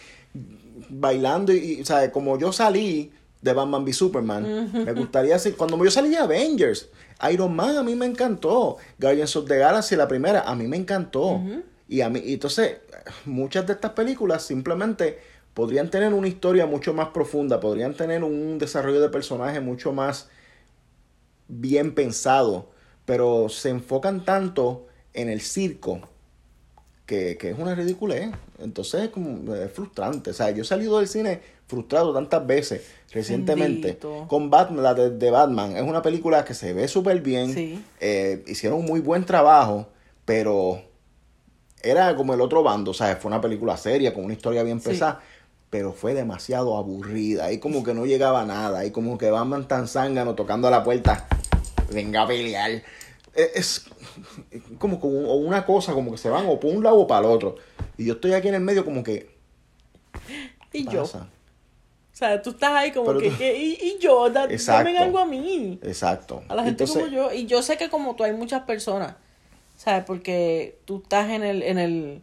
bailando 0.90 1.54
y, 1.54 1.58
y, 1.58 1.86
¿sabes? 1.86 2.12
Como 2.12 2.38
yo 2.38 2.52
salí 2.52 3.12
de 3.42 3.54
Batman 3.54 3.84
v 3.84 3.94
Superman, 3.94 4.72
me 4.74 4.94
gustaría 4.94 5.36
hacer, 5.36 5.56
cuando 5.56 5.82
yo 5.84 5.92
salí 5.92 6.10
de 6.10 6.18
Avengers, 6.18 6.90
Iron 7.32 7.56
Man 7.56 7.78
a 7.78 7.84
mí 7.84 7.96
me 7.96 8.06
encantó, 8.06 8.78
Guardians 9.00 9.36
of 9.36 9.48
the 9.48 9.58
Galaxy 9.58 9.96
la 9.96 10.08
primera, 10.08 10.42
a 10.42 10.56
mí 10.56 10.68
me 10.68 10.78
encantó. 10.78 11.42
Y 11.88 12.02
a 12.02 12.10
mí, 12.10 12.22
y 12.24 12.34
entonces, 12.34 12.78
muchas 13.26 13.66
de 13.66 13.74
estas 13.74 13.92
películas 13.92 14.44
simplemente 14.44 15.20
podrían 15.54 15.90
tener 15.90 16.14
una 16.14 16.28
historia 16.28 16.66
mucho 16.66 16.94
más 16.94 17.10
profunda, 17.10 17.60
podrían 17.60 17.94
tener 17.94 18.24
un 18.24 18.58
desarrollo 18.58 19.00
de 19.00 19.10
personaje 19.10 19.60
mucho 19.60 19.94
más 19.94 20.30
bien 21.48 21.94
pensado, 21.96 22.70
pero 23.06 23.50
se 23.50 23.70
enfocan 23.70 24.26
tanto 24.26 24.88
en 25.14 25.30
el 25.30 25.42
circo 25.42 26.02
que, 27.06 27.38
que 27.38 27.52
es 27.52 27.58
una 27.60 27.74
ridiculez. 27.76 28.30
Entonces 28.60 29.04
es 29.04 29.10
como 29.10 29.54
es 29.56 29.72
frustrante. 29.72 30.32
O 30.32 30.34
sea, 30.34 30.52
yo 30.52 30.64
he 30.64 30.66
salido 30.66 30.98
del 31.00 31.08
cine 31.08 31.42
frustrado 31.68 32.14
tantas 32.14 32.46
veces 32.48 32.82
recientemente 33.12 33.88
Bendito. 33.88 34.26
con 34.28 34.50
Batman, 34.50 34.84
la 34.84 34.94
de, 34.94 35.12
de 35.12 35.32
Batman. 35.32 35.76
Es 35.78 35.84
una 35.84 36.02
película 36.02 36.44
que 36.44 36.54
se 36.54 36.74
ve 36.74 36.88
súper 36.88 37.22
bien. 37.22 37.54
Sí. 37.54 37.84
Eh, 38.00 38.44
hicieron 38.48 38.80
un 38.80 38.86
muy 38.86 39.00
buen 39.00 39.26
trabajo, 39.26 39.88
pero 40.26 40.82
era 41.82 42.16
como 42.16 42.34
el 42.34 42.42
otro 42.42 42.64
bando. 42.64 42.92
O 42.92 42.94
sea, 42.94 43.16
fue 43.16 43.30
una 43.30 43.42
película 43.42 43.78
seria, 43.78 44.14
con 44.14 44.26
una 44.26 44.34
historia 44.34 44.64
bien 44.64 44.80
Sí. 44.82 44.90
pesada. 44.90 45.22
Pero 45.70 45.92
fue 45.92 46.14
demasiado 46.14 46.78
aburrida. 46.78 47.46
Ahí 47.46 47.60
como 47.60 47.84
que 47.84 47.94
no 47.94 48.06
llegaba 48.06 48.42
a 48.42 48.46
nada. 48.46 48.80
Ahí 48.80 48.92
como 48.92 49.18
que 49.18 49.30
Batman 49.30 49.68
tan 49.68 49.88
zángano 49.90 50.34
tocando 50.36 50.68
a 50.70 50.72
la 50.72 50.84
puerta. 50.84 51.28
Venga 51.92 52.24
a 52.24 52.28
pelear. 52.28 52.72
Eh, 52.72 53.52
Es 53.56 53.86
como, 54.80 55.00
como 55.00 55.20
o 55.30 55.36
una 55.36 55.66
cosa, 55.66 55.94
como 55.94 56.12
que 56.12 56.18
se 56.18 56.30
van 56.30 56.46
o 56.48 56.60
por 56.60 56.74
un 56.76 56.84
lado 56.84 56.98
o 57.00 57.08
para 57.08 57.22
el 57.28 57.34
otro. 57.34 57.56
Y 57.98 58.06
yo 58.06 58.14
estoy 58.14 58.34
aquí 58.34 58.48
en 58.48 58.56
el 58.56 58.62
medio 58.62 58.84
como 58.86 59.04
que... 59.04 59.36
y 60.74 60.86
yo. 60.90 61.02
pasa? 61.02 61.30
O 62.14 62.18
sea, 62.18 62.42
tú 62.42 62.50
estás 62.50 62.72
ahí 62.74 62.92
como 62.92 63.06
Pero 63.08 63.20
que, 63.20 63.30
tú- 63.30 63.38
que- 63.38 63.56
y, 63.58 63.74
y 63.74 63.98
yo, 64.00 64.28
da, 64.32 64.46
Exacto. 64.46 64.86
dame 64.90 64.98
algo 64.98 65.20
a 65.20 65.26
mí. 65.26 65.80
Exacto. 65.84 66.44
A 66.48 66.56
la 66.56 66.64
gente 66.64 66.84
Entonces, 66.86 67.04
como 67.12 67.16
yo. 67.16 67.32
Y 67.34 67.46
yo 67.46 67.62
sé 67.62 67.78
que 67.78 67.90
como 67.90 68.16
tú 68.16 68.24
hay 68.24 68.34
muchas 68.34 68.64
personas, 68.64 69.14
¿sabes? 69.78 70.04
Porque 70.06 70.80
tú 70.86 71.02
estás 71.04 71.30
en 71.30 71.44
el, 71.44 71.62
en 71.62 71.78
el, 71.78 72.22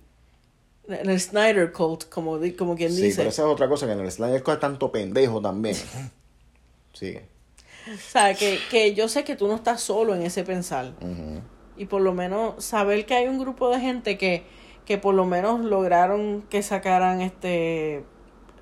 en 0.88 1.10
el 1.10 1.20
Snyder 1.20 1.70
cult, 1.70 2.08
como, 2.08 2.40
di- 2.40 2.54
como 2.54 2.74
quien 2.74 2.92
Sí, 2.92 3.02
dice. 3.02 3.18
pero 3.18 3.28
esa 3.28 3.42
es 3.42 3.48
otra 3.48 3.68
cosa, 3.68 3.86
que 3.86 3.92
en 3.92 4.00
el 4.00 4.10
Snyder 4.10 4.42
Cut 4.42 4.54
es 4.54 4.60
tanto 4.60 4.90
pendejo 4.90 5.40
también. 5.40 5.76
Sigue. 6.92 7.28
O 7.92 8.10
sea, 8.10 8.34
que, 8.34 8.58
que 8.70 8.94
yo 8.94 9.08
sé 9.08 9.24
que 9.24 9.36
tú 9.36 9.46
no 9.48 9.54
estás 9.56 9.80
solo 9.80 10.14
en 10.14 10.22
ese 10.22 10.44
pensar. 10.44 10.92
Y 11.76 11.86
por 11.86 12.00
lo 12.02 12.14
menos 12.14 12.64
saber 12.64 13.04
que 13.06 13.14
hay 13.14 13.26
un 13.28 13.38
grupo 13.38 13.68
de 13.70 13.80
gente 13.80 14.16
que, 14.16 14.44
que 14.86 14.96
por 14.98 15.14
lo 15.14 15.24
menos 15.26 15.60
lograron 15.60 16.42
que 16.48 16.62
sacaran 16.62 17.20
este... 17.20 18.04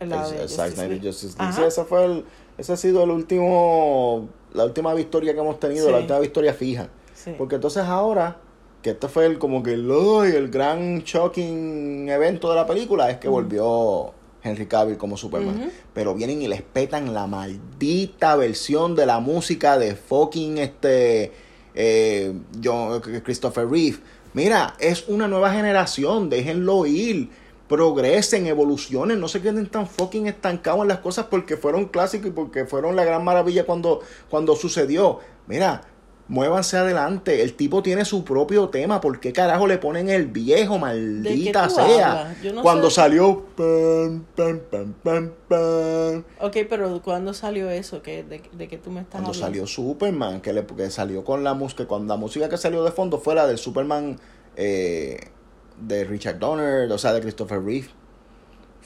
la 0.00 0.26
El- 0.26 0.32
de 0.38 0.48
Zack 0.48 0.70
Justice 0.70 0.70
Snyder. 0.74 1.00
Justice 1.04 1.38
League. 1.38 1.50
Ajá. 1.52 1.52
Sí, 1.52 1.62
ese 1.64 1.84
fue 1.84 2.04
el, 2.04 2.24
ese 2.58 2.72
ha 2.72 2.76
sido 2.76 3.04
el 3.04 3.10
último, 3.10 4.28
la 4.54 4.64
última 4.64 4.94
victoria 4.94 5.34
que 5.34 5.40
hemos 5.40 5.60
tenido, 5.60 5.86
Sí. 5.86 5.92
la 5.92 5.98
última 5.98 6.18
victoria 6.18 6.54
fija. 6.54 6.88
Sí. 7.14 7.34
Porque 7.38 7.56
entonces 7.56 7.84
ahora, 7.84 8.38
que 8.82 8.90
este 8.90 9.08
fue 9.08 9.26
el, 9.26 9.38
como 9.38 9.62
que 9.62 9.74
el, 9.74 9.88
el 9.90 10.48
gran 10.50 11.00
shocking 11.00 12.08
evento 12.08 12.48
de 12.50 12.56
la 12.56 12.66
película, 12.66 13.10
es 13.10 13.18
que 13.18 13.28
volvió 13.28 14.12
Henry 14.44 14.66
Cavill 14.66 14.96
como 14.96 15.16
Superman. 15.16 15.70
Pero 15.94 16.14
vienen 16.14 16.42
y 16.42 16.48
les 16.48 16.62
petan 16.62 17.14
la 17.14 17.26
maldita 17.26 18.36
versión 18.36 18.94
de 18.96 19.06
la 19.06 19.20
música 19.20 19.78
de 19.78 19.94
fucking 19.94 20.58
este 20.58 21.32
eh, 21.74 22.32
John- 22.62 23.00
Christopher 23.00 23.68
Reeve. 23.68 23.98
Mira, 24.34 24.74
es 24.80 25.08
una 25.08 25.28
nueva 25.28 25.52
generación, 25.52 26.28
déjenlo 26.30 26.86
ir. 26.86 27.28
Progresen, 27.68 28.46
evolucionen, 28.46 29.18
no 29.18 29.28
se 29.28 29.40
queden 29.40 29.66
tan 29.66 29.86
fucking 29.86 30.26
estancados 30.26 30.82
en 30.82 30.88
las 30.88 30.98
cosas 30.98 31.26
porque 31.30 31.56
fueron 31.56 31.86
clásicos 31.86 32.26
y 32.26 32.30
porque 32.30 32.66
fueron 32.66 32.96
la 32.96 33.04
gran 33.04 33.24
maravilla 33.24 33.64
cuando, 33.64 34.00
cuando 34.28 34.56
sucedió. 34.56 35.20
Mira, 35.46 35.80
muévanse 36.32 36.78
adelante. 36.78 37.42
El 37.42 37.52
tipo 37.52 37.82
tiene 37.82 38.06
su 38.06 38.24
propio 38.24 38.70
tema. 38.70 39.02
¿Por 39.02 39.20
qué 39.20 39.34
carajo 39.34 39.66
le 39.66 39.76
ponen 39.76 40.08
el 40.08 40.26
viejo, 40.28 40.78
maldita 40.78 41.68
sea? 41.68 42.34
no 42.54 42.62
cuando 42.62 42.88
sé. 42.88 42.96
salió. 42.96 43.44
pam, 43.54 44.24
Ok, 46.40 46.56
pero 46.70 47.02
¿cuándo 47.02 47.34
salió 47.34 47.68
eso? 47.68 48.00
¿Qué, 48.00 48.24
de, 48.24 48.42
¿De 48.52 48.66
qué 48.66 48.78
tú 48.78 48.90
me 48.90 49.00
estás 49.02 49.20
Cuando 49.20 49.28
hablando? 49.28 49.46
salió 49.46 49.66
Superman, 49.66 50.40
que, 50.40 50.54
le, 50.54 50.64
que 50.64 50.90
salió 50.90 51.22
con 51.22 51.44
la 51.44 51.52
música, 51.52 51.86
cuando 51.86 52.14
la 52.14 52.18
música 52.18 52.48
que 52.48 52.56
salió 52.56 52.82
de 52.82 52.92
fondo 52.92 53.18
fue 53.18 53.34
la 53.34 53.46
del 53.46 53.58
Superman 53.58 54.18
eh, 54.56 55.20
de 55.78 56.04
Richard 56.04 56.38
Donner, 56.38 56.90
o 56.90 56.96
sea, 56.98 57.12
de 57.12 57.20
Christopher 57.20 57.62
Reeve. 57.62 57.88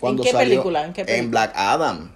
¿En 0.03 0.19
qué 0.19 0.33
película? 0.33 0.85
¿En 0.85 0.93
qué 0.93 1.05
película? 1.05 1.25
En 1.25 1.31
Black 1.31 1.53
Adam. 1.55 2.16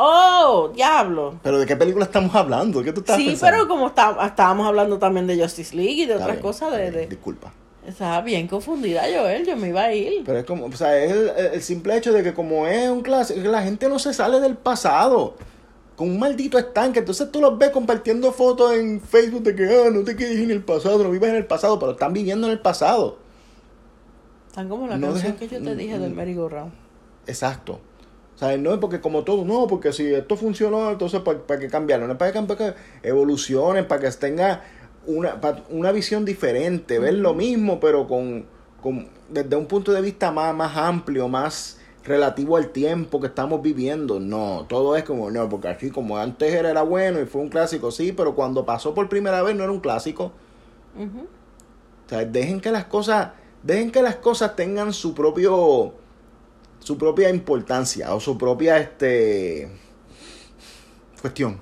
¡Oh! 0.00 0.70
¡Diablo! 0.74 1.40
¿Pero 1.42 1.58
de 1.58 1.66
qué 1.66 1.74
película 1.74 2.04
estamos 2.04 2.32
hablando? 2.34 2.84
¿Qué 2.84 2.92
tú 2.92 3.00
estás 3.00 3.16
Sí, 3.16 3.26
pensando? 3.30 3.52
pero 3.56 3.68
como 3.68 3.88
está- 3.88 4.16
estábamos 4.24 4.66
hablando 4.68 4.96
también 4.98 5.26
de 5.26 5.36
Justice 5.42 5.74
League 5.74 5.92
y 6.02 6.06
de 6.06 6.12
Está 6.12 6.24
otras 6.24 6.36
bien, 6.36 6.42
cosas 6.42 6.72
de... 6.72 7.06
Disculpa. 7.08 7.52
Estaba 7.84 8.20
bien 8.20 8.46
confundida 8.46 9.02
Joel, 9.02 9.44
yo 9.44 9.56
me 9.56 9.68
iba 9.70 9.82
a 9.82 9.92
ir. 9.94 10.22
Pero 10.24 10.38
es 10.38 10.44
como, 10.44 10.66
o 10.66 10.72
sea, 10.72 10.96
es 11.02 11.10
el, 11.10 11.28
el 11.54 11.62
simple 11.62 11.96
hecho 11.96 12.12
de 12.12 12.22
que 12.22 12.32
como 12.32 12.66
es 12.68 12.88
un 12.88 13.00
clásico, 13.00 13.40
la 13.48 13.62
gente 13.62 13.88
no 13.88 13.98
se 13.98 14.12
sale 14.14 14.38
del 14.40 14.56
pasado. 14.56 15.34
Con 15.96 16.10
un 16.10 16.18
maldito 16.20 16.58
estanque. 16.58 17.00
Entonces 17.00 17.32
tú 17.32 17.40
los 17.40 17.58
ves 17.58 17.70
compartiendo 17.70 18.30
fotos 18.30 18.74
en 18.74 19.00
Facebook 19.00 19.42
de 19.42 19.56
que, 19.56 19.64
ah, 19.64 19.90
no 19.90 20.04
te 20.04 20.14
quedes 20.14 20.38
en 20.38 20.52
el 20.52 20.62
pasado, 20.62 21.02
no 21.02 21.10
vives 21.10 21.30
en 21.30 21.36
el 21.36 21.46
pasado, 21.46 21.76
pero 21.80 21.92
están 21.92 22.12
viviendo 22.12 22.46
en 22.46 22.52
el 22.52 22.60
pasado. 22.60 23.18
Tan 24.54 24.68
como 24.68 24.86
la 24.86 24.96
No 24.96 25.08
canción 25.08 25.32
que 25.34 25.48
yo 25.48 25.60
te 25.60 25.74
dije 25.74 25.98
del 25.98 26.12
merry 26.14 26.34
go 26.34 26.48
round. 26.48 26.72
Exacto. 27.26 27.80
O 28.38 28.40
sea, 28.40 28.56
no 28.56 28.72
es 28.72 28.78
porque 28.78 29.00
como 29.00 29.24
todo, 29.24 29.44
no, 29.44 29.66
porque 29.66 29.92
si 29.92 30.14
esto 30.14 30.36
funcionó, 30.36 30.92
entonces 30.92 31.20
para, 31.22 31.40
para 31.40 31.58
que 31.58 31.66
cambiarlo, 31.66 32.06
no 32.06 32.12
es 32.12 32.18
para 32.20 32.30
que, 32.30 32.40
para 32.40 32.56
que 32.56 32.78
evolucionen, 33.02 33.88
para 33.88 34.00
que 34.00 34.10
tenga 34.12 34.62
una, 35.08 35.40
una 35.70 35.90
visión 35.90 36.24
diferente, 36.24 37.00
ver 37.00 37.14
lo 37.14 37.34
mismo, 37.34 37.80
pero 37.80 38.06
con, 38.06 38.46
con 38.80 39.08
desde 39.28 39.56
un 39.56 39.66
punto 39.66 39.90
de 39.90 40.00
vista 40.00 40.30
más, 40.30 40.54
más 40.54 40.76
amplio, 40.76 41.26
más 41.26 41.80
relativo 42.04 42.56
al 42.56 42.68
tiempo 42.68 43.20
que 43.20 43.26
estamos 43.26 43.60
viviendo. 43.60 44.20
No, 44.20 44.66
todo 44.68 44.94
es 44.94 45.02
como, 45.02 45.32
no, 45.32 45.48
porque 45.48 45.66
así 45.66 45.90
como 45.90 46.16
antes 46.16 46.54
era, 46.54 46.70
era 46.70 46.82
bueno 46.82 47.20
y 47.20 47.26
fue 47.26 47.42
un 47.42 47.48
clásico, 47.48 47.90
sí, 47.90 48.12
pero 48.12 48.36
cuando 48.36 48.64
pasó 48.64 48.94
por 48.94 49.08
primera 49.08 49.42
vez 49.42 49.56
no 49.56 49.64
era 49.64 49.72
un 49.72 49.80
clásico. 49.80 50.30
O 52.06 52.08
sea, 52.08 52.24
dejen 52.24 52.60
que 52.60 52.70
las 52.70 52.84
cosas, 52.84 53.30
dejen 53.64 53.90
que 53.90 54.00
las 54.00 54.14
cosas 54.16 54.54
tengan 54.54 54.92
su 54.92 55.12
propio, 55.12 55.94
su 56.88 56.96
propia 56.96 57.28
importancia 57.28 58.14
o 58.14 58.18
su 58.18 58.38
propia, 58.38 58.78
este, 58.78 59.68
cuestión. 61.20 61.60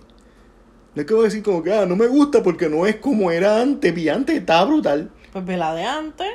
No 0.94 1.00
es 1.02 1.04
que 1.08 1.14
voy 1.14 1.22
a 1.22 1.24
decir 1.24 1.42
como 1.42 1.64
que, 1.64 1.72
ah, 1.72 1.84
no 1.84 1.96
me 1.96 2.06
gusta 2.06 2.44
porque 2.44 2.68
no 2.68 2.86
es 2.86 2.94
como 2.96 3.32
era 3.32 3.60
antes, 3.60 3.98
y 3.98 4.08
antes 4.08 4.36
estaba 4.36 4.64
brutal. 4.66 5.10
Pues 5.32 5.44
ve 5.44 5.56
la 5.56 5.74
de 5.74 5.82
antes. 5.82 6.28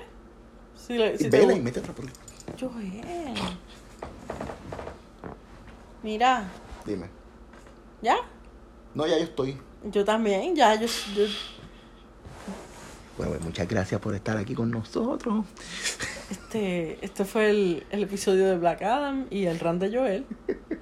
Si 0.75 0.97
le, 0.97 1.17
si 1.17 1.27
y 1.27 1.29
te 1.29 1.39
vela 1.39 1.53
y 1.53 1.61
mete 1.61 1.79
otra 1.79 1.93
película. 1.93 2.21
Joel. 2.59 3.33
Mira, 6.03 6.51
Dime. 6.85 7.07
¿ya? 8.01 8.17
No, 8.93 9.07
ya 9.07 9.17
yo 9.19 9.23
estoy. 9.23 9.57
Yo 9.85 10.03
también, 10.03 10.53
ya, 10.53 10.75
yo, 10.75 10.87
yo- 11.15 11.27
Bueno, 13.18 13.34
pues, 13.34 13.43
muchas 13.43 13.68
gracias 13.68 13.99
por 14.01 14.16
estar 14.16 14.38
aquí 14.38 14.55
con 14.55 14.72
nosotros. 14.72 15.45
este, 16.30 17.03
este 17.03 17.26
fue 17.26 17.49
el, 17.49 17.84
el 17.91 18.03
episodio 18.03 18.47
de 18.47 18.57
Black 18.57 18.82
Adam 18.82 19.28
y 19.30 19.45
el 19.45 19.59
run 19.59 19.80
de 19.80 19.95
Joel. 19.95 20.26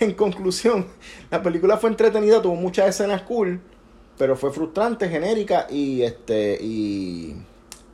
En 0.00 0.14
conclusión, 0.14 0.86
la 1.30 1.42
película 1.42 1.76
fue 1.76 1.90
entretenida, 1.90 2.40
tuvo 2.40 2.54
muchas 2.54 2.88
escenas 2.88 3.22
cool, 3.22 3.60
pero 4.18 4.36
fue 4.36 4.52
frustrante, 4.52 5.08
genérica 5.08 5.66
y 5.70 6.02
este 6.02 6.58
y, 6.60 7.36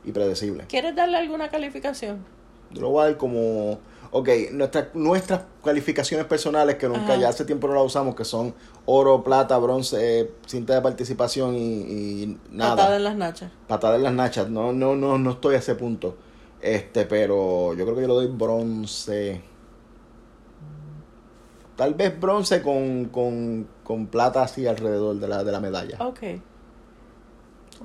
y 0.05 0.11
predecible. 0.11 0.65
¿Quieres 0.69 0.95
darle 0.95 1.17
alguna 1.17 1.49
calificación? 1.49 2.25
Yo 2.71 2.81
lo 2.81 2.89
voy 2.91 3.01
a 3.03 3.05
dar 3.07 3.17
como. 3.17 3.79
Ok, 4.11 4.27
nuestra- 4.53 4.89
nuestras 4.95 5.41
calificaciones 5.63 6.25
personales, 6.25 6.75
que 6.77 6.87
nunca 6.87 7.13
Ajá. 7.13 7.17
ya 7.17 7.29
hace 7.29 7.45
tiempo 7.45 7.67
no 7.67 7.75
las 7.75 7.83
usamos, 7.85 8.15
que 8.15 8.25
son 8.25 8.55
oro, 8.85 9.23
plata, 9.23 9.55
bronce, 9.59 10.21
eh, 10.21 10.31
cinta 10.47 10.73
de 10.73 10.81
participación 10.81 11.55
y, 11.55 11.59
y 12.23 12.39
nada. 12.51 12.75
Patada 12.75 12.95
en 12.97 13.03
las 13.03 13.15
nachas. 13.15 13.51
Patada 13.67 13.95
en 13.97 14.03
las 14.03 14.13
nachas. 14.13 14.49
No, 14.49 14.73
no, 14.73 14.95
no, 14.95 15.17
no 15.19 15.31
estoy 15.31 15.55
a 15.55 15.59
ese 15.59 15.75
punto. 15.75 16.17
Este, 16.61 17.05
pero 17.05 17.73
yo 17.75 17.85
creo 17.85 17.95
que 17.95 18.01
yo 18.01 18.07
le 18.07 18.13
doy 18.15 18.27
bronce. 18.27 19.41
Tal 21.75 21.93
vez 21.93 22.19
bronce 22.19 22.61
con, 22.61 23.05
con, 23.05 23.67
con 23.83 24.07
plata 24.07 24.41
así 24.43 24.67
alrededor 24.67 25.15
de 25.17 25.27
la, 25.27 25.43
de 25.43 25.51
la 25.51 25.59
medalla. 25.61 25.97
Ok. 26.05 26.19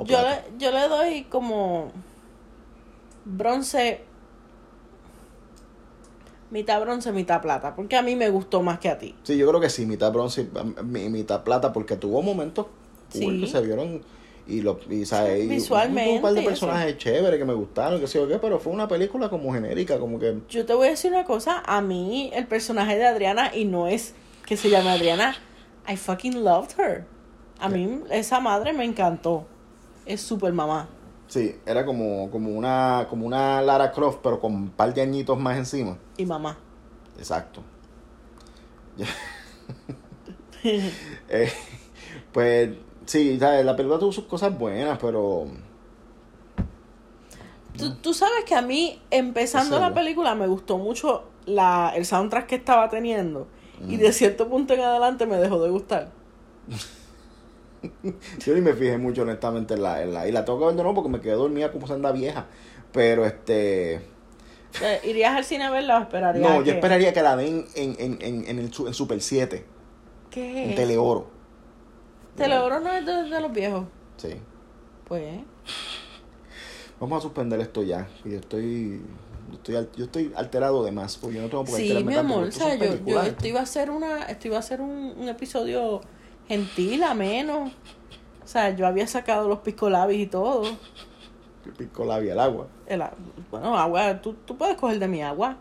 Yo 0.07 0.20
le, 0.22 0.43
yo 0.59 0.72
le 0.72 0.89
doy 0.89 1.25
como 1.25 1.93
bronce, 3.25 4.03
mitad 6.55 6.80
bronce, 6.80 7.11
mitad 7.12 7.42
plata, 7.42 7.74
porque 7.74 7.96
a 7.96 8.02
mí 8.02 8.14
me 8.16 8.30
gustó 8.30 8.62
más 8.62 8.78
que 8.78 8.88
a 8.88 8.96
ti. 8.96 9.14
Sí, 9.24 9.36
yo 9.36 9.46
creo 9.48 9.61
que 9.61 9.68
sí, 9.68 9.84
mitad 9.86 10.12
bronce 10.12 10.42
y 10.42 10.82
mi- 10.84 11.09
mitad 11.11 11.42
plata, 11.42 11.72
porque 11.72 11.96
tuvo 11.96 12.22
momentos 12.22 12.66
cool 13.12 13.34
Sí. 13.34 13.40
que 13.40 13.46
se 13.48 13.61
vieron 13.61 14.02
y, 14.46 14.61
lo, 14.61 14.78
y, 14.88 15.05
¿sabes? 15.05 15.44
y 15.44 15.48
Visualmente, 15.48 16.11
hubo 16.11 16.16
un 16.16 16.22
par 16.22 16.32
de 16.34 16.42
personajes 16.42 16.96
chéveres 16.96 17.38
que 17.38 17.44
me 17.44 17.55
gustaron, 17.55 17.98
que 18.00 18.07
sé 18.07 18.18
yo 18.20 18.28
qué, 18.28 18.38
pero 18.38 18.59
fue 18.61 18.72
una 18.72 18.86
película 18.86 19.28
como 19.28 19.52
genérica, 19.52 19.98
como 19.98 20.18
que 20.20 20.38
Yo 20.48 20.64
te 20.64 20.74
voy 20.74 20.86
a 20.86 20.90
decir 20.90 21.11
una 21.12 21.24
cosa, 21.24 21.62
a 21.66 21.80
mí 21.80 22.30
el 22.32 22.46
personaje 22.46 22.96
de 22.96 23.05
Adriana, 23.07 23.50
y 23.55 23.64
no 23.64 23.88
es 23.88 24.14
que 24.46 24.57
se 24.57 24.70
llame 24.70 24.90
Adriana, 24.90 25.34
I 25.88 25.96
fucking 25.96 26.44
loved 26.44 26.78
her. 26.78 27.05
A 27.59 27.68
mí 27.68 28.00
esa 28.11 28.38
madre 28.40 28.72
me 28.72 28.84
encantó. 28.84 29.44
Es 30.07 30.20
super 30.20 30.52
mamá. 30.52 30.88
sí, 31.26 31.57
era 31.66 31.84
como, 31.86 32.30
como 32.30 32.50
una 32.50 33.07
como 33.11 33.26
una 33.26 33.61
Lara 33.62 33.90
Croft, 33.90 34.18
pero 34.22 34.38
con 34.38 34.55
un 34.55 34.68
par 34.70 34.92
de 34.94 35.00
añitos 35.02 35.36
más 35.38 35.57
encima. 35.57 35.96
Y 36.17 36.27
mamá. 36.27 36.57
Exacto. 37.19 37.62
Eh, 41.29 41.53
pues 42.33 42.71
sí, 43.05 43.39
¿sabes? 43.39 43.67
la 43.67 43.77
película 43.77 43.99
tuvo 43.99 44.12
sus 44.12 44.25
cosas 44.25 44.57
buenas, 44.59 44.99
pero 44.99 45.47
Tú, 47.77 47.95
tú 47.97 48.15
sabes 48.15 48.45
que 48.47 48.55
a 48.55 48.62
mí, 48.62 48.99
empezando 49.11 49.79
la 49.79 49.93
película, 49.93 50.35
me 50.35 50.47
gustó 50.47 50.79
mucho 50.79 51.25
la, 51.45 51.93
el 51.95 52.07
soundtrack 52.07 52.47
que 52.47 52.55
estaba 52.55 52.89
teniendo. 52.89 53.47
Y 53.89 53.97
Mm. 53.97 54.01
de 54.01 54.12
cierto 54.12 54.49
punto 54.49 54.73
en 54.73 54.81
adelante 54.81 55.27
me 55.27 55.37
dejó 55.37 55.62
de 55.62 55.69
gustar. 55.71 56.09
yo 58.39 58.55
ni 58.55 58.61
me 58.61 58.73
fijé 58.73 58.97
mucho 58.97 59.23
honestamente 59.23 59.75
en 59.75 59.83
la, 59.83 60.03
en 60.03 60.15
la 60.15 60.27
y 60.29 60.33
la 60.33 60.45
tengo 60.45 60.61
que 60.61 60.67
ver 60.67 60.77
de 60.77 60.83
nuevo 60.83 60.95
porque 60.95 61.11
me 61.11 61.21
quedé 61.21 61.33
dormida 61.35 61.73
como 61.73 61.87
senda 61.89 62.12
vieja. 62.12 62.47
Pero 62.93 63.27
este 63.27 64.01
¿Irías 65.05 65.35
al 65.37 65.45
cine 65.45 65.64
a 65.64 65.70
verla 65.70 65.99
o 65.99 66.03
esperarías 66.03 66.43
no, 66.49 66.59
yo 66.59 66.64
que- 66.64 66.70
esperaría 66.72 67.12
que 67.12 67.22
la 67.22 67.37
den 67.37 67.66
en, 67.75 67.97
en, 67.99 68.18
en, 68.20 68.47
en 68.49 68.59
el 68.59 68.64
en 68.66 68.95
Super 68.95 69.20
7, 69.20 69.64
¿Qué? 70.31 70.64
en 70.70 70.75
Teleoro. 70.75 71.27
Teleoro 72.37 72.81
no 72.81 72.93
es 72.93 73.07
de, 73.07 73.22
de 73.25 73.41
los 73.41 73.53
viejos. 73.53 73.85
Sí. 74.16 74.35
Pues, 75.07 75.41
Vamos 77.01 77.18
a 77.18 77.22
suspender 77.22 77.61
esto 77.61 77.83
ya. 77.83 78.09
Yo 78.25 78.39
estoy 78.39 79.01
yo 79.51 79.57
estoy, 79.57 79.75
yo 79.97 80.05
estoy 80.07 80.33
alterado 80.35 80.83
de 80.85 80.91
más, 80.93 81.16
porque 81.18 81.37
yo 81.37 81.43
no 81.43 81.49
tengo 81.49 81.64
por 81.64 81.77
qué 81.77 81.89
sí, 81.99 82.05
mi 82.05 82.14
amor. 82.14 82.45
O 82.45 82.47
esto 82.47 82.64
sea, 82.64 82.75
yo, 82.77 82.95
yo 83.05 83.22
esto 83.22 83.47
iba 83.47 83.61
a 83.61 83.64
hacer 83.64 83.91
una, 83.91 84.22
esto 84.25 84.49
iba 84.49 84.59
a 84.59 84.62
ser 84.62 84.81
un, 84.81 85.14
un 85.18 85.29
episodio 85.29 86.01
gentil, 86.49 87.03
ameno. 87.05 87.70
O 88.43 88.47
sea, 88.47 88.75
yo 88.75 88.87
había 88.87 89.07
sacado 89.07 89.49
los 89.49 89.59
piscolabis 89.61 90.18
y 90.20 90.27
todo. 90.27 90.62
Pico 91.73 92.05
labia, 92.05 92.33
el 92.33 92.41
agua. 92.41 92.67
El 92.87 93.03
bueno, 93.51 93.77
agua, 93.77 94.21
tú, 94.21 94.35
tú 94.45 94.57
puedes 94.57 94.77
coger 94.77 94.99
de 94.99 95.09
mi 95.09 95.23
agua. 95.23 95.57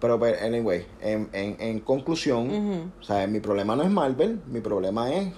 Pero, 0.00 0.18
pero, 0.20 0.36
anyway, 0.44 0.86
en, 1.00 1.28
en, 1.32 1.56
en 1.58 1.80
conclusión, 1.80 2.50
Ujú. 2.50 2.90
o 3.00 3.02
sea, 3.02 3.26
mi 3.26 3.40
problema 3.40 3.74
no 3.76 3.82
es 3.82 3.90
Marvel, 3.90 4.40
mi 4.46 4.60
problema 4.60 5.10
es 5.12 5.32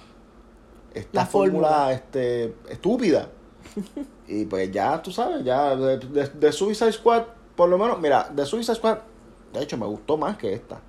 esta 0.93 1.21
La 1.21 1.25
fórmula, 1.25 1.67
fórmula. 1.69 1.93
este 1.93 2.55
estúpida. 2.69 3.29
y 4.27 4.45
pues 4.45 4.69
ya, 4.71 5.01
tú 5.01 5.11
sabes, 5.11 5.43
ya 5.45 5.75
de, 5.75 5.97
de, 5.99 6.27
de 6.27 6.51
Suicide 6.51 6.91
Squad, 6.91 7.23
por 7.55 7.69
lo 7.69 7.77
menos, 7.77 7.99
mira, 8.01 8.29
de 8.33 8.45
Suicide 8.45 8.75
Squad, 8.75 8.97
de 9.53 9.63
hecho, 9.63 9.77
me 9.77 9.85
gustó 9.85 10.17
más 10.17 10.37
que 10.37 10.53
esta. 10.53 10.81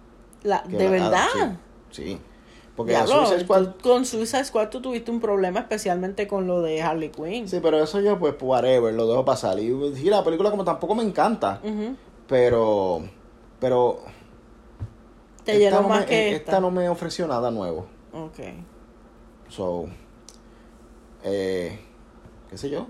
La, 0.42 0.62
que 0.64 0.76
¿De 0.76 0.84
la- 0.84 0.90
verdad? 0.90 1.26
Sí. 1.90 2.02
sí. 2.04 2.20
Porque 2.84 3.06
Suicide 3.06 3.40
Squad, 3.44 3.66
tú- 3.82 3.88
con 3.90 4.04
Suicide 4.04 4.44
Squad 4.44 4.68
tú 4.68 4.80
tuviste 4.80 5.10
un 5.10 5.20
problema 5.20 5.60
especialmente 5.60 6.26
con 6.28 6.46
lo 6.46 6.60
de 6.62 6.82
Harley 6.82 7.10
Quinn. 7.10 7.48
sí, 7.48 7.58
pero 7.62 7.82
eso 7.82 8.00
yo, 8.00 8.18
pues, 8.18 8.34
whatever, 8.40 8.92
lo 8.94 9.06
dejo 9.06 9.24
pasar. 9.24 9.58
Y 9.58 9.72
sí, 9.94 10.04
la 10.10 10.22
película 10.24 10.50
como 10.50 10.64
tampoco 10.64 10.94
me 10.94 11.02
encanta, 11.02 11.60
pero, 12.28 13.02
pero... 13.58 14.00
Te 15.44 15.52
esta 15.52 15.64
llenó 15.64 15.82
no 15.82 15.88
más 15.88 16.00
me- 16.00 16.06
que 16.06 16.28
esta 16.32 16.36
esta. 16.52 16.60
no 16.60 16.70
me 16.70 16.88
ofreció 16.88 17.26
nada 17.26 17.50
nuevo. 17.50 17.86
Ok. 18.12 18.38
So, 19.48 19.86
eh, 21.24 21.78
qué 22.48 22.58
sé 22.58 22.70
yo. 22.70 22.86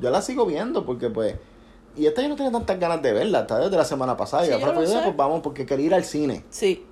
Yo 0.00 0.10
la 0.10 0.22
sigo 0.22 0.46
viendo 0.46 0.84
porque 0.84 1.10
pues... 1.10 1.36
Y 1.96 2.06
esta 2.06 2.20
yo 2.20 2.28
no 2.28 2.36
tenía 2.36 2.52
tantas 2.52 2.78
ganas 2.78 3.00
de 3.00 3.12
verla, 3.14 3.40
está 3.40 3.58
desde 3.58 3.76
la 3.76 3.84
semana 3.84 4.16
pasada. 4.18 4.44
Sí, 4.44 4.50
y 4.54 4.60
yo 4.60 4.66
lo 4.66 4.74
pues, 4.74 4.90
sé. 4.90 5.00
pues 5.02 5.16
vamos 5.16 5.40
porque 5.40 5.64
quería 5.64 5.86
ir 5.86 5.94
al 5.94 6.04
cine. 6.04 6.44
Sí. 6.50 6.84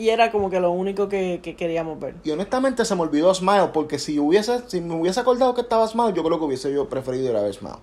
Y 0.00 0.08
era 0.08 0.32
como 0.32 0.48
que 0.48 0.60
lo 0.60 0.70
único 0.70 1.10
que, 1.10 1.40
que 1.42 1.56
queríamos 1.56 2.00
ver. 2.00 2.14
Y 2.24 2.30
honestamente 2.30 2.86
se 2.86 2.94
me 2.96 3.02
olvidó 3.02 3.34
Smile 3.34 3.68
porque 3.74 3.98
si 3.98 4.18
hubiese, 4.18 4.62
si 4.66 4.80
me 4.80 4.94
hubiese 4.94 5.20
acordado 5.20 5.52
que 5.54 5.60
estaba 5.60 5.86
Smile, 5.86 6.14
yo 6.14 6.24
creo 6.24 6.38
que 6.38 6.44
hubiese 6.46 6.72
yo 6.72 6.88
preferido 6.88 7.30
ir 7.30 7.36
a 7.36 7.42
ver 7.42 7.52
Smile. 7.52 7.76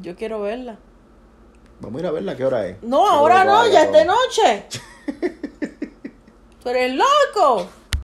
Yo 0.00 0.16
quiero 0.16 0.40
verla. 0.40 0.78
Vamos 1.80 1.98
a 1.98 2.00
ir 2.00 2.06
a 2.06 2.10
verla, 2.10 2.36
¿qué 2.38 2.46
hora 2.46 2.66
es? 2.66 2.82
No, 2.82 3.06
ahora 3.06 3.44
no, 3.44 3.66
ya 3.68 3.82
es 3.82 3.92
de 3.92 4.04
no. 4.06 4.14
noche. 4.14 4.64
Tú 6.62 6.68
eres 6.70 6.94
loco. 6.94 7.66